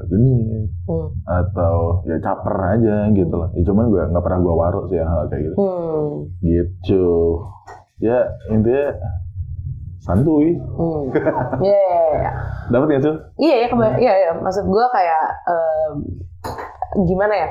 genit 0.06 0.70
Hmm. 0.86 1.10
atau 1.26 2.00
ya 2.04 2.16
caper 2.18 2.54
aja 2.70 3.10
gitu 3.10 3.34
loh 3.34 3.50
ya 3.52 3.62
cuman 3.62 3.84
gue 3.88 4.02
nggak 4.06 4.22
pernah 4.22 4.40
gue 4.40 4.54
waruk 4.54 4.84
sih 4.86 4.98
hal 4.98 5.26
kayak 5.26 5.42
gitu 5.44 5.54
Hmm. 5.58 6.10
gitu 6.40 7.06
ya 7.98 8.18
intinya 8.48 8.94
santuy 10.00 10.56
Hmm. 10.56 11.10
Iya, 11.60 11.76
iya, 11.76 12.00
iya. 12.14 12.30
dapat 12.70 12.86
nggak 12.88 13.02
tuh 13.02 13.16
Iya 13.36 13.54
ya, 13.58 13.66
iya, 13.98 14.12
iya. 14.16 14.30
Maksud 14.34 14.64
gue 14.64 14.84
kayak 14.90 15.24
em, 15.44 15.92
gimana 17.04 17.34
ya? 17.36 17.48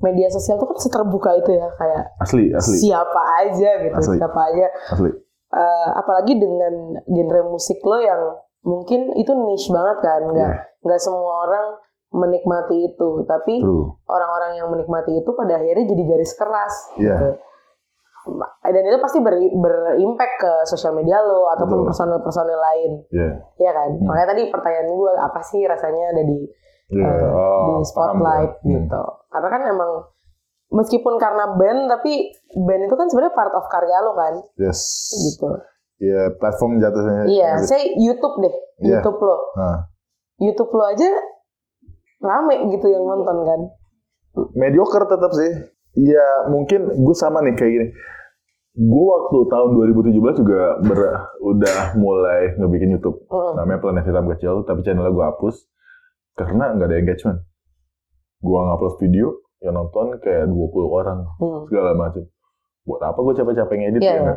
Media 0.00 0.28
sosial 0.28 0.56
tuh 0.56 0.64
kan 0.66 0.78
seterbuka 0.78 1.30
itu 1.34 1.52
ya, 1.52 1.68
kayak 1.70 2.16
asli 2.18 2.48
asli 2.50 2.76
siapa 2.80 3.20
aja 3.38 3.70
gitu, 3.80 3.94
Asli. 3.94 4.16
siapa 4.16 4.40
aja. 4.48 4.66
asli 4.90 5.10
Eh, 5.50 5.88
apalagi 5.92 6.34
dengan 6.34 6.72
genre 7.04 7.42
musik 7.44 7.82
lo 7.82 7.98
yang 7.98 8.22
mungkin 8.62 9.10
itu 9.12 9.32
niche 9.34 9.66
banget 9.68 9.98
kan, 9.98 10.20
nggak 10.24 10.46
Iya. 10.46 10.62
nggak 10.80 11.00
semua 11.00 11.42
orang 11.42 11.66
menikmati 12.10 12.86
itu, 12.86 13.10
tapi 13.24 13.58
orang-orang 14.04 14.52
yang 14.56 14.68
menikmati 14.68 15.10
itu 15.12 15.30
pada 15.30 15.56
akhirnya 15.56 15.86
jadi 15.86 16.02
garis 16.06 16.32
keras. 16.32 16.74
Iya. 16.96 17.14
gitu. 17.14 17.28
Dan 18.62 18.82
itu 18.84 18.98
pasti 19.00 19.18
ber- 19.18 19.54
berimpact 19.54 20.34
ke 20.38 20.52
sosial 20.66 20.92
media 20.92 21.18
lo 21.18 21.48
ataupun 21.50 21.82
personil-personil 21.84 22.60
lain. 22.60 22.92
ya 23.10 23.28
Iya 23.58 23.70
kan? 23.72 23.88
Hmm. 23.90 24.06
Makanya 24.06 24.28
tadi 24.28 24.42
pertanyaan 24.46 24.88
gue 24.88 25.12
apa 25.16 25.40
sih 25.40 25.64
rasanya 25.64 26.12
ada 26.12 26.22
di 26.22 26.38
ya 26.90 27.06
eh, 27.06 27.30
oh, 27.30 27.78
di 27.78 27.86
spotlight 27.86 28.52
paham 28.52 28.60
gue. 28.60 28.66
Hmm. 28.66 28.72
gitu. 28.84 29.02
Karena 29.30 29.48
kan 29.48 29.62
emang 29.64 29.90
meskipun 30.70 31.14
karena 31.16 31.44
band 31.50 31.80
tapi 31.88 32.12
band 32.56 32.82
itu 32.84 32.94
kan 32.94 33.06
sebenarnya 33.06 33.32
part 33.32 33.50
of 33.52 33.66
karya 33.66 33.98
lo 34.00 34.12
kan 34.12 34.34
yes 34.56 34.78
gitu. 35.12 35.46
ya 35.98 36.30
platform 36.32 36.78
jatuhnya 36.78 37.26
Iya, 37.26 37.50
saya 37.60 37.82
YouTube 37.92 38.38
deh, 38.40 38.54
Iya. 38.80 38.98
YouTube 38.98 39.18
lo. 39.18 39.36
Nah, 39.52 39.78
YouTube 40.38 40.70
lo 40.70 40.84
aja 40.86 41.10
rame 42.18 42.68
gitu 42.68 42.86
yang 42.86 43.02
nonton 43.02 43.38
kan. 43.42 43.60
mediocre 44.52 45.04
tetap 45.04 45.32
sih 45.32 45.50
ya 45.98 46.22
mungkin 46.46 46.86
gue 46.94 47.16
sama 47.18 47.42
nih 47.42 47.52
kayak 47.52 47.72
gini 47.72 47.86
gue 48.72 49.04
waktu 49.04 49.38
tahun 49.44 49.68
2017 49.74 50.14
juga 50.38 50.78
ber, 50.80 50.98
udah 51.42 51.98
mulai 51.98 52.54
ngebikin 52.54 52.94
YouTube 52.94 53.26
Mm. 53.26 53.58
namanya 53.58 53.78
Planet 53.80 54.04
Hitam 54.04 54.30
Kecil 54.30 54.62
tapi 54.62 54.80
channelnya 54.80 55.10
gue 55.10 55.26
hapus 55.26 55.66
karena 56.34 56.74
nggak 56.74 56.88
ada 56.88 56.98
engagement. 56.98 57.38
Gue 58.40 58.58
ngupload 58.58 58.96
video 58.98 59.26
yang 59.60 59.76
nonton 59.76 60.16
kayak 60.18 60.48
20 60.48 60.88
orang 60.88 61.28
Hmm. 61.36 61.68
segala 61.68 61.92
macam 61.92 62.24
buat 62.80 63.00
apa 63.04 63.18
gue 63.20 63.34
capek-capek 63.36 63.76
ngedit 63.76 64.00
Iya, 64.00 64.14
ya 64.16 64.34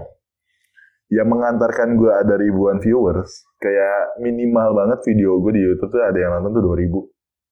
yang 1.14 1.28
mengantarkan 1.30 1.96
gue 1.96 2.12
ada 2.12 2.36
ribuan 2.36 2.84
viewers 2.84 3.32
kayak 3.56 4.20
minimal 4.20 4.76
banget 4.76 5.00
video 5.08 5.40
gue 5.40 5.56
di 5.56 5.62
YouTube 5.64 5.94
tuh 5.94 6.04
ada 6.04 6.18
yang 6.18 6.32
nonton 6.36 6.60
tuh 6.60 6.64
2000 6.68 6.92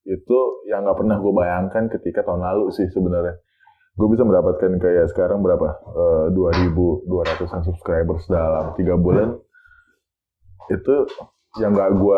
itu 0.04 0.38
yang 0.68 0.84
nggak 0.84 0.98
pernah 0.98 1.16
gue 1.16 1.30
bayangkan 1.32 1.84
ketika 1.88 2.26
tahun 2.26 2.42
lalu 2.42 2.74
sih 2.74 2.90
sebenarnya. 2.90 3.38
Gue 3.94 4.08
bisa 4.10 4.26
mendapatkan 4.26 4.72
kayak 4.82 5.14
sekarang 5.14 5.40
berapa? 5.40 5.68
Eh, 5.94 6.26
2200an 6.34 7.62
subscribers 7.62 8.26
dalam 8.26 8.74
tiga 8.74 8.98
bulan. 8.98 9.38
Itu 10.68 11.06
yang 11.58 11.76
nggak 11.76 11.92
gue 11.94 12.18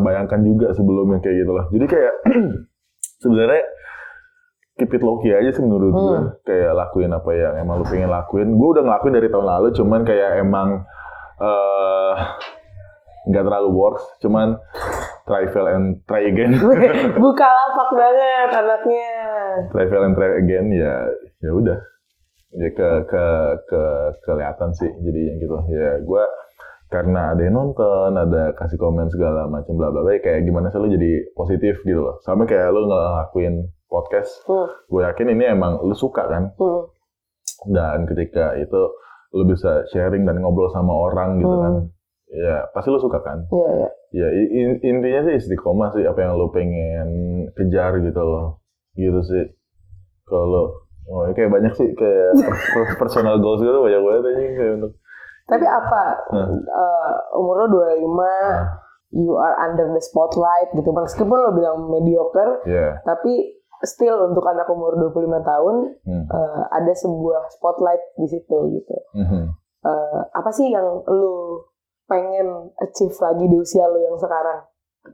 bayangkan 0.00 0.40
juga 0.42 0.74
sebelumnya 0.74 1.22
kayak 1.22 1.36
gitu 1.38 1.52
loh 1.52 1.66
jadi 1.70 1.86
kayak 1.86 2.14
sebenarnya 3.22 3.62
keep 4.74 4.90
it 4.90 5.02
low 5.04 5.20
key 5.20 5.30
aja 5.30 5.52
sih 5.52 5.62
menurut 5.62 5.92
gue 5.92 6.16
Hmm. 6.18 6.28
kayak 6.42 6.72
lakuin 6.74 7.12
apa 7.12 7.30
yang 7.30 7.54
emang 7.60 7.78
lu 7.78 7.86
pengen 7.86 8.08
lakuin. 8.08 8.56
Gue 8.56 8.68
udah 8.72 8.82
ngelakuin 8.82 9.14
dari 9.14 9.28
tahun 9.28 9.46
lalu 9.46 9.68
cuman 9.76 10.00
kayak 10.02 10.42
emang 10.42 10.68
eh 11.38 12.14
nggak 13.30 13.44
terlalu 13.46 13.70
works. 13.70 14.02
Cuman 14.18 14.58
try 15.22 15.46
fail 15.46 15.68
and 15.70 16.02
try 16.02 16.24
again. 16.26 16.56
Buka 17.22 17.46
lapak 17.46 17.88
banget 17.94 18.50
anaknya. 18.50 19.12
try 19.70 19.86
fail 19.86 20.02
and 20.02 20.16
try 20.16 20.30
again 20.34 20.66
ya 20.72 21.06
ya 21.38 21.50
udah. 21.52 21.78
Ya 22.52 22.68
ke 22.72 22.88
ke 23.06 23.24
ke 23.68 23.82
kelihatan 24.24 24.72
sih 24.74 24.90
jadinya 24.98 25.34
gitu. 25.38 25.56
Ya 25.70 26.00
gue 26.00 26.22
karena 26.92 27.32
ada 27.32 27.40
yang 27.40 27.56
nonton 27.56 28.12
ada 28.12 28.52
kasih 28.52 28.76
komen 28.76 29.08
segala 29.08 29.48
macam 29.48 29.72
bla 29.72 29.88
bla 29.88 30.02
bla 30.02 30.12
kayak 30.14 30.44
gimana 30.44 30.68
sih 30.68 30.76
lu 30.76 30.86
jadi 30.86 31.32
positif 31.32 31.80
gitu 31.80 31.98
loh 31.98 32.20
sama 32.20 32.44
kayak 32.44 32.68
lu 32.68 32.84
ngelakuin 32.84 33.54
podcast 33.88 34.44
Hmm. 34.44 34.68
gue 34.86 35.00
yakin 35.02 35.26
ini 35.30 35.44
emang 35.48 35.80
lu 35.80 35.92
suka 35.94 36.24
kan 36.24 36.52
Hmm. 36.52 36.84
dan 37.68 38.04
ketika 38.04 38.52
itu 38.54 38.80
lu 39.32 39.44
bisa 39.46 39.88
sharing 39.88 40.22
dan 40.22 40.38
ngobrol 40.38 40.68
sama 40.68 40.92
orang 40.92 41.38
gitu 41.38 41.48
Hmm. 41.50 41.62
kan 41.62 41.74
ya 42.28 42.56
pasti 42.70 42.88
lu 42.88 42.96
suka 42.98 43.18
kan 43.18 43.44
Iya, 43.46 43.68
iya. 43.70 43.88
ya 44.12 44.28
in- 44.52 44.80
intinya 44.82 45.20
sih 45.22 45.34
istiqomah 45.38 45.88
sih 45.90 46.04
apa 46.04 46.20
yang 46.20 46.36
lu 46.36 46.48
pengen 46.48 47.08
kejar 47.52 47.96
gitu 47.98 48.20
loh 48.20 48.60
gitu 48.92 49.20
sih 49.22 49.44
kalau 50.24 50.72
oh 51.04 51.28
kayak 51.30 51.50
banyak 51.50 51.72
sih 51.72 51.88
kayak 51.92 52.30
per- 52.38 52.60
per- 52.72 52.96
personal 52.98 53.36
goals 53.36 53.60
gitu 53.60 53.74
banyak 53.74 54.00
banget 54.00 54.22
aja 54.26 54.40
kayak 54.54 54.72
untuk 54.78 54.92
Tapi 55.52 55.66
apa? 55.68 56.02
Hmm. 56.32 56.64
eh, 56.64 57.12
umur 57.36 57.54
lo 57.60 57.66
25, 57.68 58.08
Nah. 58.08 58.64
you 59.12 59.36
are 59.36 59.52
under 59.60 59.92
the 59.92 60.00
spotlight 60.00 60.72
gitu. 60.72 60.88
Meskipun 60.88 61.36
lo 61.36 61.52
bilang 61.52 61.92
mediocre, 61.92 62.64
ya 62.64 62.96
tapi 63.04 63.60
still 63.84 64.16
untuk 64.30 64.46
anak 64.48 64.64
umur 64.72 64.96
25 64.96 65.42
tahun 65.44 65.76
hmm. 66.08 66.24
eh, 66.32 66.62
ada 66.72 66.92
sebuah 66.96 67.52
spotlight 67.52 68.00
di 68.16 68.26
situ 68.32 68.56
gitu. 68.80 68.96
Mhm. 69.18 69.42
Eh, 69.82 70.20
apa 70.32 70.50
sih 70.54 70.72
yang 70.72 71.04
lu 71.04 71.60
pengen 72.08 72.72
achieve 72.80 73.14
lagi 73.20 73.44
di 73.44 73.56
usia 73.60 73.84
lu 73.90 74.00
yang 74.00 74.16
sekarang? 74.16 74.64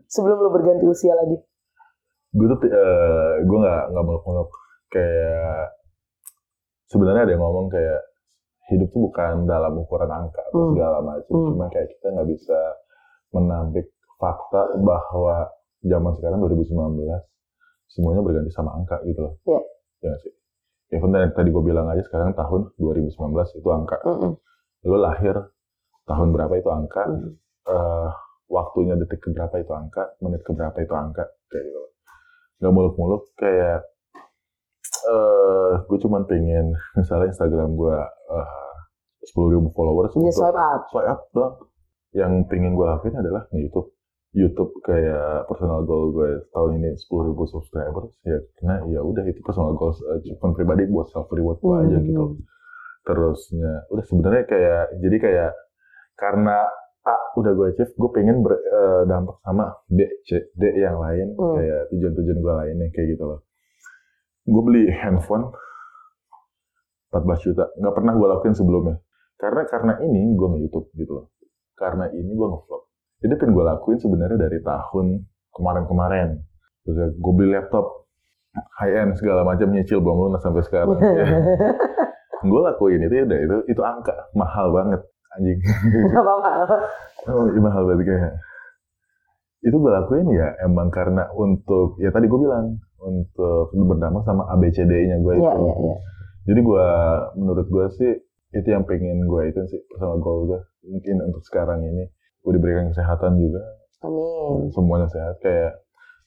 Sebelum 0.06 0.38
lu 0.38 0.50
berganti 0.54 0.86
usia 0.86 1.18
lagi. 1.18 1.34
gue 2.28 2.44
tuh 2.44 2.60
gue 3.40 3.58
nggak 3.64 3.82
nggak 3.88 4.04
muluk-muluk 4.04 4.52
kayak 4.92 5.72
sebenarnya 6.88 7.24
ada 7.24 7.32
yang 7.32 7.40
ngomong 7.40 7.72
kayak 7.72 8.00
hidup 8.68 8.88
tuh 8.88 9.00
bukan 9.04 9.44
dalam 9.44 9.72
ukuran 9.76 10.08
angka 10.08 10.40
atau 10.44 10.56
Hmm. 10.60 10.70
segala 10.72 10.98
macam 11.00 11.32
Hmm. 11.32 11.48
cuma 11.52 11.66
kayak 11.68 11.88
kita 11.90 12.06
nggak 12.10 12.28
bisa 12.28 12.58
menampik 13.30 13.86
fakta 14.16 14.62
bahwa 14.78 15.48
zaman 15.80 16.12
sekarang 16.14 16.38
2019 16.40 17.22
semuanya 17.88 18.20
berganti 18.20 18.50
sama 18.50 18.74
angka 18.74 19.00
gitu 19.02 19.20
loh 19.22 19.34
Iya. 19.42 19.60
ya 19.98 20.06
nggak 20.06 20.20
sih 20.20 20.32
even 20.90 21.12
yang 21.12 21.32
tadi 21.32 21.48
gue 21.48 21.60
bilang 21.62 21.86
aja 21.86 22.02
sekarang 22.02 22.32
tahun 22.32 22.72
2019 22.76 23.12
itu 23.54 23.68
angka 23.68 23.96
Mm-mm. 24.02 24.32
lo 24.84 24.96
lahir 24.96 25.36
tahun 26.04 26.28
berapa 26.30 26.54
itu 26.54 26.68
angka 26.68 27.02
Mm. 27.04 27.30
eh, 27.66 28.08
waktunya 28.48 28.96
detik 28.96 29.20
keberapa 29.20 29.60
itu 29.60 29.68
angka, 29.68 30.16
menit 30.18 30.40
keberapa 30.40 30.72
itu 30.80 30.88
angka, 30.88 31.20
kayak 31.52 31.68
gitu. 31.68 31.82
Gak 32.58 32.72
muluk-muluk, 32.72 33.28
kayak 33.36 33.84
eh 35.08 35.72
gue 35.82 35.98
cuman 35.98 36.22
pengen 36.24 36.70
misalnya 36.98 37.28
Instagram 37.28 37.72
gue 37.72 37.96
uh, 38.28 38.72
10.000 39.24 39.34
ribu 39.50 39.68
followers 39.72 40.12
untuk 40.12 40.30
swipe 40.30 40.54
up. 40.54 40.84
swipe 40.88 41.08
up 41.08 41.20
doang. 41.32 41.54
Yang 42.10 42.32
pengen 42.46 42.72
gue 42.72 42.84
lakuin 42.84 43.16
adalah 43.16 43.44
nge-YouTube. 43.50 43.88
YouTube 44.30 44.72
kayak 44.82 45.44
personal 45.44 45.82
goal 45.82 46.12
gue 46.12 46.28
tahun 46.50 46.78
ini 46.78 46.92
10.000 46.92 47.28
ribu 47.28 47.42
subscribers 47.44 48.12
ya 48.22 48.36
karena 48.56 48.84
ya 48.86 49.00
udah 49.00 49.24
itu 49.24 49.40
personal 49.40 49.72
goals 49.72 49.96
uh, 50.02 50.20
cuma 50.20 50.52
pribadi 50.52 50.84
buat 50.84 51.08
self 51.08 51.32
reward 51.32 51.56
gue 51.58 51.74
aja 51.78 51.96
Hmm. 51.96 52.04
gitu 52.04 52.24
terusnya 53.02 53.88
udah 53.88 54.04
sebenarnya 54.04 54.44
kayak 54.44 54.84
jadi 55.00 55.16
kayak 55.18 55.50
karena 56.14 56.60
A 57.08 57.16
udah 57.40 57.56
gue 57.56 57.66
achieve 57.72 57.88
gue 57.88 58.10
pengen 58.12 58.44
berdampak 58.44 59.40
sama 59.40 59.72
B 59.88 60.04
C 60.28 60.52
D 60.52 60.76
yang 60.76 61.00
lain 61.00 61.32
Hmm. 61.32 61.56
kayak 61.56 61.88
tujuan-tujuan 61.88 62.38
gue 62.38 62.54
lainnya 62.54 62.86
kayak 62.92 63.16
gitu 63.16 63.24
loh 63.24 63.40
gue 64.48 64.62
beli 64.64 64.84
handphone 64.88 65.52
14 67.12 67.44
juta. 67.44 67.64
Nggak 67.76 67.94
pernah 67.94 68.12
gue 68.16 68.28
lakuin 68.28 68.54
sebelumnya. 68.56 68.96
Karena 69.38 69.62
karena 69.68 69.92
ini 70.02 70.34
gue 70.34 70.46
nge 70.48 70.60
YouTube 70.64 70.86
gitu 70.96 71.12
loh. 71.14 71.26
Karena 71.76 72.10
ini 72.10 72.32
gue 72.32 72.46
nge-vlog. 72.48 72.82
Itu 73.22 73.34
pengen 73.38 73.52
gue 73.54 73.64
lakuin 73.64 73.98
sebenarnya 74.00 74.38
dari 74.40 74.58
tahun 74.64 75.06
kemarin-kemarin. 75.54 76.28
Terus 76.84 77.14
gue 77.14 77.32
beli 77.36 77.54
laptop. 77.54 78.08
High 78.58 79.06
end 79.06 79.12
segala 79.20 79.46
macam 79.46 79.70
nyicil 79.70 80.02
belum 80.02 80.32
lunas 80.32 80.42
sampai 80.42 80.64
sekarang. 80.66 80.98
Gue 82.50 82.60
lakuin 82.62 83.02
itu 83.02 83.14
ya 83.14 83.24
udah 83.26 83.38
itu 83.38 83.56
itu 83.70 83.82
angka. 83.82 84.14
Mahal 84.34 84.70
banget 84.70 85.00
anjing. 85.36 85.58
Gak 86.10 86.22
apa-apa. 86.22 86.50
oh 87.28 87.46
iya 87.50 87.60
mahal 87.60 87.82
banget 87.86 88.06
kayak 88.08 88.32
itu 89.60 89.74
gue 89.74 89.90
lakuin 89.90 90.28
ya 90.30 90.54
emang 90.60 90.88
karena 90.88 91.26
untuk 91.32 91.98
ya 91.98 92.08
tadi 92.08 92.24
gue 92.24 92.38
bilang 92.38 92.78
untuk 92.98 93.70
berdampak 93.72 94.22
sama 94.22 94.46
ABCD-nya 94.52 95.18
gue 95.18 95.34
itu 95.34 95.42
Iya, 95.42 95.54
iya, 95.56 95.74
iya. 95.76 95.96
jadi 96.46 96.60
gue 96.60 96.86
menurut 97.36 97.66
gue 97.66 97.86
sih 97.92 98.12
itu 98.50 98.68
yang 98.68 98.82
pengen 98.82 99.22
gue 99.22 99.42
itu 99.46 99.60
sih 99.66 99.80
sama 99.94 100.16
goal 100.16 100.46
gue 100.46 100.60
mungkin 100.84 101.20
untuk 101.22 101.42
sekarang 101.42 101.82
ini 101.82 102.06
gue 102.40 102.52
diberikan 102.54 102.88
kesehatan 102.88 103.36
juga 103.36 103.62
Amin. 104.00 104.70
semuanya 104.70 105.06
sehat 105.06 105.36
kayak 105.38 105.74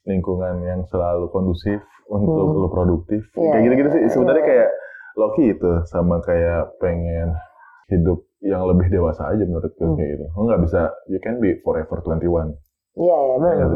lingkungan 0.03 0.59
yang 0.61 0.82
selalu 0.86 1.29
kondusif 1.29 1.79
untuk 2.07 2.36
Hmm. 2.45 2.57
lu 2.57 2.67
produktif 2.67 3.23
Iya, 3.32 3.47
kayak 3.49 3.63
gitu-gitu 3.63 3.89
sih 3.89 4.01
iya, 4.01 4.09
sebenarnya 4.09 4.43
kayak 4.43 4.69
Loki 5.11 5.43
itu 5.49 5.71
sama 5.86 6.19
kayak 6.19 6.75
pengen 6.77 7.36
hidup 7.88 8.19
yang 8.41 8.63
lebih 8.63 8.88
dewasa 8.89 9.27
aja 9.27 9.43
menurut 9.43 9.71
gue 9.71 9.84
Hmm. 9.84 9.95
kayak 9.95 10.09
gitu 10.13 10.25
lu 10.29 10.41
nggak 10.45 10.61
bisa 10.61 10.82
you 11.07 11.19
can 11.19 11.39
be 11.39 11.55
forever 11.61 11.99
21 12.01 12.55
Iya, 12.95 13.17
iya, 13.17 13.35
benar. 13.39 13.67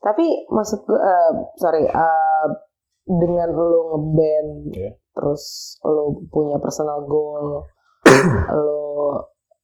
Tapi 0.00 0.26
maksud 0.50 0.84
gue, 0.84 1.00
eh, 1.00 1.32
sorry, 1.56 1.84
eh, 1.86 2.46
dengan 3.04 3.48
lo 3.52 3.94
ngeband, 3.94 4.50
Iya. 4.74 4.90
terus 5.14 5.76
lo 5.80 6.12
punya 6.28 6.60
personal 6.60 7.04
goal, 7.06 7.64
lo 8.56 8.80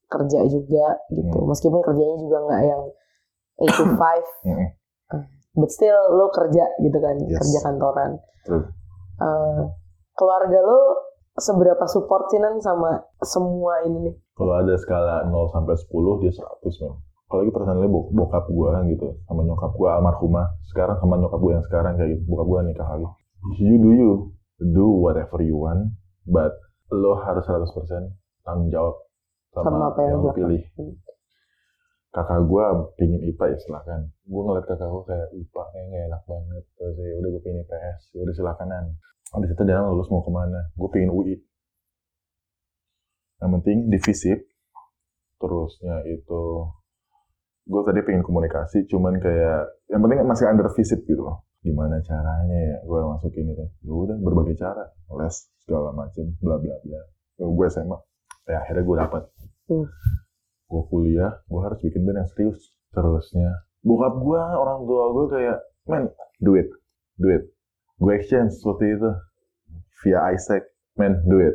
kerja 0.09 0.45
juga 0.49 0.97
gitu. 1.11 1.37
Hmm. 1.39 1.49
Meskipun 1.49 1.81
kerjanya 1.83 2.17
juga 2.19 2.39
nggak 2.47 2.63
yang 2.67 2.83
8 3.61 3.77
to 3.77 3.85
5, 3.95 4.25
Mm-mm. 4.49 4.69
but 5.61 5.71
still 5.71 6.01
lo 6.15 6.33
kerja 6.33 6.65
gitu 6.81 6.99
kan, 6.99 7.17
Yes. 7.27 7.39
kerja 7.39 7.59
kantoran. 7.63 8.11
True. 8.49 8.65
Eh, 9.21 9.61
keluarga 10.17 10.59
lo 10.65 10.81
seberapa 11.37 11.85
support 11.87 12.29
sih 12.29 12.41
sama 12.61 13.01
semua 13.23 13.81
ini 13.87 14.11
nih? 14.11 14.15
kalau 14.35 14.57
ada 14.57 14.73
skala 14.77 15.25
0 15.29 15.53
sampai 15.53 15.77
10 15.77 16.21
dia 16.21 16.33
100 16.33 16.81
men 16.81 16.95
apalagi 17.31 17.55
personalnya 17.55 17.87
bok- 17.87 18.11
bokap 18.11 18.51
gue 18.51 18.71
gitu 18.91 19.07
sama 19.31 19.47
nyokap 19.47 19.71
gue 19.79 19.87
almarhumah. 19.87 20.51
Sekarang 20.67 20.99
sama 20.99 21.15
nyokap 21.15 21.39
gue 21.39 21.53
yang 21.55 21.63
sekarang 21.63 21.95
kayak 21.95 22.19
gitu 22.19 22.23
bokap 22.27 22.47
gue 22.51 22.59
nikah 22.75 22.89
lagi. 22.91 23.07
You 23.63 23.79
do 23.79 23.91
you. 23.95 24.13
Do 24.61 24.91
whatever 24.99 25.39
you 25.41 25.57
want 25.57 25.95
but 26.27 26.53
lo 26.91 27.17
harus 27.23 27.47
100% 27.47 27.71
tanggung 28.43 28.69
jawab 28.69 28.99
sama, 29.55 29.65
Sama 29.71 29.85
apa 29.95 30.01
yang 30.05 30.11
yang 30.19 30.27
lo 30.27 30.35
pilih. 30.35 30.63
kakak 32.11 32.43
gue 32.43 32.65
pingin 32.99 33.23
IPA 33.31 33.55
ya 33.55 33.59
silakan. 33.63 34.01
Gue 34.27 34.43
ngeliat 34.43 34.67
kakak 34.67 34.91
gue 34.91 35.03
kayak 35.07 35.29
IPA 35.31 35.63
kayak 35.71 35.85
nggak 35.87 36.05
enak 36.11 36.23
banget. 36.27 36.65
Terus 36.75 36.95
ya 36.99 37.15
udah 37.15 37.31
gue 37.31 37.43
pingin 37.47 37.63
IPS 37.63 38.01
ya 38.11 38.21
udah 38.27 38.35
silakanan 38.35 38.85
habis 39.31 39.55
itu 39.55 39.63
dia 39.63 39.79
lulus 39.79 40.11
mau 40.11 40.27
ke 40.27 40.33
mana? 40.35 40.61
Gue 40.75 40.91
pingin 40.91 41.15
UI 41.15 41.39
yang 43.41 43.57
penting 43.57 43.89
di 43.89 43.97
FISIP 43.97 44.37
terusnya 45.41 46.05
itu 46.05 46.43
gue 47.71 47.83
tadi 47.87 48.01
pengen 48.03 48.27
komunikasi 48.27 48.83
cuman 48.91 49.23
kayak 49.23 49.63
yang 49.87 50.03
penting 50.03 50.27
masih 50.27 50.51
under 50.51 50.67
FISIP 50.75 51.07
gitu 51.07 51.23
loh. 51.23 51.47
Gimana 51.63 52.03
caranya 52.03 52.59
ya 52.59 52.79
gue 52.83 52.99
masukin 52.99 53.47
itu 53.47 53.65
ya 53.87 53.93
udah 53.95 54.17
berbagai 54.19 54.59
cara. 54.59 54.91
Les 55.15 55.37
segala 55.63 55.95
macem 55.95 56.35
bla 56.43 56.59
bla 56.59 56.75
bla. 56.83 57.01
Gue 57.39 57.67
SMA 57.71 57.95
ya 58.51 58.59
akhirnya 58.67 58.83
gue 58.83 58.97
dapet. 58.99 59.23
Hmm. 59.71 59.87
gue 60.71 60.83
kuliah 60.87 61.35
gue 61.51 61.61
harus 61.63 61.79
bikin 61.83 62.03
band 62.07 62.19
yang 62.23 62.31
serius 62.31 62.75
terusnya. 62.91 63.51
Bokap 63.87 64.19
gue 64.19 64.43
orang 64.43 64.87
tua 64.87 65.05
gue 65.15 65.27
kayak 65.31 65.59
men 65.87 66.05
duit 66.43 66.67
duit 67.19 67.43
gue 67.99 68.13
exchange 68.19 68.55
seperti 68.59 68.99
itu 68.99 69.11
via 70.03 70.19
Isaac. 70.35 70.67
Men 70.99 71.23
duit 71.23 71.55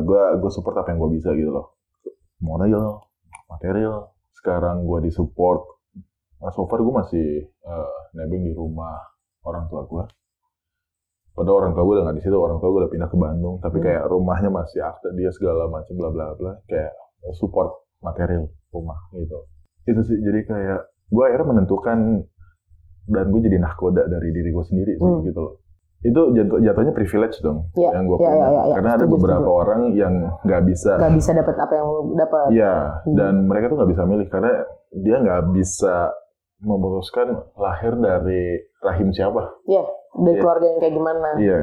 gue 0.00 0.22
gue 0.40 0.50
support 0.52 0.80
apa 0.80 0.96
yang 0.96 1.00
gue 1.04 1.20
bisa 1.20 1.28
gitu 1.36 1.52
loh. 1.52 1.76
Modal 2.40 3.04
material 3.52 4.16
sekarang 4.36 4.86
gue 4.86 5.08
disupport. 5.08 5.62
Nah, 6.40 6.50
so 6.52 6.64
far 6.64 6.80
gue 6.80 6.94
masih 6.94 7.26
eh, 7.44 7.96
nebeng 8.14 8.44
di 8.44 8.52
rumah 8.52 8.96
orang 9.44 9.68
tua 9.68 9.84
gue 9.84 10.04
padahal 11.30 11.56
orang 11.64 11.72
tua 11.72 11.84
gue 11.86 11.94
udah 11.96 12.04
nggak 12.10 12.18
di 12.20 12.24
situ. 12.24 12.36
Orang 12.36 12.58
tua 12.58 12.68
gue 12.68 12.80
udah 12.84 12.92
pindah 12.92 13.08
ke 13.08 13.16
Bandung. 13.16 13.56
Tapi 13.60 13.76
Hmm. 13.80 13.84
kayak 13.86 14.02
rumahnya 14.08 14.50
masih 14.50 14.80
akte 14.82 15.08
dia 15.14 15.30
segala 15.32 15.68
macam 15.68 15.94
bla 15.96 16.10
bla 16.10 16.26
bla. 16.36 16.52
Kayak 16.66 16.92
support 17.36 17.70
material 18.00 18.48
rumah 18.68 18.98
gitu. 19.14 19.38
Itu 19.84 20.00
sih. 20.04 20.18
Jadi 20.20 20.40
kayak 20.44 20.80
gue 21.08 21.22
akhirnya 21.24 21.48
menentukan 21.52 21.98
dan 23.08 23.24
gue 23.28 23.40
jadi 23.42 23.58
nahkoda 23.58 24.06
dari 24.06 24.30
diri 24.30 24.50
gue 24.52 24.64
sendiri 24.64 24.92
sih 24.94 25.02
Hmm. 25.02 25.24
gitu 25.24 25.40
loh 25.40 25.54
itu 26.00 26.20
jatuh, 26.32 26.58
jatuhnya 26.58 26.92
privilege 26.92 27.36
dong 27.40 27.68
Iya, 27.76 27.92
yang 27.92 28.04
gue 28.04 28.16
iya, 28.16 28.24
punya 28.24 28.32
iya, 28.32 28.48
iya, 28.48 28.62
iya. 28.64 28.74
karena 28.74 28.90
ada 28.90 28.98
Setuju, 29.00 29.14
beberapa 29.14 29.40
setuju. 29.44 29.60
orang 29.60 29.80
yang 29.92 30.14
nggak 30.40 30.62
bisa 30.64 30.92
Gak 30.96 31.14
bisa 31.14 31.30
dapat 31.34 31.54
apa 31.56 31.72
yang 31.74 31.86
lo 31.86 32.00
dapat. 32.14 32.46
Iya, 32.50 32.74
Hmm. 33.04 33.14
dan 33.14 33.34
mereka 33.44 33.64
tuh 33.66 33.76
nggak 33.76 33.90
bisa 33.90 34.02
milih 34.04 34.26
karena 34.28 34.52
dia 34.90 35.16
nggak 35.18 35.42
bisa 35.50 35.94
memutuskan 36.58 37.28
lahir 37.54 37.92
dari 37.94 38.42
rahim 38.78 39.08
siapa. 39.10 39.42
Iya, 39.64 39.84
dari 40.18 40.34
Iya. 40.34 40.40
keluarga 40.40 40.66
yang 40.66 40.78
kayak 40.78 40.94
gimana. 40.94 41.28
Iya. 41.36 41.58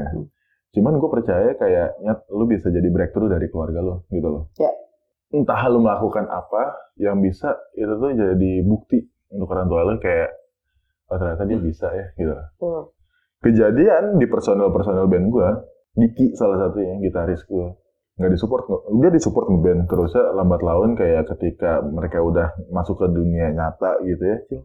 Cuman 0.70 0.94
gue 0.96 1.10
percaya 1.12 1.50
kayaknya 1.54 2.14
lu 2.30 2.46
bisa 2.46 2.68
jadi 2.68 2.88
breakthrough 2.88 3.30
dari 3.30 3.46
keluarga 3.48 3.80
lu 3.80 4.06
gitu 4.08 4.28
loh. 4.28 4.44
Iya. 4.54 4.72
Entah 5.34 5.62
lu 5.68 5.82
melakukan 5.82 6.26
apa 6.26 6.62
yang 6.96 7.18
bisa 7.20 7.52
itu 7.74 7.90
tuh 7.92 8.12
jadi 8.12 8.52
bukti 8.64 9.02
untuk 9.30 9.50
orang 9.50 9.66
tua 9.66 9.82
lu 9.84 9.98
kayak 9.98 10.30
oh 11.08 11.18
ternyata 11.18 11.44
dia 11.44 11.60
bisa 11.60 11.88
ya 11.90 12.06
gitu. 12.16 12.32
loh. 12.32 12.48
Hmm. 12.58 12.84
Kejadian 13.42 14.18
di 14.18 14.26
personal-personal 14.26 15.06
band 15.06 15.28
gue, 15.30 15.50
Diki 15.98 16.38
salah 16.38 16.62
satunya 16.62 17.02
gitaris 17.02 17.42
gue 17.50 17.68
nggak 18.18 18.34
disupport 18.34 18.64
dia 18.98 19.10
disupport 19.14 19.46
ngeband 19.46 19.86
terusnya 19.86 20.34
lambat 20.34 20.62
laun 20.66 20.98
kayak 20.98 21.30
ketika 21.38 21.86
mereka 21.86 22.18
udah 22.18 22.50
masuk 22.74 22.98
ke 22.98 23.08
dunia 23.14 23.54
nyata 23.54 24.02
gitu 24.02 24.24
ya. 24.26 24.38
Cil, 24.50 24.62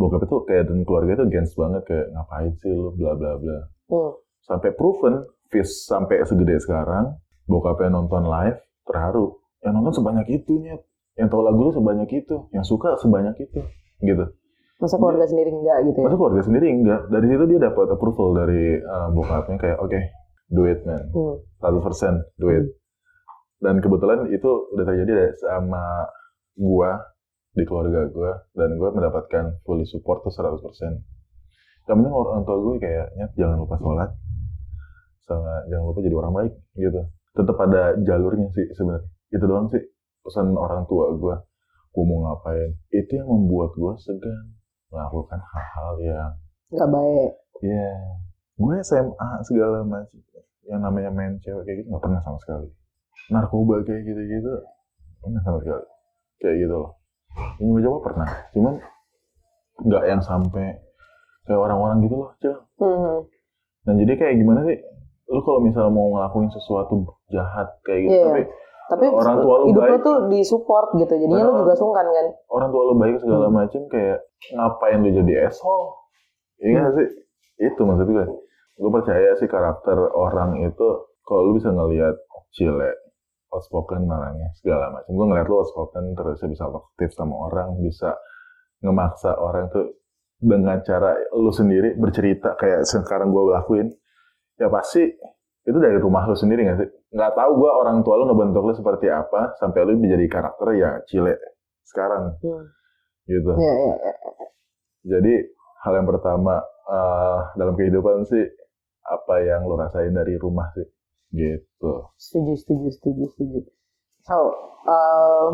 bokap 0.00 0.24
itu 0.24 0.36
kayak 0.48 0.72
dan 0.72 0.80
keluarga 0.88 1.20
itu 1.20 1.24
against 1.28 1.52
banget 1.52 1.84
kayak 1.84 2.06
ngapain 2.16 2.52
sih 2.64 2.72
lu? 2.72 2.96
Bla 2.96 3.12
bla 3.12 3.36
bla. 3.36 3.58
Hmm. 3.92 4.12
sampai 4.44 4.76
proven 4.76 5.24
Fizz 5.52 5.88
sampai 5.88 6.24
segede 6.24 6.56
sekarang 6.60 7.16
bokapnya 7.44 7.92
nonton 7.92 8.24
live 8.24 8.60
terharu. 8.88 9.36
Yang 9.60 9.72
nonton 9.76 9.92
sebanyak 10.00 10.26
itu 10.32 10.52
nyet. 10.64 10.80
Yang 11.16 11.28
tahu 11.32 11.42
lagu 11.44 11.60
lu 11.60 11.72
sebanyak 11.76 12.08
itu. 12.12 12.36
Yang 12.56 12.64
suka 12.72 12.96
sebanyak 13.00 13.36
itu 13.40 13.60
gitu 14.04 14.24
Masa 14.82 14.98
keluarga 14.98 15.26
sendiri 15.30 15.50
enggak 15.54 15.78
gitu 15.86 15.98
ya? 16.02 16.04
masa 16.10 16.16
keluarga 16.18 16.42
sendiri 16.42 16.66
enggak 16.66 17.00
dari 17.06 17.26
situ 17.30 17.44
dia 17.46 17.60
dapat 17.62 17.86
approval 17.94 18.28
dari 18.34 18.64
uh, 18.82 19.08
bokapnya 19.14 19.56
kayak 19.56 19.78
oke 19.78 20.00
do 20.50 20.66
it 20.66 20.82
man 20.84 21.02
Hmm. 21.14 21.38
100% 21.62 22.42
duit. 22.42 22.64
Dan 23.62 23.80
kebetulan 23.80 24.28
itu 24.28 24.50
udah 24.76 24.84
terjadi 24.84 25.32
sama 25.40 26.04
gua 26.58 27.00
di 27.54 27.64
keluarga 27.64 28.10
gua 28.10 28.32
dan 28.52 28.76
gua 28.76 28.90
mendapatkan 28.92 29.62
fully 29.64 29.86
support 29.88 30.20
tuh 30.26 30.34
100%. 30.34 31.00
Yang 31.84 31.96
penting 32.00 32.12
orang 32.16 32.42
tua 32.48 32.56
gue 32.64 32.74
kayaknya 32.80 33.26
jangan 33.36 33.60
lupa 33.60 33.76
sholat 33.76 34.10
sama 35.24 35.68
jangan 35.68 35.84
lupa 35.88 36.00
jadi 36.04 36.16
orang 36.16 36.32
baik 36.34 36.52
gitu. 36.76 37.00
Tetap 37.34 37.56
ada 37.60 37.82
jalurnya 38.04 38.48
sih 38.52 38.66
sebenarnya. 38.74 39.08
Itu 39.32 39.44
doang 39.48 39.68
sih 39.72 39.80
pesan 40.24 40.52
orang 40.52 40.84
tua 40.90 41.14
gua. 41.16 41.36
Gua 41.94 42.04
mau 42.04 42.18
ngapain? 42.26 42.74
Itu 42.90 43.22
yang 43.22 43.28
membuat 43.30 43.76
gua 43.78 43.94
segan 43.96 44.56
melakukan 44.94 45.40
hal-hal 45.42 45.94
yang 45.98 46.30
Enggak 46.70 46.90
baik. 46.90 47.30
Iya. 47.62 47.92
Gue 48.54 48.74
SMA 48.82 49.28
segala 49.46 49.82
macam. 49.82 50.18
Yang 50.64 50.80
namanya 50.80 51.10
main 51.12 51.36
cewek 51.44 51.62
kayak 51.68 51.76
gitu 51.82 51.88
nggak 51.92 52.02
pernah 52.02 52.20
sama 52.24 52.38
sekali. 52.40 52.68
Narkoba 53.28 53.84
kayak 53.84 54.02
gitu-gitu 54.06 54.52
pernah 55.20 55.40
sama 55.44 55.58
sekali. 55.60 55.84
Kayak 56.40 56.56
gitu 56.66 56.74
loh. 56.74 56.90
Ini 57.60 57.68
gue 57.68 57.82
coba 57.84 57.98
pernah. 58.10 58.28
Cuman 58.54 58.74
nggak 59.84 60.04
yang 60.06 60.22
sampai 60.22 60.66
kayak 61.44 61.60
orang-orang 61.60 62.00
gitu 62.06 62.14
loh, 62.16 62.30
Cil. 62.40 62.56
Hmm. 62.80 63.26
Nah 63.84 63.94
jadi 64.00 64.12
kayak 64.16 64.34
gimana 64.40 64.64
sih? 64.64 64.78
Lu 65.28 65.40
kalau 65.44 65.60
misalnya 65.60 65.92
mau 65.92 66.08
ngelakuin 66.16 66.48
sesuatu 66.52 67.04
jahat 67.28 67.68
kayak 67.84 68.00
gitu, 68.08 68.12
Iya. 68.16 68.24
tapi 68.28 68.42
Tapi 68.84 69.04
Orang 69.06 69.40
tua 69.40 69.54
lu 69.58 69.66
hidup 69.68 69.80
baik. 69.82 70.00
tuh 70.00 70.16
disupport 70.28 70.88
gitu. 70.94 71.14
Jadinya 71.14 71.40
lo 71.40 71.48
Padahal- 71.48 71.60
juga 71.62 71.74
sungkan 71.74 72.06
kan? 72.06 72.26
orang 72.48 72.68
tua 72.68 72.82
lu 72.82 72.94
baik 72.94 73.16
segala 73.16 73.46
Hmm. 73.46 73.56
macem 73.56 73.82
kayak 73.86 74.18
ngapain 74.52 74.98
lu 74.98 75.10
jadi 75.14 75.32
asshole 75.46 75.86
iya 76.60 76.78
nggak 76.78 76.94
sih 76.94 77.08
itu 77.60 77.80
maksud 77.80 78.06
gue 78.06 78.24
gue 78.74 78.90
percaya 78.92 79.30
sih 79.34 79.46
karakter 79.46 79.96
orang 79.96 80.60
itu 80.60 80.86
kalau 81.22 81.40
lu 81.44 81.52
bisa 81.54 81.68
ngelihat 81.68 82.14
cile 82.50 82.92
outspoken 83.48 84.04
orangnya 84.04 84.52
segala 84.54 84.90
macam 84.90 85.10
gue 85.10 85.26
ngeliat 85.26 85.46
lu 85.46 85.56
outspoken 85.56 86.12
terus 86.12 86.38
bisa 86.42 86.64
aktif 86.64 87.10
sama 87.10 87.34
orang 87.42 87.74
bisa 87.78 88.14
ngemaksa 88.80 89.32
orang 89.34 89.66
tuh 89.68 89.96
dengan 90.36 90.76
cara 90.80 91.14
lu 91.32 91.50
sendiri 91.50 91.96
bercerita 91.96 92.52
kayak 92.54 92.84
sekarang 92.84 93.30
gue 93.30 93.42
lakuin 93.50 93.88
ya 94.54 94.68
pasti 94.68 95.02
itu 95.62 95.78
dari 95.78 95.96
rumah 95.96 96.22
lu 96.24 96.34
sendiri 96.34 96.62
nggak 96.62 96.78
sih 96.78 96.90
nggak 97.14 97.32
tahu 97.32 97.50
gue 97.56 97.70
orang 97.70 98.02
tua 98.02 98.18
lu 98.18 98.26
ngebentuk 98.26 98.66
lu 98.66 98.74
seperti 98.74 99.06
apa 99.06 99.54
sampai 99.56 99.86
lu 99.86 99.94
menjadi 99.96 100.26
karakter 100.26 100.66
ya 100.74 100.98
cile 101.06 101.38
sekarang 101.86 102.34
Hmm. 102.42 102.66
gitu. 103.24 103.54
Iya, 103.54 103.72
iya, 103.72 103.94
iya. 103.94 104.14
Jadi 105.06 105.32
hal 105.80 105.92
yang 105.94 106.08
pertama 106.10 106.58
eh, 106.84 107.38
dalam 107.54 107.78
kehidupan 107.78 108.26
sih 108.26 108.44
apa 109.04 109.34
yang 109.40 109.62
lo 109.64 109.76
rasain 109.76 110.10
dari 110.10 110.34
rumah 110.34 110.68
sih, 110.74 110.84
gitu. 111.30 112.08
Setuju, 112.18 112.52
setuju, 112.56 112.88
setuju, 112.90 113.24
setuju. 113.30 113.58
So, 114.24 114.36
um, 114.84 115.52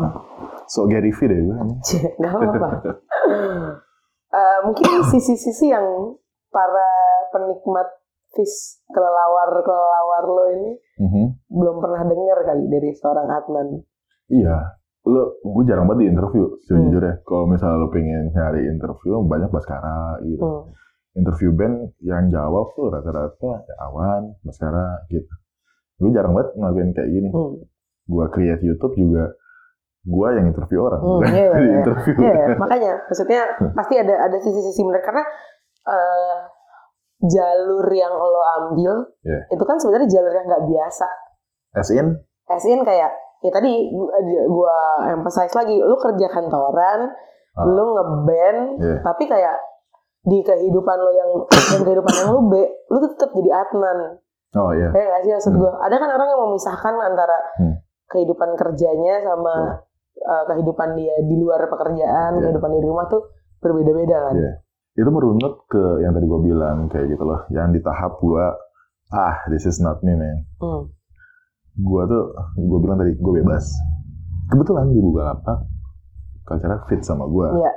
So 0.65 0.87
Gary 0.87 1.11
V 1.11 1.19
deh 1.27 1.39
gue. 1.41 1.55
Gak 2.17 2.31
apa-apa. 2.31 2.69
Eh, 4.31 4.59
mungkin 4.63 5.03
sisi-sisi 5.11 5.75
yang 5.75 5.83
para 6.47 6.87
penikmat 7.35 7.83
catfish 8.31 8.79
kelelawar 8.87 9.59
kelelawar 9.59 10.23
lo 10.23 10.45
ini 10.55 10.71
Mhm. 11.03 11.25
Belum 11.51 11.75
pernah 11.77 12.01
dengar 12.01 12.39
kali 12.43 12.63
dari 12.65 12.89
seorang 12.91 13.27
Adnan. 13.27 13.67
Iya, 14.27 14.57
lo 15.03 15.35
gue 15.37 15.63
jarang 15.65 15.85
banget 15.85 15.99
di 16.01 16.07
interview 16.09 16.45
Hmm. 16.47 16.57
sejujurnya. 16.63 17.19
Kalau 17.21 17.45
misalnya 17.45 17.77
lo 17.77 17.91
pengen 17.91 18.31
nyari 18.31 18.61
interview 18.65 19.19
banyak 19.21 19.51
Baskara 19.51 20.23
gitu. 20.23 20.39
Hmm. 20.39 20.63
Interview 21.11 21.51
band 21.51 21.75
yang 21.99 22.31
jawab 22.31 22.71
tuh 22.71 22.87
rata-rata 22.87 23.51
ya 23.61 23.75
Awan, 23.83 24.31
Baskara 24.41 25.03
gitu. 25.07 25.27
Gue 25.97 26.09
jarang 26.09 26.31
banget 26.31 26.55
ngelakuin 26.55 26.91
kayak 26.91 27.09
gini. 27.09 27.29
Hmm. 27.29 27.59
Gue 28.07 28.25
create 28.31 28.63
YouTube 28.63 28.95
juga 28.95 29.35
gue 30.01 30.27
yang 30.33 30.49
interview 30.49 30.81
orang, 30.81 30.97
Hmm, 30.97 31.19
bukan 31.19 31.29
iya, 31.29 31.45
iya, 31.45 31.51
iya. 31.61 31.75
interview. 31.77 32.15
Iya, 32.17 32.45
makanya 32.57 32.91
maksudnya 33.05 33.41
pasti 33.71 33.93
ada 33.95 34.15
ada 34.17 34.37
sisi-sisi 34.39 34.81
menarik 34.81 35.03
karena 35.03 35.21
eh, 35.83 36.37
jalur 37.21 37.85
yang 37.87 38.09
lo 38.09 38.41
ambil 38.57 38.93
Iya. 39.21 39.45
itu 39.51 39.61
kan 39.61 39.77
sebenarnya 39.77 40.09
jalur 40.09 40.33
yang 40.33 40.45
nggak 40.47 40.65
biasa. 40.65 41.05
As 41.71 41.87
in, 41.89 42.07
As 42.45 42.63
in 42.63 42.83
kayak 42.83 43.11
ya 43.39 43.49
tadi 43.49 43.89
gua, 43.89 44.11
gua 44.47 44.75
emphasize 45.09 45.51
lagi, 45.51 45.77
lu 45.77 45.95
kerja 45.95 46.27
kantoran, 46.27 47.09
Ah. 47.51 47.67
lu 47.67 47.83
ngeband, 47.91 48.59
Iya. 48.77 48.97
tapi 49.03 49.27
kayak 49.27 49.55
di 50.21 50.39
kehidupan 50.39 50.97
lo 50.97 51.11
yang 51.11 51.31
dan 51.71 51.81
kehidupan 51.81 52.13
yang 52.13 52.29
lu 52.29 52.41
B, 52.47 52.53
lu 52.87 52.97
tetap 53.01 53.31
jadi 53.31 53.51
Adnan. 53.51 53.97
oh 54.53 54.71
iya, 54.71 54.87
Ya 54.89 55.01
nggak 55.01 55.21
sih 55.21 55.31
maksud 55.33 55.53
Hmm. 55.53 55.59
gua? 55.59 55.71
Ada 55.79 55.95
kan 55.95 56.09
orang 56.11 56.27
yang 56.27 56.41
memisahkan 56.45 56.93
antara 56.97 57.37
Hmm. 57.55 57.75
kehidupan 58.07 58.55
kerjanya 58.55 59.19
sama 59.21 59.79
uh, 60.21 60.43
kehidupan 60.45 60.93
dia 60.93 61.15
di 61.21 61.35
luar 61.35 61.65
pekerjaan, 61.65 62.35
Iya. 62.35 62.41
kehidupan 62.45 62.71
di 62.71 62.81
rumah 62.83 63.07
tuh 63.07 63.31
berbeda-beda 63.57 64.17
kan. 64.21 64.35
Iya. 64.35 64.53
itu 64.91 65.07
merunut 65.07 65.63
ke 65.65 66.03
yang 66.03 66.11
tadi 66.11 66.27
gue 66.27 66.41
bilang 66.45 66.85
kayak 66.85 67.07
gitu 67.09 67.23
loh. 67.23 67.47
Yang 67.47 67.67
di 67.73 67.81
tahap 67.81 68.19
gue, 68.19 68.43
ah 69.09 69.35
this 69.47 69.63
is 69.63 69.79
not 69.79 70.03
me 70.03 70.11
man. 70.13 70.43
Hmm. 70.59 70.91
Gue 71.73 72.01
tuh 72.05 72.23
gue 72.57 72.79
bilang 72.79 72.97
tadi 72.97 73.13
gue 73.15 73.33
bebas 73.39 73.63
kebetulan 74.47 74.91
di 74.91 74.99
Bukalapak 74.99 75.63
culture 76.43 76.83
fit 76.87 77.01
sama 77.01 77.25
gue 77.25 77.47
Iya. 77.57 77.73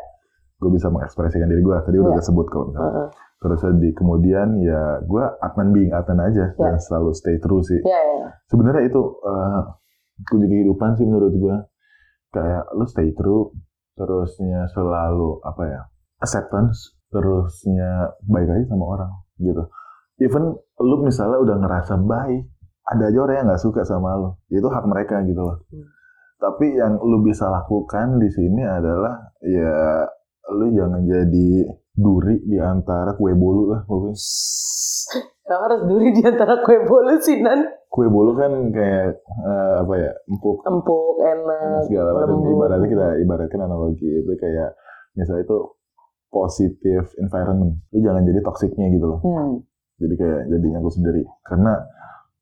gue 0.58 0.70
bisa 0.72 0.88
mengekspresikan 0.88 1.46
diri 1.46 1.62
gue 1.62 1.74
tadi 1.80 1.96
udah 1.98 2.12
Iya. 2.12 2.18
kesebut 2.18 2.46
kalau 2.48 2.64
misalnya 2.70 2.90
Heeh. 2.90 3.08
terus 3.38 3.60
di 3.76 3.90
kemudian 3.92 4.48
ya 4.58 4.82
gue 5.00 5.24
Atman 5.38 5.70
being 5.70 5.92
Atman 5.92 6.18
aja 6.22 6.50
Iya. 6.50 6.58
dan 6.58 6.74
selalu 6.76 7.10
stay 7.12 7.36
true 7.38 7.62
sih 7.62 7.78
Iya, 7.78 8.00
iya. 8.00 8.28
sebenarnya 8.48 8.82
itu 8.86 9.00
eh, 9.22 9.60
kunci 10.26 10.46
kehidupan 10.46 10.94
sih 10.94 11.06
menurut 11.06 11.34
gue 11.34 11.56
kayak 12.30 12.64
lu 12.74 12.84
stay 12.84 13.14
true 13.14 13.54
terusnya 13.94 14.66
selalu 14.70 15.38
apa 15.40 15.62
ya 15.64 15.80
acceptance 16.18 16.98
terusnya 17.10 18.10
baik 18.26 18.50
aja 18.50 18.66
sama 18.66 18.84
orang 18.90 19.10
gitu 19.38 19.62
even 20.18 20.50
lu 20.78 20.96
misalnya 20.98 21.38
udah 21.38 21.56
ngerasa 21.58 21.94
baik 21.96 22.42
ada 22.84 23.04
aja 23.08 23.18
orang 23.24 23.36
yang 23.40 23.46
nggak 23.48 23.64
suka 23.64 23.80
sama 23.84 24.12
lu 24.16 24.30
itu 24.52 24.68
hak 24.68 24.84
mereka 24.84 25.24
gitu 25.24 25.40
loh. 25.40 25.56
Hmm. 25.72 25.86
tapi 26.36 26.76
yang 26.76 27.00
lu 27.00 27.24
bisa 27.24 27.48
lakukan 27.48 28.20
di 28.20 28.28
sini 28.28 28.62
adalah 28.64 29.32
ya 29.40 30.04
lu 30.52 30.68
jangan 30.76 31.00
jadi 31.08 31.50
duri 31.94 32.42
di 32.44 32.58
antara 32.58 33.14
kue 33.14 33.32
bolu 33.32 33.70
lah 33.72 33.80
pokoknya 33.86 34.18
Yang 35.44 35.60
harus 35.60 35.80
duri 35.84 36.08
di 36.16 36.22
antara 36.24 36.64
kue 36.64 36.78
bolu 36.88 37.20
sih, 37.20 37.36
Nan. 37.44 37.68
kue 37.92 38.08
bolu 38.08 38.32
kan 38.32 38.72
kayak 38.72 39.20
eh, 39.20 39.74
apa 39.84 39.94
ya 40.00 40.10
empuk. 40.26 40.64
Empuk, 40.64 41.14
enak, 41.20 41.84
segala 41.84 42.16
macam. 42.16 42.48
ibaratnya 42.48 42.88
kita 42.88 43.06
ibaratkan 43.20 43.60
analogi 43.60 44.08
itu 44.08 44.32
kayak 44.40 44.72
misalnya 45.12 45.44
itu 45.44 45.58
positive 46.32 47.06
environment. 47.20 47.76
Lu 47.92 48.00
jangan 48.00 48.24
jadi 48.24 48.40
toksiknya 48.40 48.88
gitu 48.88 49.04
loh. 49.04 49.20
Hmm. 49.20 49.60
jadi 50.00 50.14
kayak 50.16 50.40
jadi 50.48 50.66
nyangkut 50.74 50.94
sendiri. 50.96 51.22
Karena 51.44 51.72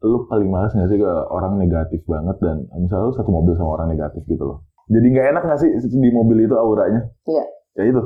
lu 0.02 0.26
paling 0.26 0.50
males 0.50 0.74
nggak 0.74 0.90
sih 0.90 0.98
ke 0.98 1.12
orang 1.30 1.58
negatif 1.62 2.02
banget 2.10 2.36
dan 2.42 2.66
misalnya 2.74 3.08
lu 3.10 3.14
satu 3.14 3.30
mobil 3.30 3.54
sama 3.54 3.78
orang 3.78 3.94
negatif 3.94 4.22
gitu 4.26 4.42
loh. 4.42 4.58
Jadi 4.90 5.06
nggak 5.14 5.26
enak 5.32 5.42
nggak 5.46 5.60
sih 5.62 5.70
di 5.94 6.10
mobil 6.10 6.42
itu 6.42 6.54
auranya? 6.58 7.06
Iya. 7.24 7.44
ya 7.78 7.82
itu. 7.86 8.02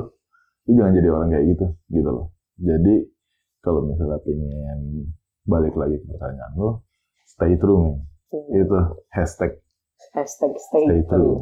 Lu 0.67 0.71
jangan 0.77 0.93
jadi 0.93 1.09
orang 1.09 1.29
kayak 1.33 1.45
gitu 1.57 1.65
gitu 1.89 2.09
loh. 2.13 2.25
Jadi 2.61 2.95
kalau 3.65 3.81
misalnya 3.83 4.21
pengen 4.21 5.09
balik 5.47 5.73
lagi 5.73 5.95
ke 5.97 6.05
pertanyaan 6.05 6.51
lu 6.55 6.69
stay 7.25 7.57
true 7.57 7.81
man 7.81 7.97
itu 8.31 8.77
hashtag. 9.11 9.57
Hashtag 10.13 10.53
stay, 10.59 10.83
stay 10.85 11.01
true. 11.07 11.41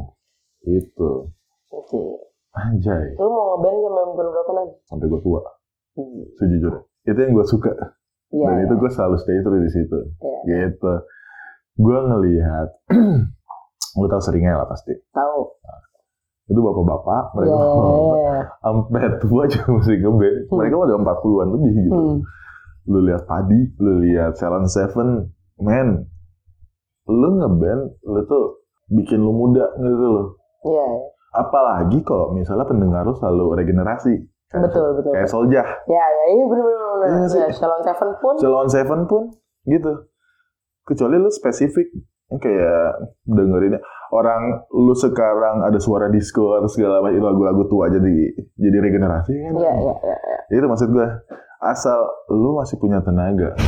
Itu. 0.66 1.10
Oke. 1.74 2.02
anjay. 2.56 3.12
Lu 3.20 3.28
mau 3.28 3.60
ngeband 3.60 3.76
sampai 3.84 4.02
umur 4.08 4.26
berapa 4.32 4.50
nanti? 4.56 4.74
sampai 4.88 5.06
gue 5.12 5.20
tua. 5.20 5.42
Hmm. 5.96 6.24
sejujurnya. 6.40 6.80
Itu 7.04 7.18
yang 7.20 7.32
gue 7.36 7.46
suka 7.46 7.72
Iya. 8.28 8.44
dan 8.44 8.54
iya. 8.58 8.64
itu 8.66 8.74
gue 8.76 8.90
selalu 8.90 9.16
stay 9.18 9.38
true 9.40 9.60
di 9.60 9.70
situ 9.70 9.98
Iya. 10.46 10.72
gitu 10.72 10.92
gue 11.76 11.98
ngelihat 12.02 12.68
lu 13.98 14.06
tau 14.06 14.20
seringnya 14.20 14.56
lah 14.56 14.66
pasti 14.66 14.92
Tahu. 15.10 15.40
itu 16.46 16.58
bapak-bapak 16.58 17.22
Iya. 17.22 17.34
mereka 17.34 17.54
iya, 17.56 18.34
sampai 18.60 19.04
tua 19.18 19.42
juga 19.52 19.68
masih 19.72 19.96
Hmm. 20.02 20.18
mereka 20.52 20.74
udah 20.76 20.96
40-an 20.98 21.48
lebih 21.54 21.70
iya. 21.70 21.82
gitu 21.84 21.96
Hmm. 21.96 22.18
lu 22.86 22.98
lihat 23.02 23.22
Padi 23.26 23.60
lu 23.76 23.92
lihat 24.00 24.32
Salon 24.34 24.66
Seven 24.66 25.26
man 25.58 26.06
lu 27.06 27.28
ngeband 27.36 27.82
lu 28.02 28.20
tuh 28.26 28.62
bikin 28.88 29.18
lu 29.18 29.32
muda 29.32 29.66
gitu 29.76 30.06
loh 30.06 30.26
Iya. 30.62 30.82
iya. 30.82 30.86
apalagi 31.36 31.98
kalau 32.02 32.30
misalnya 32.30 32.64
pendengar 32.64 33.02
lu 33.02 33.14
selalu 33.14 33.58
regenerasi 33.58 34.14
kayak, 34.48 34.62
Betul, 34.70 34.86
betul. 34.94 35.12
kayak 35.12 35.28
Soljah 35.28 35.66
Ya, 35.86 36.04
ya, 36.04 36.44
bener-bener. 36.44 36.78
Iya 37.06 37.26
sih? 37.26 37.40
Ya, 37.40 37.48
Shalom 37.50 37.82
Seven 37.82 38.10
pun. 38.18 38.34
Salon 38.38 38.68
Seven 38.68 39.00
pun 39.04 39.22
gitu 39.64 39.92
kecuali 40.82 41.18
lu 41.18 41.26
spesifik 41.26 41.90
kayak 42.32 42.94
dengerinnya 43.22 43.82
orang 44.08 44.62
lu 44.70 44.94
sekarang 44.94 45.62
ada 45.62 45.78
suara 45.78 46.06
disco 46.06 46.54
atau 46.54 46.66
segala 46.66 47.02
macam 47.02 47.14
itu 47.14 47.22
lagu-lagu 47.22 47.66
tua 47.66 47.86
jadi 47.86 48.14
jadi 48.54 48.76
regenerasi 48.80 49.34
kan 49.34 49.52
Iya, 49.56 49.72
iya, 49.74 49.94
iya. 50.00 50.16
iya. 50.16 50.38
itu 50.54 50.66
maksud 50.66 50.90
gue 50.90 51.06
asal 51.58 51.98
lu 52.30 52.54
masih 52.54 52.78
punya 52.78 53.02
tenaga 53.02 53.58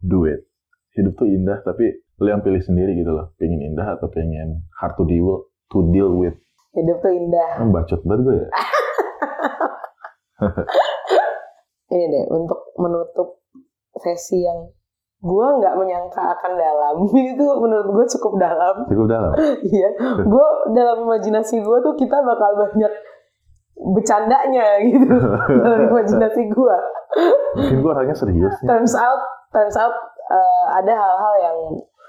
do 0.00 0.24
it 0.24 0.48
hidup 0.92 1.12
tuh 1.14 1.28
indah 1.28 1.60
tapi 1.60 1.92
lu 2.16 2.26
yang 2.26 2.40
pilih 2.40 2.60
sendiri 2.60 2.96
gitu 2.96 3.12
loh 3.12 3.36
pengen 3.36 3.60
indah 3.60 3.96
atau 3.96 4.08
pengen 4.08 4.64
hard 4.76 4.96
to 4.96 5.04
deal 5.04 5.44
to 5.68 5.84
deal 5.92 6.08
with 6.12 6.36
Hidup 6.70 7.02
tuh 7.02 7.10
indah. 7.10 7.60
oh, 7.60 7.68
bacot 7.68 8.00
banget 8.00 8.20
gue 8.22 8.34
ya 8.38 8.46
Ini 11.94 12.06
deh, 12.06 12.24
untuk 12.30 12.70
menutup 12.78 13.42
sesi 13.98 14.46
yang 14.46 14.70
gue 15.20 15.46
nggak 15.60 15.74
menyangka 15.76 16.22
akan 16.22 16.52
dalam. 16.56 16.96
Itu 17.34 17.46
menurut 17.60 17.88
gue 17.92 18.06
cukup 18.18 18.40
dalam. 18.40 18.86
cukup 18.88 19.06
dalam 19.10 19.32
Iya, 19.74 19.90
gue 20.24 20.46
dalam 20.72 21.04
imajinasi 21.04 21.60
gue 21.60 21.78
tuh 21.84 21.94
kita 21.98 22.16
bakal 22.24 22.56
banyak 22.56 22.92
bercandanya 23.80 24.76
gitu 24.84 25.08
dalam 25.60 25.88
imajinasi 25.88 26.42
gue. 26.52 26.76
mungkin 27.58 27.76
gue 27.82 27.90
orangnya 27.90 28.14
serius 28.14 28.54
Turns 28.62 28.94
out, 28.94 29.18
turns 29.50 29.74
out 29.74 29.90
uh, 30.30 30.64
ada 30.78 30.94
hal-hal 30.94 31.34
yang 31.42 31.58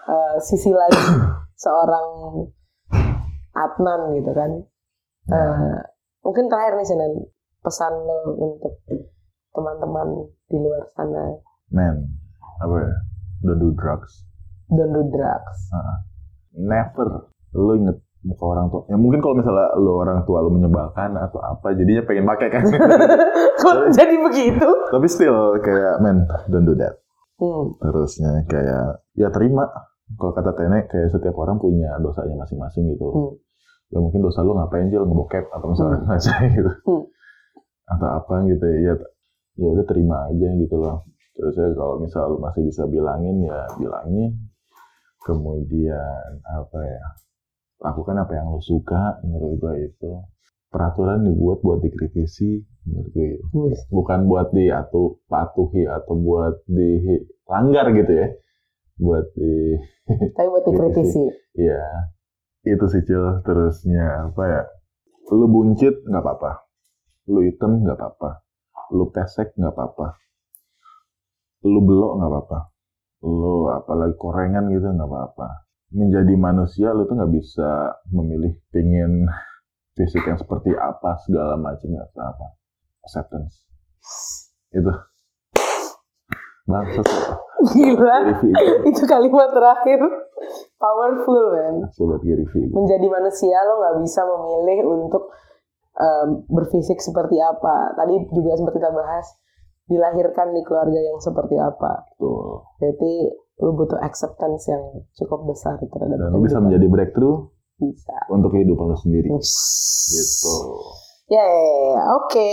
uh, 0.06 0.36
sisi 0.38 0.70
lain 0.70 0.94
seorang 1.64 2.08
Adnan 3.52 4.16
gitu 4.16 4.32
kan. 4.32 4.52
Uh, 5.32 5.80
mungkin 6.24 6.50
terakhir 6.52 6.80
nih 6.80 6.88
Sinan 6.88 7.14
pesan 7.62 7.94
lo 7.94 8.20
untuk 8.36 8.74
teman-teman 9.54 10.28
di 10.50 10.58
luar 10.58 10.84
sana? 10.98 11.38
Man 11.70 11.96
apa 12.62 12.76
ya? 12.78 12.94
Don't 13.42 13.58
do 13.58 13.70
drugs. 13.74 14.26
Don't 14.70 14.94
do 14.94 15.02
drugs. 15.10 15.58
never. 16.54 17.30
Lu 17.58 17.74
inget 17.78 17.98
muka 18.22 18.44
orang 18.46 18.70
tua. 18.70 18.86
Ya 18.86 18.98
mungkin 19.02 19.20
kalau 19.22 19.36
misalnya 19.38 19.74
lu 19.82 19.98
orang 19.98 20.22
tua 20.30 20.46
lu 20.46 20.54
menyebalkan 20.54 21.18
atau 21.18 21.42
apa 21.42 21.74
jadinya 21.74 22.06
pengen 22.06 22.26
pakai 22.30 22.48
kan? 22.54 22.64
Kok 23.62 23.94
jadi 23.94 24.16
begitu? 24.22 24.68
tapi 24.92 25.08
still 25.10 25.58
kayak 25.62 26.02
man 26.02 26.26
don't 26.50 26.66
do 26.68 26.78
that. 26.78 26.98
Hmm. 27.42 27.74
terusnya 27.82 28.46
kayak 28.46 29.02
ya 29.18 29.34
terima. 29.34 29.66
Kalau 30.12 30.36
kata 30.36 30.54
Tenek 30.54 30.92
kayak 30.92 31.10
setiap 31.10 31.34
orang 31.40 31.58
punya 31.58 31.98
dosanya 31.98 32.38
masing-masing 32.38 32.94
gitu. 32.94 33.08
Hmm. 33.10 33.32
ya 33.92 33.98
mungkin 34.00 34.22
dosa 34.22 34.46
lu 34.46 34.54
ngapain 34.54 34.92
Jil? 34.94 35.02
Ngebokep 35.04 35.50
atau 35.50 35.68
misalnya 35.72 35.98
ngaca 36.06 36.34
gitu 36.54 36.72
Hmm. 36.86 37.04
atau 37.92 38.08
apa 38.08 38.36
gitu 38.48 38.66
ya 38.66 38.94
ya 39.60 39.68
udah 39.68 39.86
terima 39.86 40.32
aja 40.32 40.48
gitu 40.56 40.76
loh 40.80 41.04
terus 41.36 41.56
ya 41.60 41.68
kalau 41.76 42.00
misal 42.00 42.24
lu 42.32 42.38
masih 42.40 42.64
bisa 42.68 42.88
bilangin 42.88 43.44
ya 43.44 43.68
bilangin 43.76 44.32
kemudian 45.28 46.40
apa 46.48 46.80
ya 46.82 47.06
lakukan 47.82 48.16
apa 48.22 48.32
yang 48.38 48.48
lu 48.54 48.62
suka 48.64 49.20
menurut 49.26 49.60
gue 49.60 49.74
itu 49.92 50.12
peraturan 50.72 51.28
dibuat 51.28 51.60
buat 51.60 51.84
dikritisi 51.84 52.64
menurut 52.88 53.12
gue 53.12 53.26
gitu. 53.36 53.46
Bukan 53.92 54.26
buat 54.26 54.56
diatu 54.56 55.20
patuhi 55.28 55.86
atau 55.86 56.16
buat 56.16 56.64
dilanggar 56.66 57.92
gitu 57.92 58.14
ya 58.16 58.28
buat 59.02 59.26
di 59.34 59.82
Tapi 60.38 60.48
buat 60.48 60.64
dikritisi. 60.70 61.24
Iya, 61.58 61.84
itu 62.70 62.86
sih 62.86 63.02
Cil. 63.02 63.42
Terusnya 63.42 64.30
apa 64.30 64.44
ya? 64.46 64.62
Lu 65.34 65.50
buncit 65.50 66.06
nggak 66.06 66.22
apa-apa. 66.22 66.61
Lu 67.32 67.40
hitam 67.48 67.80
nggak 67.80 67.96
apa-apa. 67.96 68.44
Lu 68.92 69.08
pesek 69.08 69.56
nggak 69.56 69.72
apa-apa. 69.72 70.20
lu 71.62 71.80
belok 71.86 72.18
nggak 72.20 72.32
apa-apa. 72.34 72.60
Lu 73.24 73.70
apalagi 73.72 74.18
korengan 74.18 74.68
gitu 74.74 74.92
nggak 74.92 75.08
apa-apa. 75.08 75.70
Menjadi 75.96 76.34
manusia 76.36 76.92
lu 76.92 77.08
tuh 77.08 77.16
nggak 77.16 77.32
bisa 77.32 78.02
memilih 78.12 78.58
pengen 78.74 79.30
fisik 79.96 80.26
yang 80.26 80.42
seperti 80.42 80.74
apa 80.76 81.22
segala 81.24 81.56
macam 81.56 81.96
atau 81.96 82.22
apa. 82.26 82.48
Acceptance. 83.06 83.64
Itu. 84.74 84.92
Bangsa 86.66 87.02
Gila. 87.74 88.18
itu 88.90 89.02
kalimat 89.06 89.50
terakhir. 89.54 90.02
Powerful 90.82 91.54
man. 91.54 91.76
sobat 91.94 92.26
Gary 92.26 92.50
V 92.50 92.74
Menjadi 92.74 93.06
manusia 93.06 93.62
lo 93.62 93.78
nggak 93.78 93.96
bisa 94.02 94.26
memilih 94.26 94.80
untuk 94.90 95.30
em, 95.98 96.28
berfisik 96.48 97.00
seperti 97.00 97.38
apa. 97.40 97.96
Tadi 97.98 98.32
juga 98.32 98.56
sempat 98.60 98.74
kita 98.78 98.90
bahas 98.92 99.26
dilahirkan 99.90 100.56
di 100.56 100.62
keluarga 100.64 101.00
yang 101.00 101.18
seperti 101.20 101.56
apa. 101.60 102.08
Betul. 102.16 102.64
Berarti 102.80 103.14
lo 103.62 103.72
butuh 103.78 104.00
acceptance 104.02 104.72
yang 104.72 104.84
cukup 105.14 105.46
besar 105.54 105.78
terhadap 105.78 106.18
dan 106.18 106.34
lu 106.34 106.42
bisa 106.42 106.58
menjadi 106.58 106.90
breakthrough 106.90 107.46
bisa. 107.78 108.18
untuk 108.34 108.58
kehidupan 108.58 108.90
lu 108.90 108.98
sendiri 108.98 109.30
gitu 109.30 110.56
Ya, 111.30 111.46
oke. 112.18 112.52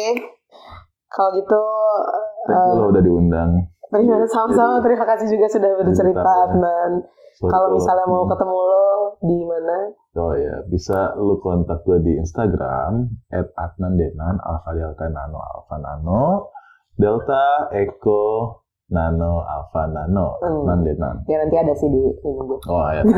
Kalau 1.08 1.32
gitu, 1.34 1.62
thank 2.44 2.62
you 2.68 2.74
eh, 2.76 2.78
lo 2.78 2.86
udah 2.92 3.02
diundang 3.02 3.50
terima 3.92 4.16
kasih 4.20 4.30
sama-sama. 4.32 4.76
Terima 4.84 5.06
kasih 5.08 5.26
juga 5.32 5.46
sudah 5.48 5.70
bercerita, 5.80 6.20
Cerita, 6.20 6.32
ya. 6.32 6.44
Adnan. 6.48 6.92
Kalau 7.38 7.68
misalnya 7.70 8.06
mau 8.10 8.22
hmm. 8.26 8.30
ketemu 8.34 8.58
lo 8.58 8.87
di 9.18 9.38
mana? 9.44 9.76
Oh 10.18 10.34
ya, 10.34 10.66
bisa 10.66 11.14
lu 11.18 11.38
kontak 11.38 11.86
gue 11.86 12.02
di 12.02 12.12
Instagram 12.18 13.06
@adnandenan 13.32 14.42
alfa 14.42 14.70
delta 14.74 15.06
nano 15.06 15.38
alfa 15.38 15.76
nano 15.78 16.50
delta 16.98 17.70
eko 17.70 18.58
nano 18.90 19.46
alfa 19.46 19.86
nano 19.86 20.42
Hmm. 20.42 20.66
Adnan 20.66 20.80
Denan. 20.82 21.16
Ya 21.30 21.44
nanti 21.44 21.56
ada 21.58 21.74
sih 21.76 21.86
di 21.86 22.02
ini 22.02 22.42
gue. 22.42 22.58
Oh 22.66 22.88
ya. 22.90 23.02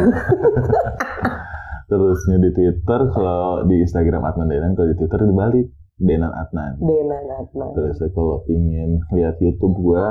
Terusnya 1.90 2.38
di 2.38 2.50
Twitter 2.54 3.00
kalau 3.10 3.66
di 3.66 3.82
Instagram 3.82 4.22
Adnan 4.22 4.46
Denan, 4.46 4.78
kalau 4.78 4.88
di 4.92 4.96
Twitter 4.98 5.26
dibalik 5.26 5.66
Denan 5.98 6.30
Adnan. 6.30 6.78
Denan 6.78 7.24
Adnan. 7.34 7.70
Terus 7.74 7.98
kalau 8.14 8.44
ingin 8.46 9.00
lihat 9.10 9.40
YouTube 9.40 9.80
gue 9.80 10.04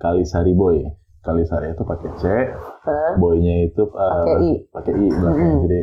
@kalisari 0.00 0.54
boy. 0.54 0.86
Kalisari 1.22 1.70
itu 1.70 1.82
pakai 1.82 2.10
C, 2.18 2.24
Hah? 2.82 3.14
boynya 3.14 3.62
itu 3.62 3.86
uh, 3.86 4.26
Pakai 4.26 4.34
I. 4.42 4.52
pakai 4.68 4.92
i 4.92 5.06
belakang. 5.06 5.38
Mm-mm. 5.38 5.62
Jadi 5.64 5.80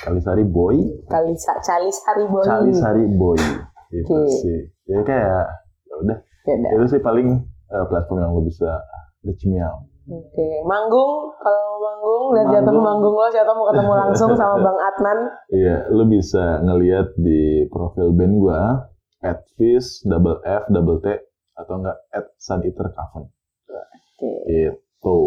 Kalisari 0.00 0.44
boy, 0.44 0.76
Kali 1.06 1.32
Cali 1.36 1.90
Sari 1.92 2.24
Boy. 2.24 2.42
Kalisari 2.42 3.04
boy. 3.12 3.36
Itu 3.92 4.08
Oke. 4.08 4.32
sih. 4.40 4.58
Ya 4.88 5.04
kayak 5.04 5.44
ya 5.84 5.94
udah 6.00 6.18
Ya 6.48 6.72
itu 6.72 6.86
sih 6.88 7.00
paling 7.04 7.44
uh, 7.68 7.84
platform 7.84 8.24
yang 8.24 8.32
lo 8.32 8.40
bisa 8.40 8.80
out. 9.60 9.84
Oke, 10.08 10.48
manggung 10.64 11.36
kalau 11.36 11.76
manggung 11.76 12.22
lihat 12.32 12.48
jatuh 12.48 12.72
Manggung. 12.72 13.12
manggung 13.12 13.14
lo 13.20 13.28
siapa 13.28 13.52
mau 13.52 13.68
ketemu 13.68 13.92
langsung 14.08 14.30
sama 14.32 14.56
Bang 14.56 14.78
Adnan. 14.80 15.18
Iya, 15.52 15.76
lo 15.92 16.08
bisa 16.08 16.64
ngelihat 16.64 17.12
di 17.20 17.68
profil 17.68 18.16
band 18.16 18.40
gua 18.40 18.88
at 19.20 19.44
fish 19.60 20.00
double 20.08 20.40
f 20.40 20.64
double 20.72 21.04
t 21.04 21.12
atau 21.52 21.76
enggak 21.76 22.00
at 22.08 22.32
sun 22.40 22.64
eater 22.64 22.88
coven. 22.88 23.28
Oke. 24.18 24.34
Itu. 24.50 25.18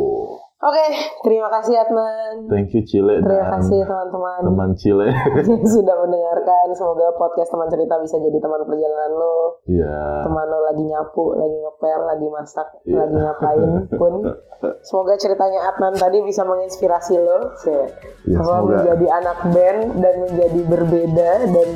Oke, 0.61 0.85
terima 1.25 1.49
kasih 1.49 1.73
Adnan. 1.73 2.45
Thank 2.45 2.75
you 2.77 2.85
Cile 2.85 3.17
Terima 3.17 3.49
dan 3.49 3.55
kasih 3.57 3.81
teman-teman 3.81 4.41
teman 4.45 4.71
Cile. 4.77 5.09
yang 5.47 5.65
sudah 5.65 5.95
mendengarkan. 6.05 6.75
Semoga 6.77 7.17
podcast 7.17 7.49
teman 7.49 7.65
cerita 7.71 7.97
bisa 7.97 8.19
jadi 8.21 8.37
teman 8.37 8.61
perjalanan 8.67 9.11
lo. 9.15 9.57
Iya. 9.65 10.27
Teman 10.27 10.45
lo 10.51 10.59
lagi 10.67 10.83
nyapu, 10.85 11.33
lagi 11.33 11.55
ngepel, 11.55 11.99
lagi 12.05 12.27
masak, 12.29 12.67
Iya. 12.83 12.99
lagi 12.99 13.15
ngapain 13.15 13.71
pun. 13.95 14.13
Semoga 14.91 15.17
ceritanya 15.17 15.71
Adnan 15.71 15.95
tadi 15.97 16.21
bisa 16.21 16.43
menginspirasi 16.45 17.15
lo. 17.17 17.55
Cek. 17.57 17.89
Ya, 18.29 18.37
bahwa 18.37 18.57
semoga. 18.61 18.71
menjadi 18.75 19.07
anak 19.17 19.37
band 19.55 19.81
dan 19.97 20.15
menjadi 20.19 20.61
berbeda 20.67 21.31
dan 21.47 21.67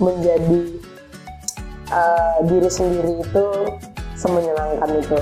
menjadi 0.00 0.60
uh, 1.92 2.38
diri 2.48 2.70
sendiri 2.72 3.12
itu 3.20 3.46
semenyenangkan 4.16 4.88
itu. 5.04 5.20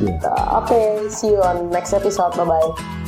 Iya. 0.00 0.20
Uh, 0.20 0.60
Oke, 0.60 1.08
see 1.08 1.32
you 1.32 1.40
on 1.40 1.70
next 1.72 1.92
episode. 1.96 2.36
Bye 2.36 2.44
bye. 2.44 3.05